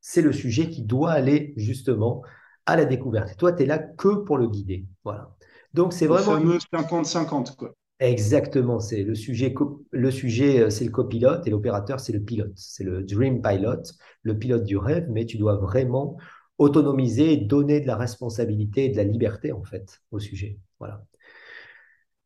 C'est 0.00 0.22
le 0.22 0.32
sujet 0.32 0.68
qui 0.68 0.82
doit 0.82 1.10
aller 1.10 1.54
justement 1.56 2.22
à 2.66 2.76
la 2.76 2.84
découverte. 2.84 3.32
Et 3.32 3.36
toi, 3.36 3.52
tu 3.52 3.62
es 3.62 3.66
là 3.66 3.78
que 3.78 4.08
pour 4.08 4.38
le 4.38 4.48
guider. 4.48 4.86
Voilà. 5.04 5.34
Donc, 5.74 5.92
c'est 5.92 6.06
vraiment. 6.06 6.34
Le 6.34 6.58
fameux 6.58 6.58
50-50, 6.72 7.56
quoi. 7.56 7.74
Exactement, 8.00 8.80
c'est 8.80 9.02
le 9.02 9.14
sujet, 9.14 9.54
le 9.90 10.10
sujet, 10.10 10.60
euh, 10.60 10.70
c'est 10.70 10.86
le 10.86 10.90
copilote 10.90 11.46
et 11.46 11.50
l'opérateur, 11.50 12.00
c'est 12.00 12.14
le 12.14 12.20
pilote. 12.20 12.52
C'est 12.56 12.82
le 12.82 13.02
dream 13.02 13.42
pilot, 13.42 13.82
le 14.22 14.38
pilote 14.38 14.64
du 14.64 14.78
rêve, 14.78 15.06
mais 15.10 15.26
tu 15.26 15.36
dois 15.36 15.56
vraiment 15.56 16.16
autonomiser 16.56 17.34
et 17.34 17.36
donner 17.36 17.80
de 17.80 17.86
la 17.86 17.96
responsabilité 17.96 18.86
et 18.86 18.88
de 18.88 18.96
la 18.96 19.04
liberté, 19.04 19.52
en 19.52 19.64
fait, 19.64 20.00
au 20.12 20.18
sujet. 20.18 20.58
Voilà. 20.78 21.04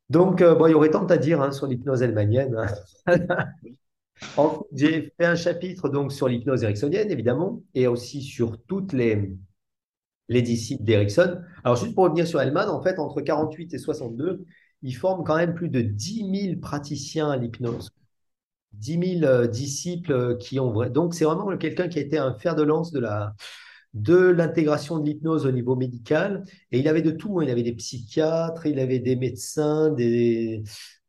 Donc, 0.09 0.41
euh, 0.41 0.55
bon, 0.55 0.67
il 0.67 0.71
y 0.71 0.73
aurait 0.73 0.91
tant 0.91 1.05
à 1.07 1.17
dire 1.17 1.41
hein, 1.41 1.51
sur 1.51 1.67
l'hypnose 1.67 2.01
elmanienne. 2.01 2.55
Hein. 3.05 3.17
J'ai 4.73 5.13
fait 5.17 5.25
un 5.25 5.35
chapitre 5.35 5.89
donc 5.89 6.13
sur 6.13 6.29
l'hypnose 6.29 6.63
ericksonienne, 6.63 7.11
évidemment, 7.11 7.61
et 7.73 7.87
aussi 7.87 8.21
sur 8.21 8.61
toutes 8.65 8.93
les, 8.93 9.35
les 10.29 10.41
disciples 10.41 10.83
d'Erickson. 10.83 11.41
Alors, 11.63 11.75
juste 11.75 11.93
pour 11.93 12.05
revenir 12.05 12.27
sur 12.27 12.41
Hellman, 12.41 12.69
en 12.69 12.81
fait, 12.81 12.99
entre 12.99 13.21
48 13.21 13.73
et 13.73 13.77
62, 13.77 14.45
il 14.81 14.93
forme 14.93 15.23
quand 15.23 15.35
même 15.35 15.53
plus 15.53 15.69
de 15.69 15.81
10 15.81 16.47
000 16.49 16.59
praticiens 16.59 17.29
à 17.29 17.37
l'hypnose. 17.37 17.91
10 18.73 19.19
000 19.19 19.23
euh, 19.23 19.47
disciples 19.47 20.11
euh, 20.11 20.35
qui 20.35 20.59
ont. 20.59 20.73
Donc, 20.89 21.13
c'est 21.13 21.25
vraiment 21.25 21.55
quelqu'un 21.57 21.87
qui 21.87 21.99
a 21.99 22.01
été 22.01 22.17
un 22.17 22.33
fer 22.33 22.55
de 22.55 22.63
lance 22.63 22.91
de 22.91 22.99
la 22.99 23.33
de 23.93 24.17
l'intégration 24.17 24.99
de 24.99 25.05
l'hypnose 25.05 25.45
au 25.45 25.51
niveau 25.51 25.75
médical. 25.77 26.43
Et 26.71 26.79
il 26.79 26.87
avait 26.89 27.01
de 27.01 27.11
tout. 27.11 27.39
Hein. 27.39 27.45
Il 27.45 27.49
avait 27.49 27.63
des 27.63 27.73
psychiatres, 27.73 28.65
il 28.65 28.79
avait 28.79 28.99
des 28.99 29.15
médecins, 29.15 29.89
des, 29.89 30.63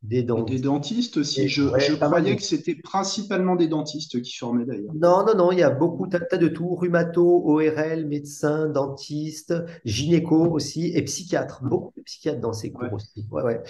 des 0.09 0.23
dentistes. 0.23 1.17
aussi. 1.17 1.49
je, 1.49 1.65
croyais 1.97 2.37
que 2.37 2.43
c'était 2.43 2.75
principalement 2.75 3.57
des 3.57 3.69
dentistes 3.69 4.21
qui 4.23 4.37
formaient 4.37 4.65
d'ailleurs. 4.65 4.95
Non, 4.95 5.25
non, 5.27 5.35
non, 5.37 5.53
il 5.53 5.59
y 5.59 5.63
a 5.63 5.71
beaucoup, 5.71 6.07
tas 6.07 6.19
de 6.19 6.49
tout. 6.49 6.75
Rhumato, 6.75 7.43
ORL, 7.45 8.07
médecins, 8.07 8.69
dentistes, 8.69 9.55
gynéco 9.85 10.51
aussi, 10.51 10.93
et 10.95 11.03
psychiatres. 11.03 11.63
Beaucoup 11.65 11.93
de 11.97 12.03
psychiatres 12.03 12.41
dans 12.41 12.53
ces 12.53 12.73
cours 12.73 12.93
aussi. 12.93 13.27
Ouais, 13.31 13.43
ouais. 13.43 13.63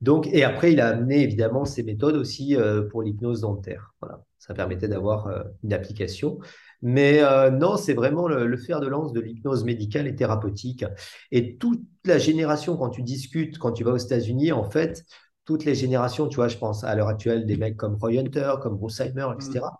Donc, 0.00 0.26
et 0.32 0.44
après, 0.44 0.72
il 0.72 0.80
a 0.80 0.88
amené 0.88 1.22
évidemment 1.22 1.64
ces 1.64 1.82
méthodes 1.82 2.16
aussi 2.16 2.56
euh, 2.56 2.82
pour 2.82 3.02
l'hypnose 3.02 3.40
dentaire. 3.40 3.94
Voilà. 4.00 4.22
Ça 4.38 4.52
permettait 4.52 4.88
d'avoir 4.88 5.28
euh, 5.28 5.42
une 5.62 5.72
application. 5.72 6.38
Mais 6.82 7.22
euh, 7.22 7.50
non, 7.50 7.78
c'est 7.78 7.94
vraiment 7.94 8.28
le, 8.28 8.46
le, 8.46 8.56
fer 8.58 8.80
de 8.80 8.86
lance 8.86 9.14
de 9.14 9.20
l'hypnose 9.20 9.64
médicale 9.64 10.06
et 10.06 10.14
thérapeutique. 10.14 10.84
Et 11.30 11.56
toute 11.56 11.80
la 12.04 12.18
génération, 12.18 12.76
quand 12.76 12.90
tu 12.90 13.02
discutes, 13.02 13.56
quand 13.58 13.72
tu 13.72 13.84
vas 13.84 13.92
aux 13.92 13.96
États-Unis, 13.96 14.52
en 14.52 14.64
fait, 14.64 15.06
toutes 15.44 15.64
les 15.64 15.74
générations, 15.74 16.28
tu 16.28 16.36
vois, 16.36 16.48
je 16.48 16.58
pense 16.58 16.84
à 16.84 16.94
l'heure 16.94 17.08
actuelle 17.08 17.46
des 17.46 17.56
mecs 17.56 17.76
comme 17.76 17.96
Roy 17.96 18.18
Hunter, 18.18 18.54
comme 18.62 18.76
Bruce 18.76 19.00
Heimer, 19.00 19.26
etc. 19.38 19.78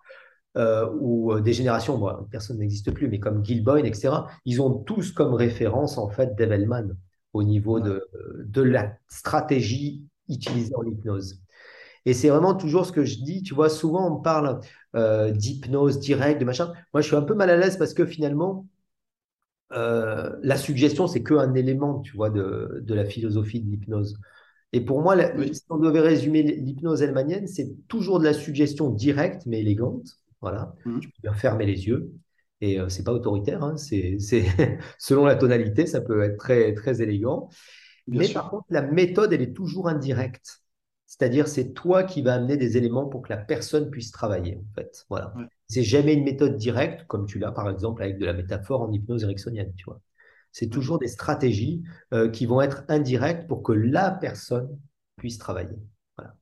Mm. 0.57 0.59
euh, 0.59 0.91
ou 1.01 1.33
euh, 1.33 1.41
des 1.41 1.53
générations, 1.53 1.99
bon, 1.99 2.27
personne 2.31 2.59
n'existe 2.59 2.93
plus, 2.93 3.09
mais 3.09 3.19
comme 3.21 3.45
Gil 3.45 3.65
Boyne, 3.65 3.87
etc., 3.87 4.15
ils 4.45 4.63
ont 4.63 4.71
tous 4.71 5.13
comme 5.13 5.35
référence, 5.35 5.99
en 5.99 6.09
fait, 6.09 6.37
Develman 6.37 6.97
au 7.33 7.43
niveau 7.43 7.81
de, 7.81 8.07
de 8.45 8.63
la 8.63 8.97
stratégie 9.09 10.05
utilisée 10.29 10.75
en 10.77 10.85
hypnose. 10.85 11.41
Et 12.07 12.15
c'est 12.15 12.29
vraiment 12.29 12.55
toujours 12.55 12.87
ce 12.87 12.93
que 12.93 13.05
je 13.05 13.19
dis, 13.21 13.43
tu 13.43 13.55
vois, 13.55 13.71
souvent 13.71 14.15
on 14.15 14.21
parle 14.21 14.61
euh, 14.95 15.31
d'hypnose 15.31 15.99
directe, 15.99 16.41
de 16.41 16.45
machin. 16.45 16.73
Moi, 16.93 17.01
je 17.01 17.07
suis 17.07 17.17
un 17.17 17.23
peu 17.23 17.35
mal 17.35 17.51
à 17.51 17.57
l'aise 17.57 17.79
parce 17.79 17.95
que 17.95 18.07
finalement, 18.07 18.67
euh, 19.73 20.31
la 20.43 20.57
suggestion, 20.57 21.07
c'est 21.07 21.23
qu'un 21.23 21.55
élément, 21.55 22.01
tu 22.01 22.17
vois, 22.17 22.31
de, 22.31 22.81
de 22.83 22.95
la 22.95 23.05
philosophie 23.05 23.61
de 23.61 23.71
l'hypnose. 23.71 24.19
Et 24.73 24.81
pour 24.81 25.01
moi, 25.03 25.15
la- 25.15 25.35
Oui. 25.37 25.55
si 25.55 25.63
on 25.71 25.79
devait 25.79 26.01
résumer 26.01 26.43
l'hypnose 26.43 27.03
hellmanienne, 27.03 27.47
c'est 27.47 27.71
toujours 27.89 28.19
de 28.19 28.25
la 28.25 28.33
suggestion 28.33 28.91
directe 28.91 29.43
mais 29.47 29.61
élégante. 29.61 30.07
Voilà, 30.41 30.75
tu 30.85 30.89
Mm. 30.91 31.01
peux 31.09 31.23
bien 31.23 31.35
fermer 31.35 31.67
les 31.67 31.87
yeux. 31.87 32.13
Et 32.61 32.81
euh, 32.81 32.89
c'est 32.89 33.05
pas 33.05 33.13
autoritaire, 33.13 33.63
hein, 33.63 33.77
c'est, 33.77 34.19
c'est 34.19 34.45
selon 34.99 35.25
la 35.27 35.37
tonalité, 35.37 35.87
ça 35.87 36.01
peut 36.01 36.23
être 36.23 36.39
très, 36.39 36.75
très 36.75 37.03
élégant. 37.03 37.49
Bien 38.07 38.21
Mais 38.21 38.27
sûr. 38.29 38.35
par 38.35 38.51
contre, 38.51 38.67
la 38.71 38.83
méthode, 38.83 39.33
elle 39.33 39.43
est 39.43 39.53
toujours 39.55 39.89
indirecte. 39.89 40.61
C'est-à-dire, 41.07 41.49
c'est 41.49 41.73
toi 41.75 42.03
qui 42.05 42.23
vas 42.23 42.35
amener 42.35 42.57
des 42.57 42.77
éléments 42.77 43.07
pour 43.07 43.23
que 43.23 43.29
la 43.31 43.37
personne 43.37 43.91
puisse 43.91 44.11
travailler, 44.11 44.57
en 44.57 44.75
fait. 44.75 45.05
Voilà. 45.11 45.33
Ouais. 45.37 45.45
C'est 45.69 45.83
jamais 45.85 46.15
une 46.15 46.25
méthode 46.25 46.57
directe, 46.57 47.07
comme 47.07 47.27
tu 47.27 47.39
l'as, 47.39 47.53
par 47.53 47.71
exemple, 47.71 48.03
avec 48.03 48.19
de 48.19 48.27
la 48.27 48.33
métaphore 48.33 48.83
en 48.83 48.93
hypnose 48.93 49.23
ericksonienne, 49.25 49.73
tu 49.77 49.85
vois. 49.85 50.01
C'est 50.55 50.69
Ouais. 50.71 50.71
toujours 50.71 51.01
des 51.01 51.09
stratégies 51.09 51.85
euh, 52.15 52.31
qui 52.31 52.47
vont 52.47 52.63
être 52.63 52.85
indirectes 52.89 53.49
pour 53.49 53.63
que 53.65 53.73
la 53.75 54.11
personne 54.13 54.81
puisse 55.19 55.39
travailler. 55.39 55.77
Voilà. 56.17 56.37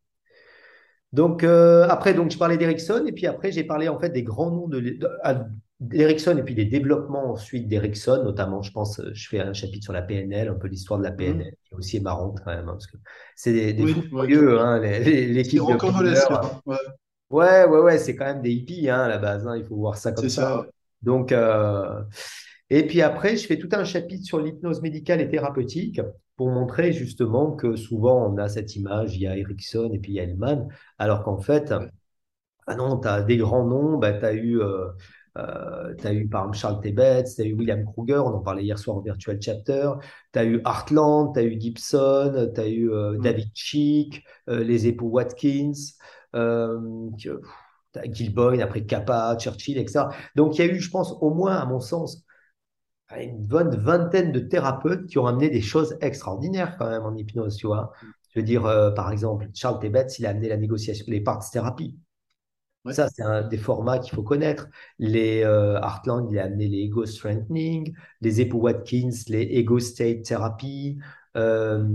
Donc, 1.13 1.45
euh, 1.45 1.87
après, 1.89 2.15
donc, 2.15 2.31
je 2.31 2.39
parlais 2.39 2.57
d'Erickson, 2.57 3.05
et 3.07 3.13
puis 3.13 3.27
après, 3.27 3.53
j'ai 3.53 3.65
parlé, 3.65 3.89
en 3.89 3.99
fait, 3.99 4.11
des 4.11 4.23
grands 4.23 4.51
noms 4.51 4.69
de, 4.69 4.81
de- 4.81 5.09
à- 5.23 5.47
d'Erickson, 5.81 6.37
et 6.39 6.43
puis 6.43 6.55
des 6.55 6.65
développements 6.65 7.33
ensuite 7.33 7.69
d'Erickson, 7.69 8.23
notamment, 8.25 8.63
je 8.63 8.73
pense, 8.73 8.99
euh, 9.01 9.11
je 9.13 9.29
fais 9.29 9.41
un 9.41 9.53
chapitre 9.53 9.85
sur 9.85 9.93
la 9.93 10.01
PNL, 10.03 10.49
un 10.49 10.55
peu 10.55 10.69
l'histoire 10.69 10.99
de 11.01 11.05
la 11.05 11.11
Mm. 11.11 11.17
PNL, 11.17 11.55
qui 11.65 11.75
est 11.75 11.77
aussi 11.77 12.01
marrant 12.01 12.31
quand 12.33 12.51
même, 12.51 12.69
hein, 12.69 12.73
parce 12.73 12.87
que 12.87 12.97
c'est 13.37 13.53
des, 13.53 13.73
des 13.75 13.83
Oui, 13.83 13.93
fous 13.93 14.01
ouais, 14.01 14.09
furieux, 14.09 14.61
hein, 14.61 14.79
l'équipe 14.81 15.61
de 15.61 15.73
hein. 16.33 16.61
Ouais, 16.65 16.77
Ouais, 17.31 17.65
ouais, 17.65 17.81
ouais, 17.81 17.99
c'est 17.99 18.15
quand 18.15 18.27
même 18.27 18.43
des 18.43 18.51
hippies, 18.53 18.89
hein, 18.91 19.01
à 19.03 19.09
la 19.09 19.19
base, 19.19 19.47
il 19.57 19.65
faut 19.65 19.77
voir 19.77 19.97
ça 19.97 20.13
comme 20.13 20.29
ça. 20.29 20.43
ça. 20.43 20.61
ouais. 20.61 20.67
Donc, 21.03 21.33
euh, 21.33 22.03
et 22.79 22.87
puis 22.87 23.03
après, 23.03 23.37
je 23.37 23.47
fais 23.47 23.59
tout 23.59 23.69
un 23.73 23.85
chapitre 23.85 24.25
sur 24.25 24.41
l'hypnose 24.41 24.83
médicale 24.83 25.21
et 25.21 25.29
thérapeutique 25.29 26.01
pour 26.37 26.51
montrer 26.51 26.93
justement 26.93 27.53
que 27.53 27.77
souvent 27.77 28.27
on 28.29 28.39
a 28.39 28.49
cette 28.49 28.77
image, 28.77 29.17
il 29.17 29.23
y 29.23 29.27
a 29.27 29.37
Erickson 29.37 29.91
et 29.93 29.99
puis 29.99 30.13
il 30.13 30.15
y 30.17 30.21
a 30.21 30.25
Hellman, 30.25 30.69
alors 30.99 31.23
qu'en 31.23 31.39
fait, 31.39 31.73
ah 32.67 32.77
non, 32.77 32.99
tu 33.01 33.09
as 33.09 33.23
des 33.23 33.37
grands 33.39 33.67
noms, 33.67 33.99
bah, 33.99 34.13
tu 34.13 34.25
as 34.25 34.33
eu, 34.35 34.61
euh, 34.61 34.87
euh, 35.39 35.95
eu 36.13 36.29
par 36.29 36.43
exemple 36.43 36.57
Charles 36.59 36.81
Tebet, 36.81 37.25
tu 37.25 37.43
as 37.43 37.45
eu 37.45 37.55
William 37.55 37.85
Kruger, 37.85 38.19
on 38.19 38.35
en 38.35 38.41
parlait 38.41 38.63
hier 38.65 38.79
soir 38.79 38.97
au 38.99 39.03
Virtual 39.03 39.39
Chapter, 39.41 39.93
tu 40.33 40.39
as 40.39 40.45
eu 40.45 40.61
Hartland, 40.65 41.33
tu 41.35 41.41
as 41.41 41.43
eu 41.45 41.61
Gibson, 41.61 42.51
tu 42.55 42.61
as 42.61 42.69
eu 42.69 42.91
euh, 42.93 43.19
Mm. 43.19 43.23
David 43.23 43.51
Chick, 43.55 44.25
euh, 44.49 44.63
les 44.63 44.87
époux 44.87 45.09
Watkins, 45.09 45.73
que- 46.33 47.37
pff, 47.37 47.51
t'as 47.93 48.03
Gil 48.11 48.35
Boyne, 48.35 48.61
après 48.63 48.85
Kappa, 48.85 49.37
Churchill, 49.39 49.79
etc. 49.79 50.09
Donc 50.37 50.59
il 50.59 50.67
y 50.67 50.69
a 50.69 50.73
eu, 50.73 50.81
je 50.81 50.91
pense, 50.91 51.13
au 51.21 51.31
moins, 51.35 51.57
à 51.57 51.67
mon 51.67 51.81
sens, 51.81 52.25
une 53.21 53.47
bonne 53.47 53.77
vingtaine 53.77 54.33
de 54.33 54.41
thérapeutes 54.41 55.07
qui 55.07 55.19
ont 55.19 55.27
amené 55.27 55.51
des 55.51 55.61
choses 55.61 55.97
extraordinaires 56.01 56.77
quand 56.79 56.89
même 56.89 57.03
en 57.03 57.15
hypnose, 57.15 57.57
tu 57.57 57.67
vois. 57.67 57.93
Je 58.35 58.41
veux 58.41 58.45
dire, 58.45 58.65
euh, 58.67 58.91
par 58.91 59.11
exemple, 59.13 59.49
Charles 59.55 59.81
Tebet, 59.81 60.07
il 60.19 60.27
a 60.27 60.31
amené 60.31 60.49
la 60.49 60.57
négociation, 60.57 61.05
les 61.09 61.21
parts 61.21 61.49
thérapie. 61.51 61.99
Ouais. 62.85 62.95
Ça, 62.95 63.09
c'est 63.09 63.23
un 63.23 63.43
des 63.43 63.59
formats 63.59 63.99
qu'il 63.99 64.15
faut 64.15 64.23
connaître. 64.23 64.69
Les 64.99 65.45
euh, 65.45 65.79
Heartland, 65.81 66.29
il 66.31 66.39
a 66.39 66.45
amené 66.45 66.67
les 66.69 66.79
ego 66.81 67.07
strengthening, 67.07 67.95
les 68.21 68.41
époux 68.41 68.59
Watkins, 68.59 69.11
les 69.29 69.43
ego 69.43 69.79
state 69.79 70.23
therapy. 70.25 70.99
Euh, 71.37 71.87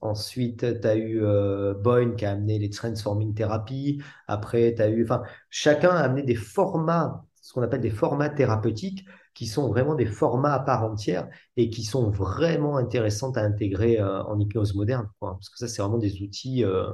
ensuite, 0.00 0.80
tu 0.80 0.86
as 0.86 0.96
eu 0.96 1.22
euh, 1.22 1.74
Boyne 1.74 2.16
qui 2.16 2.24
a 2.24 2.32
amené 2.32 2.58
les 2.58 2.70
transforming 2.70 3.34
therapy. 3.34 4.02
Après, 4.26 4.74
tu 4.74 4.82
as 4.82 4.88
eu, 4.88 5.04
enfin, 5.04 5.22
chacun 5.50 5.90
a 5.90 6.00
amené 6.00 6.22
des 6.22 6.34
formats, 6.34 7.24
ce 7.42 7.52
qu'on 7.52 7.62
appelle 7.62 7.82
des 7.82 7.90
formats 7.90 8.30
thérapeutiques, 8.30 9.06
qui 9.34 9.46
sont 9.46 9.68
vraiment 9.68 9.94
des 9.94 10.06
formats 10.06 10.54
à 10.54 10.60
part 10.60 10.84
entière 10.84 11.28
et 11.56 11.70
qui 11.70 11.84
sont 11.84 12.10
vraiment 12.10 12.76
intéressants 12.76 13.32
à 13.32 13.40
intégrer 13.42 14.00
euh, 14.00 14.22
en 14.24 14.38
hypnose 14.40 14.74
moderne, 14.74 15.08
quoi. 15.20 15.34
Parce 15.34 15.48
que 15.50 15.58
ça, 15.58 15.68
c'est 15.68 15.82
vraiment 15.82 15.98
des 15.98 16.22
outils. 16.22 16.64
euh, 16.64 16.86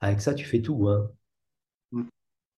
avec 0.00 0.20
ça, 0.20 0.34
tu 0.34 0.44
fais 0.46 0.62
tout, 0.62 0.88
hein. 0.88 1.10
Mm. 1.92 2.04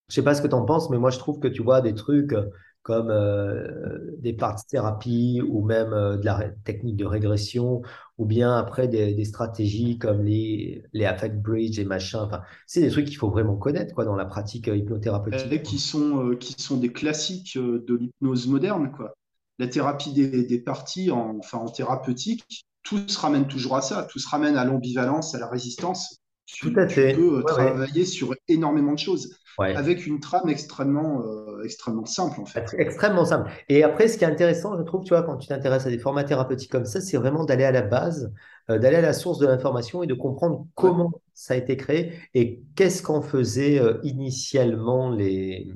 Je 0.09 0.15
sais 0.15 0.23
pas 0.25 0.35
ce 0.35 0.43
que 0.43 0.49
tu 0.49 0.55
en 0.55 0.65
penses, 0.65 0.91
mais 0.91 0.99
moi 0.99 1.11
je 1.11 1.19
trouve 1.19 1.41
que 1.41 1.49
tu 1.49 1.63
vois 1.63 1.81
des 1.83 1.95
trucs 1.95 2.33
euh, 2.33 2.51
comme 2.89 3.11
euh, 3.11 4.17
des 4.19 4.33
parts 4.33 4.65
thérapie 4.65 5.43
ou 5.47 5.63
même 5.63 5.93
euh, 5.93 6.17
de 6.17 6.25
la 6.25 6.49
technique 6.65 6.97
de 6.97 7.05
régression 7.05 7.83
ou 8.17 8.25
bien 8.25 8.57
après 8.57 8.89
des, 8.89 9.13
des 9.13 9.27
stratégies 9.27 9.99
comme 9.99 10.25
les, 10.25 10.83
les 10.95 11.05
affect 11.05 11.37
bridge 11.37 11.79
et 11.79 11.85
machin. 11.85 12.23
Enfin, 12.23 12.41
c'est 12.67 12.81
des 12.81 12.89
trucs 12.89 13.05
qu'il 13.05 13.19
faut 13.19 13.29
vraiment 13.29 13.57
connaître 13.57 13.95
quoi, 13.95 14.07
dans 14.07 14.17
la 14.17 14.25
pratique 14.25 14.69
euh, 14.69 14.77
hypnothérapeutique. 14.77 15.53
Et 15.53 15.61
qui 15.61 15.79
sont, 15.79 16.31
euh, 16.31 16.35
qui 16.35 16.55
sont 16.55 16.79
des 16.79 16.91
classiques 16.91 17.59
de 17.59 17.95
l'hypnose 17.95 18.49
moderne, 18.49 18.91
quoi. 18.97 19.13
La 19.59 19.67
thérapie 19.67 20.15
des, 20.15 20.45
des 20.47 20.59
parties, 20.59 21.11
en, 21.11 21.37
enfin 21.41 21.59
en 21.59 21.69
thérapeutique, 21.69 22.65
tout 22.85 23.07
se 23.07 23.19
ramène 23.19 23.47
toujours 23.49 23.77
à 23.77 23.83
ça, 23.83 24.09
tout 24.11 24.19
se 24.19 24.29
ramène 24.31 24.57
à 24.57 24.65
l'ambivalence, 24.65 25.35
à 25.35 25.39
la 25.39 25.47
résistance. 25.47 26.21
Tout 26.61 26.73
Tu, 26.73 26.79
à 26.79 26.87
tu 26.87 26.95
fait. 26.95 27.13
peux 27.13 27.39
ouais. 27.39 27.45
travailler 27.45 28.05
sur 28.05 28.35
énormément 28.49 28.93
de 28.93 28.99
choses 28.99 29.37
Ouais. 29.59 29.75
avec 29.75 30.07
une 30.07 30.21
trame 30.21 30.49
extrêmement, 30.49 31.23
euh, 31.23 31.63
extrêmement 31.65 32.07
simple, 32.07 32.41
en 32.41 32.47
fait. 32.47 32.75
Extrêmement 32.79 33.25
simple. 33.25 33.51
Et 33.69 33.83
après, 33.83 34.09
ce 34.09 34.19
qui 34.19 34.25
est 34.25 34.27
intéressant, 34.29 34.77
je 34.79 34.83
trouve, 34.83 35.03
tu 35.05 35.11
vois, 35.11 35.23
quand 35.23 35.37
tu 35.37 35.49
t'intéresses 35.49 35.87
à 35.87 35.91
des 35.91 35.99
formats 35.99 36.25
thérapeutiques 36.25 36.71
comme 36.71 36.85
ça, 36.85 37.01
c'est 37.01 37.17
vraiment 37.17 37.45
d'aller 37.45 37.65
à 37.65 37.73
la 37.73 37.83
base, 37.83 38.33
euh, 38.71 38.79
d'aller 38.79 38.97
à 38.97 39.01
la 39.01 39.13
source 39.13 39.39
de 39.39 39.47
l'information 39.47 40.03
et 40.03 40.07
de 40.07 40.15
comprendre 40.15 40.67
comment 40.75 41.11
ça 41.35 41.55
a 41.55 41.57
été 41.57 41.77
créé 41.77 42.13
et 42.35 42.63
qu'est-ce 42.77 43.03
qu'en 43.03 43.21
faisaient 43.23 43.79
euh, 43.81 43.99
initialement 44.05 45.11
les, 45.11 45.69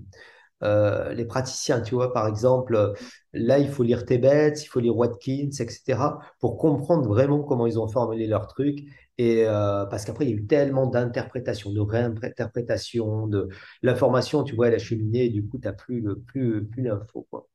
euh, 0.63 1.13
les 1.15 1.25
praticiens. 1.25 1.81
Tu 1.81 1.95
vois, 1.95 2.13
par 2.13 2.29
exemple, 2.29 2.93
là, 3.33 3.59
il 3.59 3.69
faut 3.69 3.83
lire 3.83 4.05
Tebet, 4.07 4.55
il 4.63 4.67
faut 4.67 4.81
lire 4.81 4.97
Watkins, 4.97 5.51
etc., 5.61 6.21
pour 6.41 6.57
comprendre 6.59 7.09
vraiment 7.09 7.43
comment 7.43 7.67
ils 7.67 7.79
ont 7.81 7.89
formulé 7.89 8.27
leur 8.27 8.47
truc. 8.47 8.81
Et 9.19 9.45
euh, 9.47 9.87
parce 9.87 10.05
qu'après, 10.05 10.25
il 10.27 10.31
y 10.31 10.33
a 10.35 10.37
eu 10.37 10.47
tellement 10.47 10.87
d'interprétations, 10.87 11.73
de 11.73 11.81
réinterprétations, 11.81 13.27
de 13.27 13.49
l'information, 13.83 14.43
tu 14.45 14.55
vois, 14.57 14.69
elle 14.69 14.75
a 14.75 14.79
cheminé, 14.79 15.29
du 15.29 15.47
coup, 15.47 15.59
tu 15.59 15.67
n'as 15.67 15.73
plus, 15.75 16.01
le- 16.01 16.19
plus, 16.21 16.65
plus 16.67 16.83
l'info, 16.83 17.27
quoi. 17.31 17.49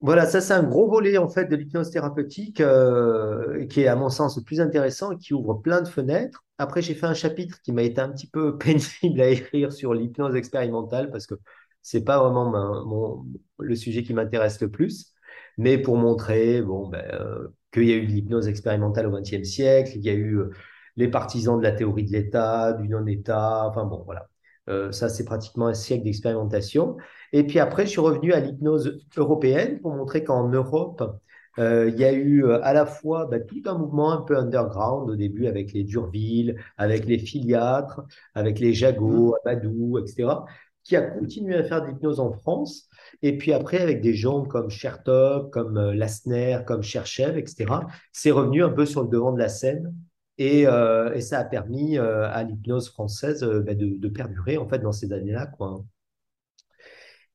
Voilà, 0.00 0.26
ça 0.26 0.40
c'est 0.42 0.52
un 0.52 0.62
gros 0.62 0.88
volet 0.90 1.16
en 1.16 1.28
fait 1.30 1.46
de 1.46 1.56
l'hypnose 1.56 1.90
thérapeutique 1.90 2.60
euh, 2.60 3.66
qui 3.68 3.80
est 3.80 3.86
à 3.88 3.96
mon 3.96 4.10
sens 4.10 4.36
le 4.36 4.42
plus 4.42 4.60
intéressant 4.60 5.12
et 5.12 5.16
qui 5.18 5.32
ouvre 5.32 5.54
plein 5.54 5.80
de 5.80 5.88
fenêtres. 5.88 6.44
Après, 6.58 6.82
j'ai 6.82 6.94
fait 6.94 7.06
un 7.06 7.14
chapitre 7.14 7.60
qui 7.62 7.72
m'a 7.72 7.82
été 7.82 8.00
un 8.02 8.10
petit 8.10 8.26
peu 8.28 8.58
pénible 9.02 9.20
à 9.22 9.28
écrire 9.30 9.72
sur 9.72 9.94
l'hypnose 9.94 10.34
expérimentale 10.36 11.10
parce 11.10 11.26
que 11.26 11.34
c'est 11.80 12.04
pas 12.04 12.18
vraiment 12.22 13.24
le 13.58 13.76
sujet 13.76 14.02
qui 14.02 14.12
m'intéresse 14.14 14.60
le 14.60 14.70
plus, 14.70 15.12
mais 15.56 15.78
pour 15.78 15.96
montrer 15.96 16.60
bon, 16.62 16.88
ben, 16.88 17.02
euh, 17.14 17.48
qu'il 17.74 17.84
y 17.86 17.92
a 17.92 17.96
eu 17.96 18.06
de 18.06 18.12
l'hypnose 18.12 18.48
expérimentale 18.48 19.06
au 19.08 19.10
XXe 19.12 19.44
siècle, 19.44 19.92
il 19.96 20.02
y 20.04 20.10
a 20.10 20.14
eu 20.14 20.38
euh, 20.38 20.50
les 20.96 21.08
partisans 21.08 21.58
de 21.58 21.62
la 21.64 21.72
théorie 21.72 22.04
de 22.04 22.12
l'État, 22.12 22.72
du 22.74 22.88
non-État, 22.88 23.66
enfin 23.68 23.84
bon, 23.84 24.02
voilà. 24.06 24.28
Euh, 24.70 24.92
ça, 24.92 25.08
c'est 25.10 25.24
pratiquement 25.24 25.66
un 25.66 25.74
siècle 25.74 26.04
d'expérimentation. 26.04 26.96
Et 27.32 27.44
puis 27.44 27.58
après, 27.58 27.84
je 27.86 27.90
suis 27.90 28.00
revenu 28.00 28.32
à 28.32 28.40
l'hypnose 28.40 28.98
européenne 29.16 29.80
pour 29.80 29.94
montrer 29.94 30.24
qu'en 30.24 30.48
Europe, 30.48 31.20
euh, 31.58 31.88
il 31.88 31.98
y 32.00 32.04
a 32.04 32.12
eu 32.12 32.50
à 32.50 32.72
la 32.72 32.86
fois 32.86 33.26
bah, 33.26 33.40
tout 33.40 33.62
un 33.66 33.78
mouvement 33.78 34.12
un 34.12 34.22
peu 34.22 34.36
underground 34.38 35.10
au 35.10 35.16
début 35.16 35.46
avec 35.46 35.72
les 35.72 35.84
Durville, 35.84 36.56
avec 36.78 37.04
les 37.06 37.18
Filiatres, 37.18 38.02
avec 38.34 38.58
les 38.58 38.72
Mhm. 38.72 38.74
Jagot, 38.74 39.36
Amadou, 39.44 39.98
etc., 39.98 40.46
qui 40.84 40.96
a 40.96 41.02
continué 41.02 41.56
à 41.56 41.64
faire 41.64 41.82
de 41.82 41.88
l'hypnose 41.88 42.20
en 42.20 42.32
France. 42.32 42.88
Et 43.22 43.36
puis 43.36 43.52
après, 43.52 43.78
avec 43.78 44.00
des 44.02 44.14
gens 44.14 44.44
comme 44.44 44.70
Chertok, 44.70 45.50
comme 45.50 45.78
euh, 45.78 45.94
Lassner, 45.94 46.58
comme 46.66 46.82
Cherchev, 46.82 47.38
etc., 47.38 47.66
c'est 48.12 48.30
revenu 48.30 48.62
un 48.62 48.68
peu 48.70 48.86
sur 48.86 49.02
le 49.02 49.08
devant 49.08 49.32
de 49.32 49.38
la 49.38 49.48
scène. 49.48 49.94
Et, 50.36 50.66
euh, 50.66 51.18
ça 51.20 51.38
a 51.40 51.44
permis 51.44 51.96
euh, 51.96 52.28
à 52.28 52.42
l'hypnose 52.42 52.90
française 52.90 53.44
bah, 53.44 53.74
de, 53.74 53.96
de 53.96 54.08
perdurer 54.08 54.58
en 54.58 54.68
fait 54.68 54.80
dans 54.80 54.92
ces 54.92 55.12
années-là, 55.12 55.46
quoi. 55.46 55.82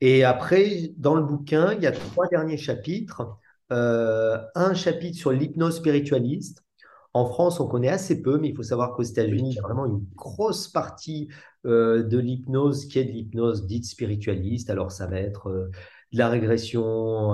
Et 0.01 0.23
après, 0.23 0.91
dans 0.97 1.15
le 1.15 1.23
bouquin, 1.23 1.73
il 1.73 1.81
y 1.81 1.87
a 1.87 1.91
trois 1.91 2.27
derniers 2.27 2.57
chapitres. 2.57 3.37
Un 3.69 4.73
chapitre 4.73 5.17
sur 5.17 5.31
l'hypnose 5.31 5.77
spiritualiste. 5.77 6.63
En 7.13 7.25
France, 7.25 7.59
on 7.59 7.67
connaît 7.67 7.89
assez 7.89 8.21
peu, 8.21 8.37
mais 8.37 8.49
il 8.49 8.55
faut 8.55 8.63
savoir 8.63 8.95
qu'aux 8.95 9.03
États-Unis, 9.03 9.49
il 9.51 9.55
y 9.55 9.59
a 9.59 9.63
vraiment 9.63 9.85
une 9.85 10.05
grosse 10.15 10.67
partie 10.67 11.27
de 11.65 12.17
l'hypnose 12.17 12.85
qui 12.85 12.99
est 12.99 13.05
de 13.05 13.11
l'hypnose 13.11 13.65
dite 13.67 13.85
spiritualiste. 13.85 14.69
Alors, 14.69 14.91
ça 14.91 15.07
va 15.07 15.19
être 15.19 15.47
euh, 15.49 15.71
de 16.13 16.17
la 16.17 16.29
régression 16.29 16.83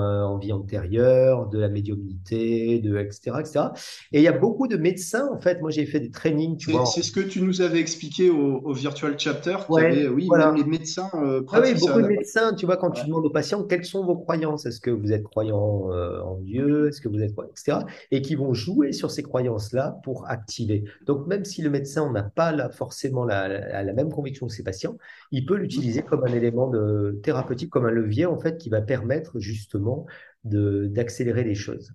euh, 0.01 0.23
en 0.23 0.37
vie 0.37 0.51
antérieure, 0.53 1.47
de 1.49 1.59
la 1.59 1.69
médiumnité, 1.69 2.79
de 2.79 2.97
etc., 2.97 3.39
etc. 3.41 3.73
Et 4.11 4.19
il 4.19 4.23
y 4.23 4.27
a 4.27 4.33
beaucoup 4.37 4.67
de 4.67 4.77
médecins, 4.77 5.27
en 5.33 5.39
fait. 5.39 5.61
Moi, 5.61 5.71
j'ai 5.71 5.85
fait 5.85 5.99
des 5.99 6.11
trainings, 6.11 6.57
tu 6.57 6.65
C'est 6.65 6.71
vois. 6.71 6.85
c'est 6.85 7.03
ce 7.03 7.11
que 7.11 7.19
tu 7.19 7.41
nous 7.41 7.61
avais 7.61 7.79
expliqué 7.79 8.29
au, 8.31 8.57
au 8.63 8.73
Virtual 8.73 9.15
Chapter, 9.19 9.57
avait, 9.75 10.07
Ouais, 10.07 10.07
oui, 10.07 10.29
même 10.29 10.55
les 10.55 10.63
médecins 10.63 11.09
euh, 11.15 11.41
Ah 11.51 11.59
oui, 11.61 11.73
beaucoup 11.73 12.01
de 12.01 12.07
médecins, 12.07 12.53
tu 12.53 12.65
vois, 12.65 12.77
quand 12.77 12.91
tu 12.91 13.05
demandes 13.05 13.25
aux 13.25 13.29
patients 13.31 13.63
quelles 13.63 13.85
sont 13.85 14.03
vos 14.05 14.15
croyances, 14.17 14.65
est-ce 14.65 14.79
que 14.79 14.91
vous 14.91 15.11
êtes 15.11 15.23
croyant 15.23 15.91
euh, 15.91 16.21
en 16.21 16.37
Dieu, 16.39 16.87
est-ce 16.87 17.01
que 17.01 17.09
vous 17.09 17.19
êtes 17.21 17.33
croyant, 17.33 17.49
etc. 17.51 17.85
Et 18.11 18.21
qui 18.21 18.35
vont 18.35 18.53
jouer 18.53 18.91
sur 18.93 19.11
ces 19.11 19.23
croyances-là 19.23 19.99
pour 20.03 20.27
activer. 20.29 20.83
Donc, 21.05 21.27
même 21.27 21.45
si 21.45 21.61
le 21.61 21.69
médecin 21.71 22.11
n'a 22.11 22.23
pas 22.23 22.51
la- 22.51 22.69
forcément 22.69 23.25
la, 23.25 23.47
la- 23.47 23.83
la 23.83 23.93
même 23.93 24.11
conviction 24.11 24.47
que 24.47 24.53
ses 24.53 24.63
patients, 24.63 24.97
il 25.31 25.45
peut 25.45 25.55
l'utiliser 25.55 26.03
comme 26.03 26.23
un 26.23 26.31
élément 26.33 26.67
de, 26.69 27.19
thérapeutique, 27.23 27.69
comme 27.69 27.85
un 27.85 27.91
levier, 27.91 28.25
en 28.25 28.39
fait, 28.39 28.57
qui 28.65 28.71
va 28.71 28.81
permettre 28.81 29.39
justement 29.39 30.07
de, 30.43 30.87
d'accélérer 30.87 31.43
les 31.43 31.53
choses. 31.53 31.93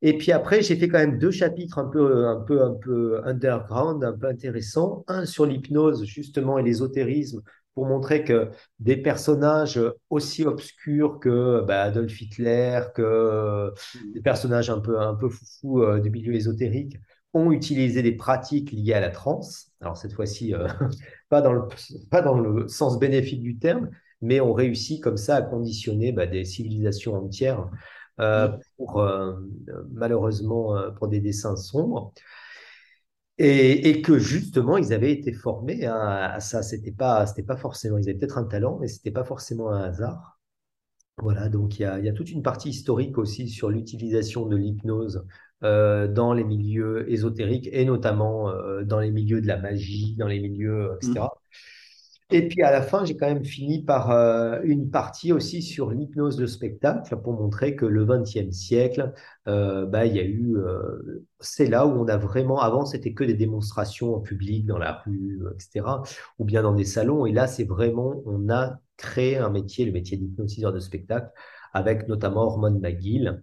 Et 0.00 0.16
puis 0.16 0.32
après, 0.32 0.62
j'ai 0.62 0.74
fait 0.74 0.88
quand 0.88 0.98
même 0.98 1.18
deux 1.18 1.30
chapitres 1.30 1.78
un 1.78 1.84
peu, 1.84 2.26
un 2.26 2.40
peu, 2.40 2.62
un 2.62 2.72
peu 2.72 3.20
underground, 3.24 4.02
un 4.02 4.14
peu 4.14 4.26
intéressants. 4.26 5.04
Un 5.06 5.26
sur 5.26 5.44
l'hypnose, 5.44 6.06
justement, 6.06 6.58
et 6.58 6.62
l'ésotérisme, 6.62 7.42
pour 7.74 7.84
montrer 7.84 8.24
que 8.24 8.48
des 8.78 8.96
personnages 8.96 9.78
aussi 10.08 10.46
obscurs 10.46 11.20
que 11.20 11.62
bah, 11.66 11.82
Adolf 11.82 12.22
Hitler, 12.22 12.80
que 12.94 13.02
euh, 13.02 13.70
des 14.14 14.22
personnages 14.22 14.70
un 14.70 14.80
peu, 14.80 14.98
un 14.98 15.14
peu 15.14 15.28
foufou 15.28 15.82
euh, 15.82 16.00
du 16.00 16.08
milieu 16.08 16.32
ésotérique, 16.32 16.96
ont 17.34 17.52
utilisé 17.52 18.00
des 18.00 18.16
pratiques 18.16 18.72
liées 18.72 18.94
à 18.94 19.00
la 19.00 19.10
transe. 19.10 19.72
Alors 19.82 19.98
cette 19.98 20.14
fois-ci, 20.14 20.54
euh, 20.54 20.68
pas 21.28 21.42
dans 21.42 21.52
le, 21.52 21.64
pas 22.10 22.22
dans 22.22 22.38
le 22.38 22.66
sens 22.66 22.98
bénéfique 22.98 23.42
du 23.42 23.58
terme, 23.58 23.90
mais 24.22 24.40
ont 24.40 24.52
réussi 24.54 25.00
comme 25.00 25.16
ça 25.16 25.36
à 25.36 25.42
conditionner 25.42 26.12
bah, 26.12 26.26
des 26.26 26.44
civilisations 26.44 27.14
entières 27.16 27.68
euh, 28.20 28.48
Mm. 28.48 28.60
pour, 28.76 29.00
euh, 29.00 29.34
malheureusement, 29.92 30.76
euh, 30.76 30.90
pour 30.90 31.08
des 31.08 31.20
dessins 31.20 31.56
sombres. 31.56 32.12
Et, 33.38 33.90
et 33.90 34.00
que 34.02 34.18
justement, 34.18 34.78
ils 34.78 34.92
avaient 34.94 35.12
été 35.12 35.32
formés 35.32 35.84
à 35.86 36.40
ça. 36.40 36.62
C'était 36.62 36.92
pas, 36.92 37.26
c'était 37.26 37.42
pas 37.42 37.56
forcément, 37.56 37.98
ils 37.98 38.08
avaient 38.08 38.18
peut-être 38.18 38.38
un 38.38 38.44
talent, 38.44 38.78
mais 38.80 38.88
c'était 38.88 39.10
pas 39.10 39.24
forcément 39.24 39.70
un 39.70 39.82
hasard. 39.82 40.38
Voilà, 41.18 41.48
donc 41.48 41.78
il 41.78 41.82
y 41.82 41.84
a, 41.86 41.98
y 41.98 42.08
a 42.08 42.12
toute 42.12 42.30
une 42.30 42.42
partie 42.42 42.70
historique 42.70 43.16
aussi 43.18 43.48
sur 43.48 43.70
l'utilisation 43.70 44.46
de 44.46 44.56
l'hypnose 44.56 45.26
euh, 45.64 46.08
dans 46.08 46.34
les 46.34 46.44
milieux 46.44 47.10
ésotériques 47.10 47.68
et 47.72 47.84
notamment 47.86 48.50
euh, 48.50 48.84
dans 48.84 49.00
les 49.00 49.10
milieux 49.10 49.40
de 49.40 49.46
la 49.46 49.56
magie, 49.56 50.14
dans 50.16 50.26
les 50.28 50.40
milieux, 50.40 50.98
Mm. 51.02 51.26
Et 52.30 52.48
puis 52.48 52.62
à 52.62 52.72
la 52.72 52.82
fin, 52.82 53.04
j'ai 53.04 53.16
quand 53.16 53.26
même 53.26 53.44
fini 53.44 53.84
par 53.84 54.10
euh, 54.10 54.58
une 54.64 54.90
partie 54.90 55.32
aussi 55.32 55.62
sur 55.62 55.90
l'hypnose 55.92 56.36
de 56.36 56.46
spectacle 56.46 57.16
pour 57.18 57.34
montrer 57.34 57.76
que 57.76 57.86
le 57.86 58.04
XXe 58.04 58.50
siècle, 58.50 59.12
euh, 59.46 59.86
bah, 59.86 60.06
il 60.06 60.16
y 60.16 60.18
a 60.18 60.24
eu, 60.24 60.56
euh, 60.56 61.24
c'est 61.38 61.68
là 61.68 61.86
où 61.86 61.90
on 61.90 62.08
a 62.08 62.16
vraiment, 62.16 62.60
avant 62.60 62.84
c'était 62.84 63.14
que 63.14 63.22
des 63.22 63.34
démonstrations 63.34 64.16
en 64.16 64.20
public, 64.20 64.66
dans 64.66 64.78
la 64.78 64.94
rue, 65.04 65.40
etc., 65.54 65.86
ou 66.40 66.44
bien 66.44 66.62
dans 66.62 66.74
des 66.74 66.84
salons, 66.84 67.26
et 67.26 67.32
là 67.32 67.46
c'est 67.46 67.64
vraiment, 67.64 68.20
on 68.26 68.50
a 68.50 68.80
créé 68.96 69.36
un 69.36 69.50
métier, 69.50 69.84
le 69.84 69.92
métier 69.92 70.16
d'hypnotiseur 70.16 70.72
de 70.72 70.80
spectacle, 70.80 71.30
avec 71.74 72.08
notamment 72.08 72.42
Hormone 72.42 72.80
McGill, 72.80 73.42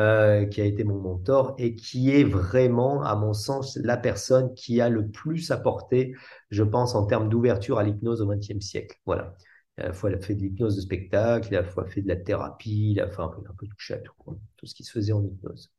euh, 0.00 0.44
qui 0.46 0.60
a 0.60 0.64
été 0.64 0.82
mon 0.84 1.00
mentor 1.00 1.54
et 1.58 1.74
qui 1.74 2.10
est 2.10 2.24
vraiment, 2.24 3.02
à 3.02 3.14
mon 3.14 3.32
sens, 3.32 3.78
la 3.82 3.96
personne 3.96 4.52
qui 4.54 4.80
a 4.80 4.88
le 4.88 5.08
plus 5.08 5.50
apporté 5.50 6.14
je 6.54 6.62
pense, 6.62 6.94
en 6.94 7.04
termes 7.06 7.28
d'ouverture 7.28 7.78
à 7.78 7.82
l'hypnose 7.82 8.22
au 8.22 8.26
XXe 8.26 8.64
siècle. 8.64 8.98
Voilà. 9.04 9.34
À 9.76 9.88
la 9.88 9.92
fois, 9.92 10.10
a 10.10 10.18
fait 10.18 10.34
de 10.34 10.40
l'hypnose 10.40 10.76
de 10.76 10.80
spectacle, 10.80 11.54
à 11.54 11.62
la 11.62 11.64
fois 11.64 11.84
fait 11.84 12.00
de 12.00 12.08
la 12.08 12.16
thérapie, 12.16 12.92
il 12.92 13.00
a 13.00 13.10
fait 13.10 13.20
un 13.20 13.28
peu, 13.28 13.66
touché 13.66 13.94
à 13.94 13.98
tout, 13.98 14.12
tout 14.56 14.66
ce 14.66 14.74
qui 14.74 14.84
se 14.84 14.92
faisait 14.92 15.12
en 15.12 15.24
hypnose. 15.24 15.70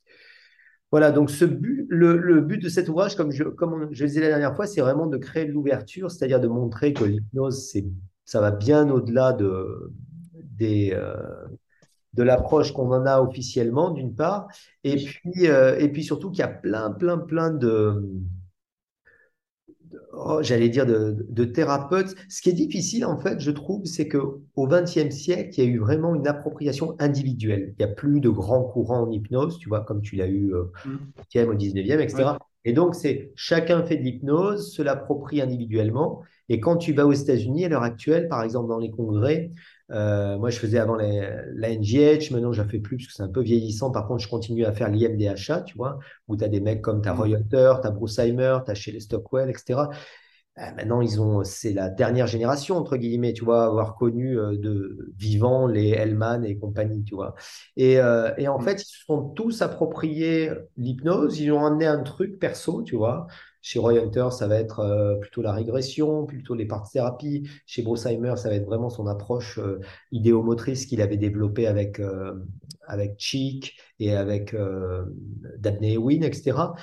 Voilà, 0.92 1.12
donc 1.12 1.32
le, 1.40 2.42
but 2.42 2.62
de 2.62 2.70
cet 2.70 2.90
ouvrage, 2.90 3.16
comme 3.16 3.32
je, 3.32 3.44
le 3.44 3.94
disais 3.94 4.22
la 4.22 4.28
dernière 4.28 4.56
fois, 4.56 4.68
c'est 4.68 4.82
vraiment 4.82 5.08
de 5.08 5.18
créer 5.18 5.46
de 5.46 5.52
l'ouverture, 5.52 6.12
c'est-à-dire 6.12 6.40
de 6.40 6.48
montrer 6.48 6.94
que 6.94 7.06
l'hypnose, 7.06 7.74
ça 8.26 8.42
va 8.42 8.52
bien 8.52 8.90
au-delà 8.90 9.34
de, 9.34 9.92
des, 10.34 10.92
euh, 10.94 11.16
de 12.16 12.24
l'approche 12.24 12.72
qu'on 12.74 12.92
en 12.92 13.06
a 13.06 13.22
officiellement, 13.22 13.92
d'une 13.92 14.16
part, 14.16 14.48
et 14.84 14.96
puis, 14.98 15.48
euh, 15.48 15.78
et 15.80 15.90
puis 15.92 16.04
surtout 16.04 16.30
qu'il 16.32 16.40
y 16.40 16.44
a 16.44 16.48
plein, 16.48 16.92
plein, 16.92 17.18
plein 17.18 17.52
de, 17.52 18.04
oh, 20.14 20.40
j'allais 20.42 20.70
dire 20.70 20.86
de, 20.86 21.26
de 21.30 21.46
thérapeutes. 21.46 22.16
Ce 22.30 22.42
qui 22.42 22.50
est 22.50 22.54
difficile, 22.54 23.06
en 23.06 23.18
fait, 23.18 23.40
je 23.40 23.52
trouve, 23.52 23.86
c'est 23.86 24.08
que 24.08 24.18
au 24.56 24.68
XXe 24.68 25.10
siècle, 25.16 25.50
il 25.58 25.64
y 25.64 25.68
a 25.68 25.70
eu 25.70 25.80
vraiment 25.80 26.16
une 26.16 26.28
appropriation 26.28 26.96
individuelle. 27.00 27.74
Il 27.80 27.86
n'y 27.86 27.92
a 27.92 27.94
plus 27.94 28.20
de 28.20 28.30
grands 28.30 28.64
courants 28.64 29.04
en 29.04 29.12
hypnose, 29.12 29.58
tu 29.60 29.70
vois, 29.70 29.82
comme 29.82 30.02
tu 30.02 30.16
l'as 30.16 30.28
eu 30.28 30.54
euh, 30.54 30.66
Mm. 30.86 30.98
au 31.18 31.22
19e, 31.24 31.50
au 31.50 31.54
19e, 31.56 32.00
Ouais. 32.00 32.06
etc. 32.06 32.40
Et 32.68 32.74
donc, 32.74 32.96
c'est 32.96 33.32
chacun 33.36 33.84
fait 33.84 33.98
de 33.98 34.04
l'hypnose, 34.04 34.74
se 34.74 34.82
l'approprie 34.82 35.42
individuellement. 35.42 36.22
Et 36.50 36.60
quand 36.60 36.78
tu 36.78 36.94
vas 36.94 37.06
aux 37.06 37.14
États-Unis, 37.14 37.66
à 37.66 37.70
l'heure 37.70 37.84
actuelle, 37.84 38.28
par 38.28 38.44
exemple, 38.44 38.70
dans 38.70 38.80
les 38.80 38.90
congrès, 38.92 39.52
euh, 39.92 40.38
moi, 40.40 40.50
je 40.50 40.58
faisais 40.60 40.80
avant 40.80 40.96
les- 40.96 41.30
la 41.56 41.70
NGH, 41.70 42.32
maintenant, 42.32 42.52
je 42.54 42.62
ne 42.62 42.66
la 42.66 42.72
fais 42.72 42.80
plus 42.80 42.98
parce 42.98 43.08
que 43.08 43.14
c'est 43.14 43.24
un 43.24 43.30
peu 43.30 43.42
vieillissant. 43.42 43.92
Par 43.92 44.08
contre, 44.08 44.24
je 44.24 44.30
continue 44.30 44.66
à 44.66 44.72
faire 44.74 44.90
l'IMDHA, 44.90 45.62
tu 45.62 45.76
vois, 45.78 46.00
où 46.28 46.36
tu 46.38 46.44
as 46.44 46.48
des 46.48 46.60
mecs 46.60 46.82
comme 46.82 47.02
tu 47.02 47.10
as 47.10 47.14
Roy 47.14 47.28
Mm. 47.28 47.36
Hunter, 47.36 47.74
tu 47.82 47.88
as 47.88 47.92
Bruce 47.92 48.18
Heimer, 48.20 48.58
tu 48.66 48.72
as 48.72 48.76
Shelley 48.76 49.00
Stockwell, 49.00 49.50
etc. 49.50 49.90
Euh, 50.58 50.62
maintenant, 50.78 51.02
ils 51.02 51.20
ont, 51.22 51.44
c'est 51.44 51.74
la 51.74 51.90
dernière 51.90 52.28
génération, 52.28 52.78
entre 52.78 52.98
guillemets, 52.98 53.34
tu 53.34 53.44
vois, 53.44 53.66
avoir 53.66 53.96
connu 53.96 54.40
euh, 54.40 54.58
de 54.58 55.14
vivant 55.18 55.68
les 55.68 55.90
Hellman 55.90 56.46
et 56.46 56.58
compagnie, 56.58 57.04
tu 57.04 57.14
vois. 57.16 57.36
Et, 57.78 57.94
et 58.38 58.48
en 58.48 58.60
Mm. 58.60 58.62
fait, 58.62 58.82
ils 58.82 58.86
se 58.86 59.04
sont 59.06 59.30
tous 59.30 59.62
appropriés 59.62 60.52
l'hypnose, 60.78 61.40
ils 61.40 61.52
ont 61.52 61.66
amené 61.66 61.86
un 61.86 62.02
truc 62.04 62.40
perso, 62.40 62.84
tu 62.84 62.96
vois. 62.96 63.28
Chez 63.66 63.80
Roy 63.80 63.94
Hunter, 63.94 64.28
ça 64.30 64.48
va 64.48 64.60
être 64.60 64.82
euh, 64.82 65.16
plutôt 65.16 65.42
la 65.42 65.52
régression, 65.52 66.28
plutôt 66.28 66.54
les 66.54 66.68
parties 66.68 66.94
thérapie. 66.94 67.50
Chez 67.66 67.82
Bruce 67.82 68.06
Heimer, 68.06 68.36
ça 68.38 68.50
va 68.50 68.54
être 68.54 68.68
vraiment 68.68 68.92
son 68.92 69.08
approche 69.08 69.58
euh, 69.58 69.80
idéomotrice 70.12 70.86
qu'il 70.86 71.02
avait 71.02 71.18
développée 71.18 71.66
avec, 71.66 72.00
euh, 72.00 72.36
avec 72.86 73.18
et 74.00 74.16
avec 74.16 74.56
Dabney 75.58 75.94
Ewing, 75.94 76.24
etc. 76.26 76.76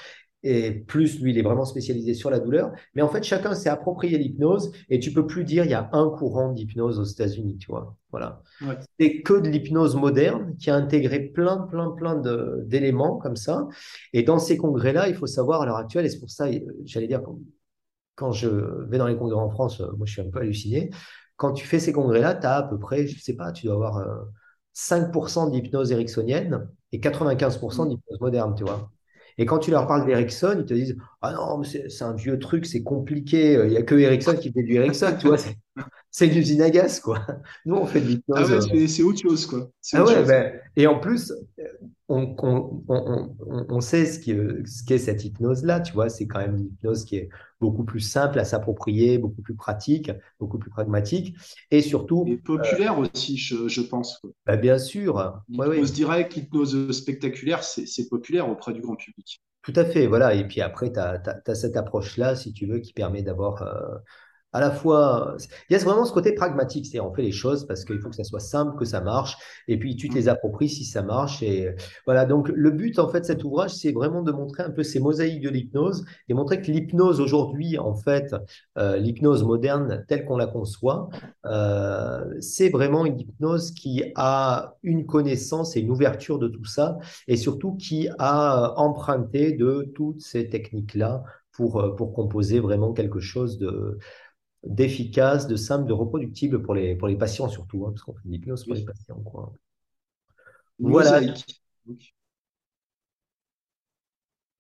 Et 0.45 0.73
plus, 0.73 1.21
lui, 1.21 1.31
il 1.31 1.39
est 1.39 1.43
vraiment 1.43 1.65
spécialisé 1.65 2.15
sur 2.15 2.29
la 2.31 2.41
douleur. 2.41 2.73
Mais 2.95 3.03
en 3.03 3.09
fait, 3.09 3.23
chacun 3.23 3.55
s'est 3.55 3.69
approprié 3.69 4.19
l'hypnose 4.19 4.73
et 4.89 4.99
tu 4.99 5.13
peux 5.13 5.27
plus 5.27 5.45
dire 5.45 5.65
il 5.65 5.71
y 5.71 5.75
a 5.75 5.89
un 5.93 6.09
courant 6.11 6.53
d'hypnose 6.53 6.99
aux 6.99 7.05
États-Unis, 7.05 7.59
tu 7.59 7.71
vois. 7.71 7.97
Voilà. 8.11 8.43
Ouais. 8.61 8.77
C'est 8.99 9.23
que 9.23 9.35
de 9.35 9.49
l'hypnose 9.49 9.95
moderne 9.97 10.57
qui 10.59 10.71
a 10.71 10.75
intégré 10.77 11.21
plein, 11.21 11.59
plein, 11.59 11.91
plein 11.93 12.17
de- 12.17 12.65
d'éléments 12.67 13.19
comme 13.19 13.37
ça. 13.37 13.69
Et 14.13 14.25
dans 14.25 14.39
ces 14.41 14.57
congrès-là, 14.57 15.09
il 15.09 15.15
faut 15.15 15.27
savoir 15.29 15.63
à 15.63 15.67
l'heure 15.67 15.77
actuelle, 15.77 16.07
et 16.07 16.09
c'est 16.09 16.21
pour 16.21 16.31
ça, 16.31 16.47
euh, 16.49 16.59
j'allais 16.85 17.07
dire, 17.09 17.23
quand, 17.23 17.39
quand 18.17 18.33
je 18.33 18.49
vais 18.89 18.99
dans 18.99 19.09
les 19.09 19.17
congrès 19.17 19.41
en 19.41 19.51
France, 19.51 19.81
euh, 19.81 19.93
moi, 19.97 20.07
je 20.07 20.13
suis 20.15 20.23
un 20.23 20.31
peu 20.31 20.41
halluciné. 20.41 20.91
Quand 21.37 21.53
tu 21.55 21.67
fais 21.67 21.81
ces 21.81 21.93
congrès-là, 21.93 22.35
tu 22.37 22.47
as 22.47 22.57
à 22.59 22.63
peu 22.65 22.79
près, 22.79 23.07
je 23.09 23.21
sais 23.21 23.37
pas, 23.37 23.53
tu 23.53 23.67
dois 23.67 23.77
avoir 23.77 23.99
euh, 23.99 24.23
5% 24.75 25.51
d'hypnose 25.51 25.93
ericksonienne 25.93 26.69
et 26.93 27.01
95% 27.01 27.87
Mm. 27.87 27.91
d'hypnose 27.91 28.21
moderne, 28.21 28.55
tu 28.57 28.65
vois. 28.65 28.92
Et 29.39 29.47
quand 29.47 29.59
tu 29.59 29.71
leur 29.71 29.87
parles 29.87 30.07
d'Erickson, 30.07 30.57
ils 30.59 30.65
te 30.67 30.75
disent 30.75 30.97
Ah 31.23 31.33
non, 31.33 31.59
mais 31.59 31.67
c'est 31.67 32.05
un 32.05 32.15
vieux 32.15 32.39
truc, 32.39 32.67
c'est 32.67 32.83
compliqué, 32.83 33.55
il 33.65 33.71
n'y 33.71 33.77
a 33.77 33.83
que 33.83 33.95
Erickson 33.95 34.35
qui 34.41 34.53
fait 34.53 34.63
du 34.63 34.75
Erickson, 34.75 35.17
tu 35.21 35.27
vois, 35.29 35.37
c'est 36.11 36.29
une 36.29 36.37
usine 36.39 36.63
à 36.63 36.71
gaz, 36.71 37.01
quoi. 37.01 37.27
Nous, 37.65 37.75
on 37.77 37.87
fait 37.87 38.01
de 38.01 38.07
Ah 38.35 38.45
l'hypnose. 38.45 38.51
ouais, 38.51 38.85
euh, 38.85 38.87
c'est 38.89 39.03
autre 39.03 39.21
chose, 39.21 39.47
quoi. 39.47 39.71
Ah 39.93 40.05
ouais, 40.05 40.15
chose. 40.15 40.27
ben, 40.27 40.53
et 40.77 40.87
en 40.87 40.99
plus, 41.01 41.33
on, 42.09 42.35
on, 42.39 42.85
on, 42.89 43.37
on- 43.47 43.67
on 43.69 43.81
sait 43.81 44.07
ce 44.07 44.19
qui, 44.19 44.33
ce 44.67 44.85
qu'est 44.85 44.99
cette 44.99 45.25
hypnose-là, 45.25 45.81
tu 45.81 45.93
vois, 45.95 46.09
c'est 46.11 46.27
quand 46.27 46.41
même 46.41 46.57
une 46.57 46.67
hypnose 46.67 47.05
qui 47.05 47.17
est 47.17 47.29
beaucoup 47.63 47.85
plus 47.85 48.01
simple 48.01 48.39
à 48.39 48.45
s'approprier, 48.45 49.19
beaucoup 49.19 49.41
plus 49.43 49.55
pratique, 49.55 50.11
beaucoup 50.39 50.59
plus 50.59 50.71
pragmatique, 50.71 51.37
et 51.71 51.81
surtout, 51.81 52.27
Et 52.27 52.37
populaire 52.37 52.99
aussi, 52.99 53.39
je, 53.39 53.69
je 53.69 53.81
pense. 53.81 54.21
bah, 54.47 54.57
bien 54.57 54.79
sûr, 54.79 55.17
ouais, 55.57 55.67
ouais, 55.67 55.77
L'hypnose 55.77 55.93
directe, 55.93 56.35
l'hypnose 56.35 56.91
spectaculaire, 56.93 57.63
c'est 57.65 57.87
c'est 57.87 58.09
populaire 58.09 58.49
auprès 58.49 58.73
du 58.73 58.81
grand 58.81 58.97
public. 58.97 59.41
tout 59.63 59.73
à 59.77 59.85
fait, 59.85 60.07
voilà, 60.09 60.35
et 60.35 60.47
puis 60.47 60.61
après, 60.61 60.93
tu 60.93 60.99
as, 60.99 61.55
cette 61.55 61.77
approche-là, 61.77 62.35
si 62.35 62.53
tu 62.53 62.67
veux, 62.67 62.81
qui 62.81 62.93
permet 62.93 63.23
d'avoir 63.23 63.63
euh, 63.63 63.99
à 64.53 64.61
la 64.61 64.71
fois, 64.71 65.37
il 65.71 65.73
y 65.73 65.77
a 65.77 65.83
vraiment 65.83 66.05
ce 66.05 66.13
côté 66.13 66.33
pragmatique, 66.35 66.87
c'est-à-dire 66.87 67.11
on 67.11 67.15
fait 67.15 67.23
les 67.23 67.33
choses 67.33 67.67
parce 67.67 67.85
qu'il 67.85 67.99
faut 68.01 68.11
que 68.11 68.17
ça 68.17 68.25
soit 68.25 68.41
simple, 68.41 68.77
que 68.79 68.85
ça 68.85 69.01
marche, 69.01 69.37
et 69.69 69.79
puis 69.79 69.97
tu 69.97 70.09
te 70.09 70.15
les 70.15 70.29
Mm. 70.29 70.29
appropries 70.29 70.69
si 70.69 70.85
ça 70.85 71.03
marche. 71.03 71.43
Et 71.43 71.75
voilà, 72.07 72.27
donc 72.27 72.49
le 72.55 72.71
but 72.71 72.99
en 72.99 73.09
fait 73.09 73.21
de 73.21 73.25
cet 73.27 73.45
ouvrage, 73.45 73.71
c'est 73.75 73.93
vraiment 73.93 74.23
de 74.23 74.33
montrer 74.33 74.63
un 74.63 74.71
peu 74.71 74.83
ces 74.83 75.01
mosaïques 75.01 75.43
de 75.43 75.49
l'hypnose 75.51 76.05
et 76.29 76.35
montrer 76.35 76.61
que 76.61 76.71
l'hypnose 76.71 77.21
aujourd'hui, 77.21 77.79
en 77.79 77.95
fait, 77.95 78.35
euh, 78.79 78.97
l'hypnose 78.97 79.43
moderne 79.45 80.05
telle 80.09 80.25
qu'on 80.25 80.37
la 80.37 80.47
conçoit, 80.47 81.09
euh, 81.47 82.25
c'est 82.41 82.69
vraiment 82.69 83.07
une 83.07 83.19
hypnose 83.21 83.73
qui 83.73 84.03
a 84.17 84.77
une 84.83 85.07
connaissance 85.07 85.77
et 85.77 85.81
une 85.81 85.91
ouverture 85.91 86.39
de 86.39 86.49
tout 86.49 86.65
ça, 86.65 86.99
et 87.29 87.37
surtout 87.37 87.75
qui 87.77 88.09
a 88.19 88.75
emprunté 88.77 89.53
de 89.53 89.91
toutes 89.95 90.21
ces 90.21 90.49
techniques-là 90.49 91.25
pour, 91.53 91.81
euh, 91.81 91.95
pour 91.95 92.13
composer 92.15 92.61
vraiment 92.61 92.93
quelque 92.93 93.21
chose 93.21 93.59
de 93.59 93.99
d'efficace, 94.65 95.47
de 95.47 95.57
simple, 95.57 95.87
de 95.87 95.93
reproductible 95.93 96.63
pour 96.63 96.75
les, 96.75 96.95
pour 96.97 97.09
les 97.09 97.17
patients 97.17 97.49
surtout, 97.49 97.87
hein, 97.87 97.91
parce 97.93 98.03
qu'on 98.03 98.15
fait 98.15 98.27
de 98.27 98.31
l'hypnose 98.33 98.65
pour 98.65 98.75
les 98.75 98.85
patients. 98.85 99.21
quoi. 99.21 99.53
Voilà. 100.79 101.21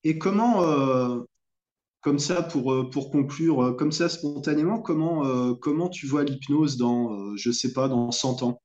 Et 0.05 0.19
comment, 0.19 0.63
euh, 0.63 1.21
comme 2.03 2.19
ça, 2.21 2.43
pour, 2.43 2.73
euh, 2.73 2.91
pour 2.91 3.11
conclure, 3.13 3.63
euh, 3.65 3.73
comme 3.75 3.93
ça, 3.93 4.09
spontanément, 4.11 4.81
comment, 4.81 5.27
euh, 5.27 5.55
comment 5.55 5.89
tu 5.91 6.07
vois 6.07 6.25
l'hypnose 6.25 6.77
dans, 6.79 7.13
euh, 7.15 7.37
je 7.37 7.51
sais 7.53 7.73
pas, 7.75 7.89
dans 7.89 8.11
100 8.13 8.43
ans? 8.45 8.61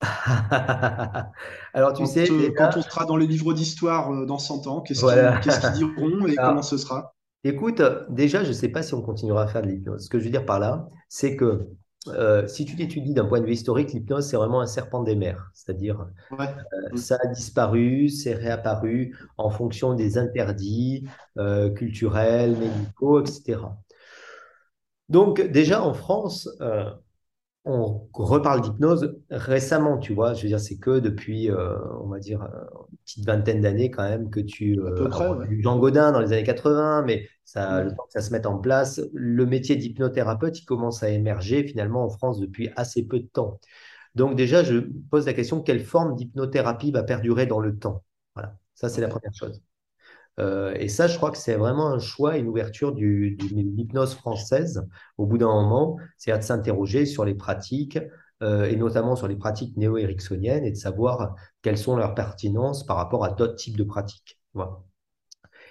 Alors, 1.74 1.92
tu 1.94 2.06
sais, 2.06 2.26
Quand, 2.28 2.34
euh, 2.34 2.52
quand 2.56 2.76
on 2.76 2.82
sera 2.82 3.04
dans 3.06 3.16
les 3.16 3.26
livres 3.26 3.52
d'histoire 3.54 4.26
dans 4.26 4.38
100 4.38 4.66
ans, 4.66 4.80
qu'est-ce 4.82 5.04
qu'ils, 5.06 5.08
voilà. 5.14 5.38
qu'est-ce 5.40 5.60
qu'ils 5.60 5.72
diront 5.72 6.26
et 6.26 6.36
comment 6.36 6.62
ce 6.62 6.76
sera? 6.78 7.15
Écoute, 7.48 7.82
déjà, 8.10 8.42
je 8.44 8.48
ne 8.48 8.52
sais 8.54 8.68
pas 8.68 8.82
si 8.82 8.94
on 8.94 9.02
continuera 9.02 9.44
à 9.44 9.46
faire 9.48 9.62
de 9.62 9.68
l'hypnose. 9.68 10.04
Ce 10.04 10.10
que 10.10 10.18
je 10.18 10.24
veux 10.24 10.30
dire 10.30 10.44
par 10.46 10.58
là, 10.60 10.88
c'est 11.08 11.36
que 11.36 11.68
euh, 12.08 12.46
si 12.46 12.64
tu 12.64 12.76
l'étudies 12.76 13.14
d'un 13.14 13.24
point 13.26 13.40
de 13.40 13.46
vue 13.46 13.52
historique, 13.52 13.92
l'hypnose, 13.92 14.26
c'est 14.28 14.36
vraiment 14.36 14.60
un 14.60 14.66
serpent 14.66 15.02
des 15.02 15.16
mers. 15.16 15.50
C'est-à-dire, 15.54 16.00
Ouais. 16.30 16.66
euh, 16.74 16.90
Mm. 16.92 16.96
ça 16.96 17.18
a 17.22 17.26
disparu, 17.28 18.08
c'est 18.08 18.34
réapparu 18.34 19.16
en 19.38 19.50
fonction 19.50 19.94
des 19.94 20.18
interdits 20.18 21.06
euh, 21.38 21.70
culturels, 21.70 22.56
médicaux, 22.58 23.22
etc. 23.24 23.78
Donc, 25.08 25.40
déjà, 25.40 25.82
en 25.82 25.94
France, 25.94 26.48
on 27.68 28.08
reparle 28.14 28.60
d'hypnose 28.60 29.16
récemment, 29.28 29.98
tu 29.98 30.14
vois. 30.14 30.34
Je 30.34 30.42
veux 30.42 30.48
dire, 30.48 30.60
c'est 30.60 30.78
que 30.78 31.00
depuis, 31.00 31.50
euh, 31.50 31.76
on 32.00 32.06
va 32.06 32.20
dire, 32.20 32.42
euh, 32.42 32.64
une 32.92 32.98
petite 32.98 33.26
vingtaine 33.26 33.60
d'années 33.60 33.90
quand 33.90 34.08
même 34.08 34.30
que 34.30 34.38
tu... 34.38 34.80
À 34.80 34.84
euh, 34.84 34.94
peu 34.94 35.08
près, 35.08 35.28
ouais. 35.28 35.46
Jean 35.60 35.76
Godin 35.76 36.12
dans 36.12 36.20
les 36.20 36.32
années 36.32 36.44
80, 36.44 37.02
mais 37.02 37.28
ça, 37.44 37.82
le 37.82 37.90
temps 37.90 38.04
que 38.06 38.12
ça 38.12 38.20
se 38.20 38.30
mette 38.30 38.46
en 38.46 38.58
place, 38.58 39.00
le 39.12 39.44
métier 39.46 39.74
d'hypnothérapeute, 39.74 40.60
il 40.60 40.64
commence 40.64 41.02
à 41.02 41.10
émerger 41.10 41.64
finalement 41.64 42.04
en 42.04 42.08
France 42.08 42.38
depuis 42.38 42.70
assez 42.76 43.04
peu 43.04 43.18
de 43.18 43.26
temps. 43.26 43.58
Donc 44.14 44.36
déjà, 44.36 44.62
je 44.62 44.78
pose 45.10 45.26
la 45.26 45.32
question, 45.32 45.60
quelle 45.60 45.80
forme 45.80 46.14
d'hypnothérapie 46.14 46.92
va 46.92 47.02
perdurer 47.02 47.46
dans 47.46 47.58
le 47.58 47.76
temps? 47.76 48.04
Voilà, 48.34 48.56
ça 48.74 48.88
c'est 48.88 49.00
la 49.00 49.08
première 49.08 49.34
chose. 49.34 49.60
Euh, 50.38 50.74
et 50.74 50.88
ça, 50.88 51.06
je 51.08 51.16
crois 51.16 51.30
que 51.30 51.38
c'est 51.38 51.56
vraiment 51.56 51.88
un 51.88 51.98
choix 51.98 52.36
une 52.36 52.48
ouverture 52.48 52.92
du, 52.92 53.32
du- 53.38 53.48
de 53.54 53.60
l'hypnose 53.76 54.14
française 54.14 54.86
au 55.18 55.26
bout 55.26 55.38
d'un 55.38 55.46
moment, 55.48 55.96
c'est-à-dire 56.18 56.40
de 56.40 56.44
s'interroger 56.46 57.06
sur 57.06 57.24
les 57.24 57.34
pratiques, 57.34 57.98
euh, 58.42 58.64
et 58.66 58.76
notamment 58.76 59.16
sur 59.16 59.28
les 59.28 59.36
pratiques 59.36 59.76
néo-ericksoniennes, 59.78 60.64
et 60.64 60.70
de 60.72 60.76
savoir 60.76 61.34
quelles 61.62 61.78
sont 61.78 61.96
leurs 61.96 62.14
pertinences 62.14 62.84
par 62.84 62.96
rapport 62.98 63.24
à 63.24 63.30
d'autres 63.30 63.54
types 63.56 63.76
de 63.78 63.84
pratiques. 63.84 64.38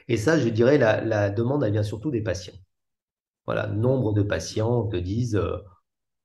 Et 0.07 0.17
ça, 0.17 0.39
je 0.39 0.49
dirais, 0.49 0.77
la, 0.77 1.29
demande, 1.29 1.63
elle 1.63 1.71
vient 1.73 1.83
surtout 1.83 2.11
des 2.11 2.21
patients. 2.21 2.53
Voilà, 3.45 3.67
nombre 3.67 4.13
de 4.13 4.23
patients 4.23 4.87
te 4.87 4.97
disent, 4.97 5.35
euh, 5.37 5.57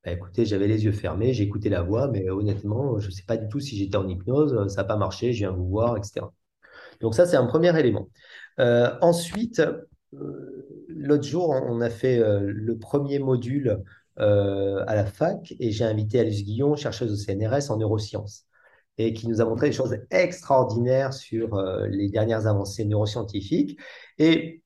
Bah, 0.05 0.13
écoutez, 0.13 0.47
j'avais 0.47 0.69
les 0.69 0.85
yeux 0.87 0.93
fermés, 0.93 1.39
écouté 1.41 1.69
la 1.71 1.83
voix, 1.83 2.09
mais 2.09 2.31
honnêtement, 2.31 2.99
je 3.01 3.09
ne 3.09 3.13
sais 3.13 3.25
pas 3.25 3.37
du 3.39 3.49
tout 3.49 3.61
si 3.61 3.77
j'étais 3.79 3.97
en 3.97 4.09
hypnose, 4.09 4.69
ça 4.75 4.83
n'a 4.83 4.89
pas 4.89 4.97
marché, 4.97 5.33
je 5.35 5.41
viens 5.41 5.53
vous 5.53 5.69
voir, 5.69 5.97
etc. 5.99 6.33
Donc 7.01 7.15
ça, 7.15 7.27
c'est 7.27 7.37
un 7.37 7.47
premier 7.47 7.77
élément. 7.79 8.09
Euh, 8.59 8.91
ensuite, 9.01 9.61
euh, 10.15 10.87
l'autre 10.89 11.25
jour, 11.25 11.51
on 11.51 11.81
a 11.81 11.91
fait 11.91 12.19
euh, 12.19 12.41
le 12.45 12.79
premier 12.79 13.19
module 13.19 13.83
à 14.17 14.95
la 14.95 15.07
fac 15.07 15.55
et 15.61 15.71
j'ai 15.71 15.85
invité 15.85 16.21
Alice 16.21 16.45
Guillon, 16.45 16.77
chercheuse 16.77 17.11
au 17.11 17.17
CNRS 17.17 17.71
en 17.71 17.79
neurosciences, 17.79 18.45
et 18.99 19.15
qui 19.15 19.27
nous 19.29 19.41
a 19.41 19.47
montré 19.47 19.71
des 19.71 19.75
choses 19.75 19.97
extraordinaires 20.11 21.15
sur 21.15 21.59
les 21.89 22.11
dernières 22.11 22.47
avancées 22.47 22.85
neuroscientifiques. 22.85 23.81
Et 24.19 24.63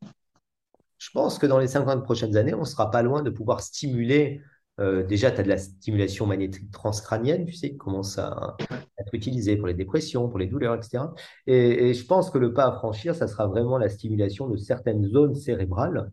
je 0.98 1.10
pense 1.12 1.38
que 1.38 1.46
dans 1.46 1.60
les 1.60 1.68
50 1.68 2.02
prochaines 2.02 2.36
années, 2.36 2.52
on 2.52 2.60
ne 2.60 2.64
sera 2.64 2.90
pas 2.90 3.02
loin 3.02 3.22
de 3.22 3.30
pouvoir 3.30 3.60
stimuler. 3.60 4.40
Euh, 4.80 5.04
déjà, 5.04 5.30
tu 5.30 5.40
as 5.40 5.42
de 5.44 5.48
la 5.48 5.58
stimulation 5.58 6.26
magnétique 6.26 6.70
transcrânienne, 6.70 7.46
tu 7.46 7.54
sais, 7.54 7.70
qui 7.70 7.76
commence 7.76 8.18
à 8.18 8.56
être 8.98 9.14
utilisée 9.14 9.56
pour 9.56 9.68
les 9.68 9.74
dépressions, 9.74 10.28
pour 10.28 10.38
les 10.38 10.46
douleurs, 10.46 10.74
etc. 10.74 11.04
Et, 11.46 11.94
je 11.94 12.06
pense 12.06 12.30
que 12.30 12.38
le 12.38 12.52
pas 12.52 12.66
à 12.66 12.72
franchir, 12.72 13.14
ça 13.14 13.28
sera 13.28 13.46
vraiment 13.46 13.78
la 13.78 13.88
stimulation 13.88 14.48
de 14.48 14.56
certaines 14.56 15.06
zones 15.08 15.34
cérébrales 15.34 16.10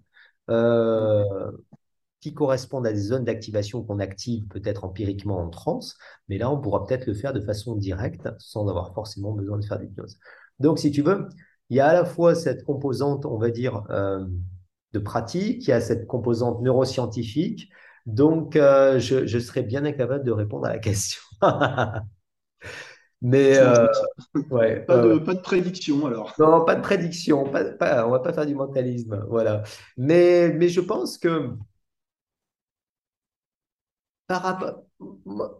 euh, 0.50 1.24
qui 2.20 2.34
correspondent 2.34 2.86
à 2.86 2.94
des 2.94 3.00
zones 3.00 3.26
d'activation 3.26 3.84
qu'on 3.84 4.00
active 4.00 4.48
peut-être 4.48 4.84
empiriquement 4.86 5.40
en 5.40 5.50
transe, 5.50 5.98
mais 6.30 6.38
là, 6.38 6.52
on 6.52 6.60
pourra 6.60 6.86
peut-être 6.86 7.08
le 7.08 7.16
faire 7.16 7.34
de 7.34 7.42
façon 7.42 7.76
directe 7.76 8.30
sans 8.38 8.68
avoir 8.68 8.94
forcément 8.94 9.32
besoin 9.32 9.58
de 9.58 9.66
faire 9.66 9.80
d'hypnose. 9.80 10.20
Donc, 10.60 10.78
si 10.78 10.92
tu 10.92 11.02
veux, 11.02 11.28
il 11.72 11.78
y 11.78 11.80
a 11.80 11.88
à 11.88 11.94
la 11.94 12.06
fois 12.06 12.36
cette 12.36 12.64
composante, 12.64 13.26
on 13.26 13.38
va 13.38 13.50
dire, 13.50 13.84
euh, 13.90 14.26
de 14.94 15.00
pratique, 15.00 15.68
il 15.68 15.70
y 15.70 15.74
a 15.74 15.82
cette 15.82 16.06
composante 16.06 16.62
neuroscientifique. 16.62 17.70
Donc, 18.06 18.56
euh, 18.56 19.00
je, 19.00 19.26
je 19.28 19.40
serais 19.40 19.64
bien 19.64 19.86
incapable 19.86 20.24
de 20.24 20.32
répondre 20.32 20.66
à 20.66 20.70
la 20.74 20.80
question. 20.80 21.22
Mais 23.22 23.58
euh, 23.58 23.88
ouais, 24.50 24.84
Pas 24.86 24.98
de, 24.98 25.20
pas 25.20 25.34
de 25.36 25.40
prédiction 25.42 26.06
alors. 26.08 26.34
Non, 26.40 26.66
pas 26.66 26.76
de 26.76 26.82
prédiction, 26.82 27.44
pas, 27.52 27.64
pas- 27.66 28.08
on 28.08 28.12
va 28.12 28.20
pas 28.20 28.34
faire 28.34 28.46
du 28.48 28.56
mentalisme, 28.56 29.24
voilà. 29.30 29.64
Mais, 29.98 30.50
mais 30.54 30.70
je 30.70 30.82
pense 30.82 31.18
que 31.20 31.52
par 34.28 34.42
rapport, 34.44 34.84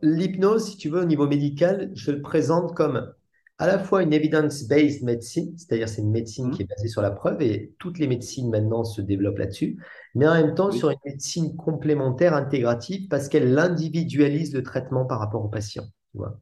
l'hypnose, 0.02 0.72
si 0.72 0.78
tu 0.78 0.90
veux, 0.90 1.02
au 1.02 1.06
niveau 1.06 1.28
médical, 1.28 1.92
je 1.96 2.12
le 2.12 2.22
présente 2.22 2.76
comme 2.76 3.14
à 3.62 3.68
la 3.68 3.78
fois 3.78 4.02
une 4.02 4.12
evidence-based 4.12 5.04
medicine, 5.04 5.54
c'est-à-dire 5.56 5.88
c'est 5.88 6.02
une 6.02 6.10
médecine 6.10 6.50
qui 6.50 6.64
est 6.64 6.66
basée 6.66 6.88
sur 6.88 7.04
la 7.04 7.12
preuve 7.12 7.44
et 7.44 7.76
toutes 7.78 8.00
les 8.00 8.08
médecines 8.08 8.50
maintenant 8.50 8.84
se 8.84 9.02
développent 9.02 9.38
là-dessus, 9.38 9.78
mais 10.16 10.28
en 10.28 10.34
même 10.34 10.56
temps 10.56 10.72
sur 10.72 10.90
une 10.90 10.98
médecine 11.06 11.56
complémentaire 11.56 12.34
intégrative 12.34 13.08
parce 13.08 13.30
qu'elle 13.30 13.60
individualise 13.60 14.52
le 14.56 14.64
traitement 14.64 15.06
par 15.06 15.20
rapport 15.20 15.46
au 15.46 15.48
patient. 15.48 15.84
tu 16.12 16.18
vois. 16.18 16.40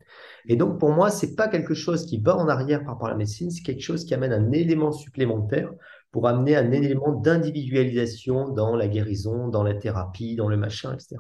Et 0.48 0.56
donc 0.56 0.80
pour 0.80 0.92
moi, 0.92 1.10
c'est 1.10 1.36
pas 1.36 1.50
quelque 1.50 1.74
chose 1.74 2.06
qui 2.06 2.22
va 2.22 2.38
en 2.38 2.48
arrière 2.48 2.80
par 2.86 2.94
rapport 2.94 3.08
à 3.08 3.12
la 3.12 3.18
médecine, 3.18 3.52
c'est 3.52 3.64
quelque 3.64 3.84
chose 3.84 4.06
qui 4.06 4.14
amène 4.14 4.32
un 4.32 4.54
élément 4.54 4.94
supplémentaire 4.94 5.74
pour 6.12 6.26
amener 6.26 6.56
un 6.56 6.70
Mm. 6.70 6.74
élément 6.74 7.12
d'individualisation 7.12 8.48
dans 8.54 8.78
la 8.78 8.88
guérison, 8.88 9.50
dans 9.50 9.64
la 9.64 9.74
thérapie, 9.76 10.38
dans 10.38 10.48
le 10.48 10.56
machin, 10.58 10.94
etc. 10.94 11.18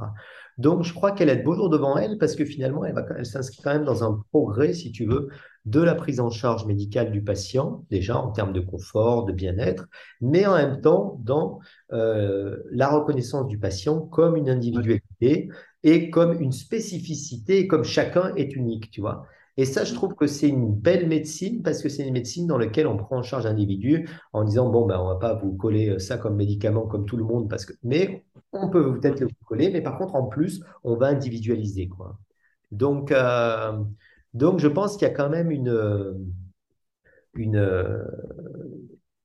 Donc, 0.57 0.83
je 0.83 0.93
crois 0.93 1.11
qu'elle 1.11 1.29
a 1.29 1.35
de 1.35 1.43
beaux 1.43 1.55
jours 1.55 1.69
devant 1.69 1.97
elle 1.97 2.17
parce 2.17 2.35
que 2.35 2.45
finalement, 2.45 2.83
elle 2.85 3.25
s'inscrit 3.25 3.61
quand 3.63 3.73
même 3.73 3.85
dans 3.85 4.03
un 4.03 4.23
progrès, 4.31 4.73
si 4.73 4.91
tu 4.91 5.05
veux, 5.05 5.29
de 5.65 5.81
la 5.81 5.95
prise 5.95 6.19
en 6.19 6.29
charge 6.29 6.65
médicale 6.65 7.11
du 7.11 7.23
patient, 7.23 7.85
déjà 7.89 8.17
en 8.17 8.31
termes 8.31 8.53
de 8.53 8.59
confort, 8.59 9.25
de 9.25 9.33
bien-être, 9.33 9.87
mais 10.21 10.45
en 10.45 10.55
même 10.55 10.81
temps 10.81 11.19
dans 11.23 11.59
euh, 11.93 12.57
la 12.71 12.89
reconnaissance 12.89 13.47
du 13.47 13.59
patient 13.59 13.99
comme 14.01 14.35
une 14.35 14.49
individualité 14.49 15.49
et 15.83 16.09
comme 16.09 16.39
une 16.41 16.51
spécificité, 16.51 17.67
comme 17.67 17.83
chacun 17.83 18.33
est 18.35 18.55
unique, 18.55 18.91
tu 18.91 19.01
vois. 19.01 19.25
Et 19.57 19.65
ça, 19.65 19.83
je 19.83 19.93
trouve 19.93 20.15
que 20.15 20.25
c'est 20.25 20.47
une 20.47 20.73
belle 20.73 21.07
médecine 21.07 21.61
parce 21.63 21.81
que 21.81 21.89
c'est 21.89 22.07
une 22.07 22.13
médecine 22.13 22.47
dans 22.47 22.57
laquelle 22.57 22.87
on 22.87 22.95
prend 22.95 23.17
en 23.17 23.23
charge 23.23 23.43
l'individu 23.43 24.07
en 24.31 24.45
disant, 24.45 24.69
bon, 24.69 24.85
ben, 24.85 24.97
on 24.99 25.07
va 25.07 25.15
pas 25.15 25.33
vous 25.33 25.51
coller 25.51 25.99
ça 25.99 26.17
comme 26.17 26.37
médicament 26.37 26.87
comme 26.87 27.05
tout 27.05 27.17
le 27.17 27.25
monde 27.25 27.49
parce 27.49 27.65
que, 27.65 27.73
mais 27.83 28.23
on 28.53 28.69
peut 28.69 28.97
peut-être 28.97 29.19
le 29.19 29.27
coller, 29.45 29.69
mais 29.69 29.81
par 29.81 29.97
contre, 29.97 30.15
en 30.15 30.27
plus, 30.27 30.63
on 30.85 30.95
va 30.95 31.07
individualiser, 31.07 31.89
quoi. 31.89 32.17
Donc, 32.71 33.11
euh, 33.11 33.83
donc 34.33 34.59
je 34.59 34.67
pense 34.67 34.97
qu'il 34.97 35.07
y 35.07 35.11
a 35.11 35.13
quand 35.13 35.29
même 35.29 35.51
une, 35.51 35.69
euh, 35.69 36.13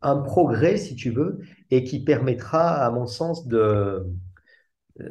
un 0.03 0.17
progrès, 0.19 0.77
si 0.77 0.95
tu 0.97 1.11
veux, 1.11 1.41
et 1.71 1.85
qui 1.85 2.05
permettra, 2.05 2.85
à 2.85 2.91
mon 2.91 3.07
sens, 3.07 3.47
de, 3.47 4.07
euh, 5.01 5.09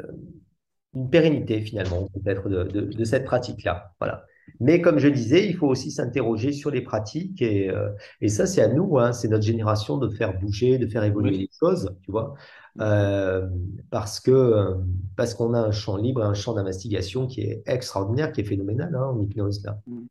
une 0.95 1.09
pérennité, 1.09 1.61
finalement, 1.61 2.07
peut-être, 2.13 2.49
de 2.49 3.03
cette 3.03 3.25
pratique-là. 3.25 3.93
Voilà. 3.99 4.25
Mais 4.59 4.81
comme 4.81 4.99
je 4.99 5.07
disais, 5.07 5.47
il 5.47 5.55
faut 5.55 5.67
aussi 5.67 5.91
s'interroger 5.91 6.51
sur 6.51 6.71
les 6.71 6.81
pratiques 6.81 7.41
et, 7.41 7.69
euh, 7.69 7.89
et 8.21 8.29
ça, 8.29 8.45
c'est 8.45 8.61
à 8.61 8.67
nous, 8.67 8.97
hein, 8.99 9.13
c'est 9.13 9.27
notre 9.27 9.43
génération 9.45 9.97
de 9.97 10.09
faire 10.09 10.39
bouger, 10.39 10.77
de 10.77 10.87
faire 10.87 11.03
évoluer 11.03 11.31
Oui. 11.31 11.37
les 11.37 11.49
choses, 11.59 11.95
tu 12.03 12.11
vois, 12.11 12.35
euh, 12.79 13.47
parce 13.89 14.19
que 14.19 14.31
euh, 14.31 14.75
parce 15.15 15.33
qu'on 15.33 15.53
a 15.53 15.59
un 15.59 15.71
champ 15.71 15.97
libre, 15.97 16.23
un 16.23 16.33
champ 16.33 16.53
d'investigation 16.53 17.27
qui 17.27 17.41
est 17.41 17.63
extraordinaire, 17.65 18.31
qui 18.31 18.41
est 18.41 18.45
phénoménal 18.45 18.95
hein, 18.95 19.05
en 19.13 19.19
hypnose 19.19 19.63
là. 19.63 19.79
Mm. 19.87 20.07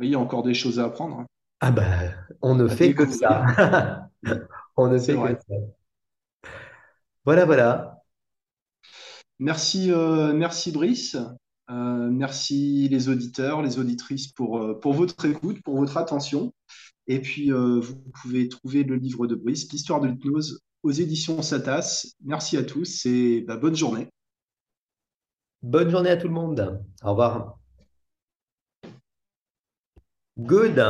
Oui, 0.00 0.08
il 0.08 0.12
y 0.12 0.14
a 0.14 0.18
encore 0.18 0.42
des 0.42 0.54
choses 0.54 0.78
à 0.80 0.84
apprendre, 0.84 1.20
hein, 1.20 1.26
Ah 1.60 1.70
ben, 1.70 2.14
on 2.42 2.54
ne 2.54 2.68
à 2.68 2.76
fait 2.76 2.94
que 2.94 3.06
ça. 3.10 4.08
On 4.76 4.88
ne 4.88 4.98
fait 4.98 5.14
que 5.14 5.34
ça. 5.48 5.54
Voilà, 7.24 7.44
voilà. 7.44 8.02
Merci, 9.38 9.90
euh, 9.90 10.32
merci 10.32 10.72
Brice. 10.72 11.16
Euh, 11.72 12.10
merci 12.10 12.88
les 12.90 13.08
auditeurs, 13.08 13.62
les 13.62 13.78
auditrices 13.78 14.28
pour, 14.28 14.58
euh, 14.58 14.78
pour 14.78 14.92
votre 14.92 15.24
écoute, 15.24 15.62
pour 15.62 15.76
votre 15.76 15.96
attention. 15.96 16.52
Et 17.06 17.20
puis, 17.20 17.52
euh, 17.52 17.80
vous 17.80 17.96
pouvez 18.22 18.48
trouver 18.48 18.84
le 18.84 18.96
livre 18.96 19.26
de 19.26 19.34
Brice, 19.34 19.70
L'histoire 19.72 20.00
de 20.00 20.08
l'hypnose, 20.08 20.60
aux 20.82 20.90
éditions 20.90 21.40
Satas. 21.40 22.14
Merci 22.24 22.56
à 22.56 22.62
tous 22.62 23.06
et 23.06 23.40
bah, 23.42 23.56
bonne 23.56 23.74
journée. 23.74 24.08
Bonne 25.62 25.90
journée 25.90 26.10
à 26.10 26.16
tout 26.16 26.28
le 26.28 26.34
monde. 26.34 26.84
Au 27.02 27.10
revoir. 27.10 27.58
Good. 30.38 30.78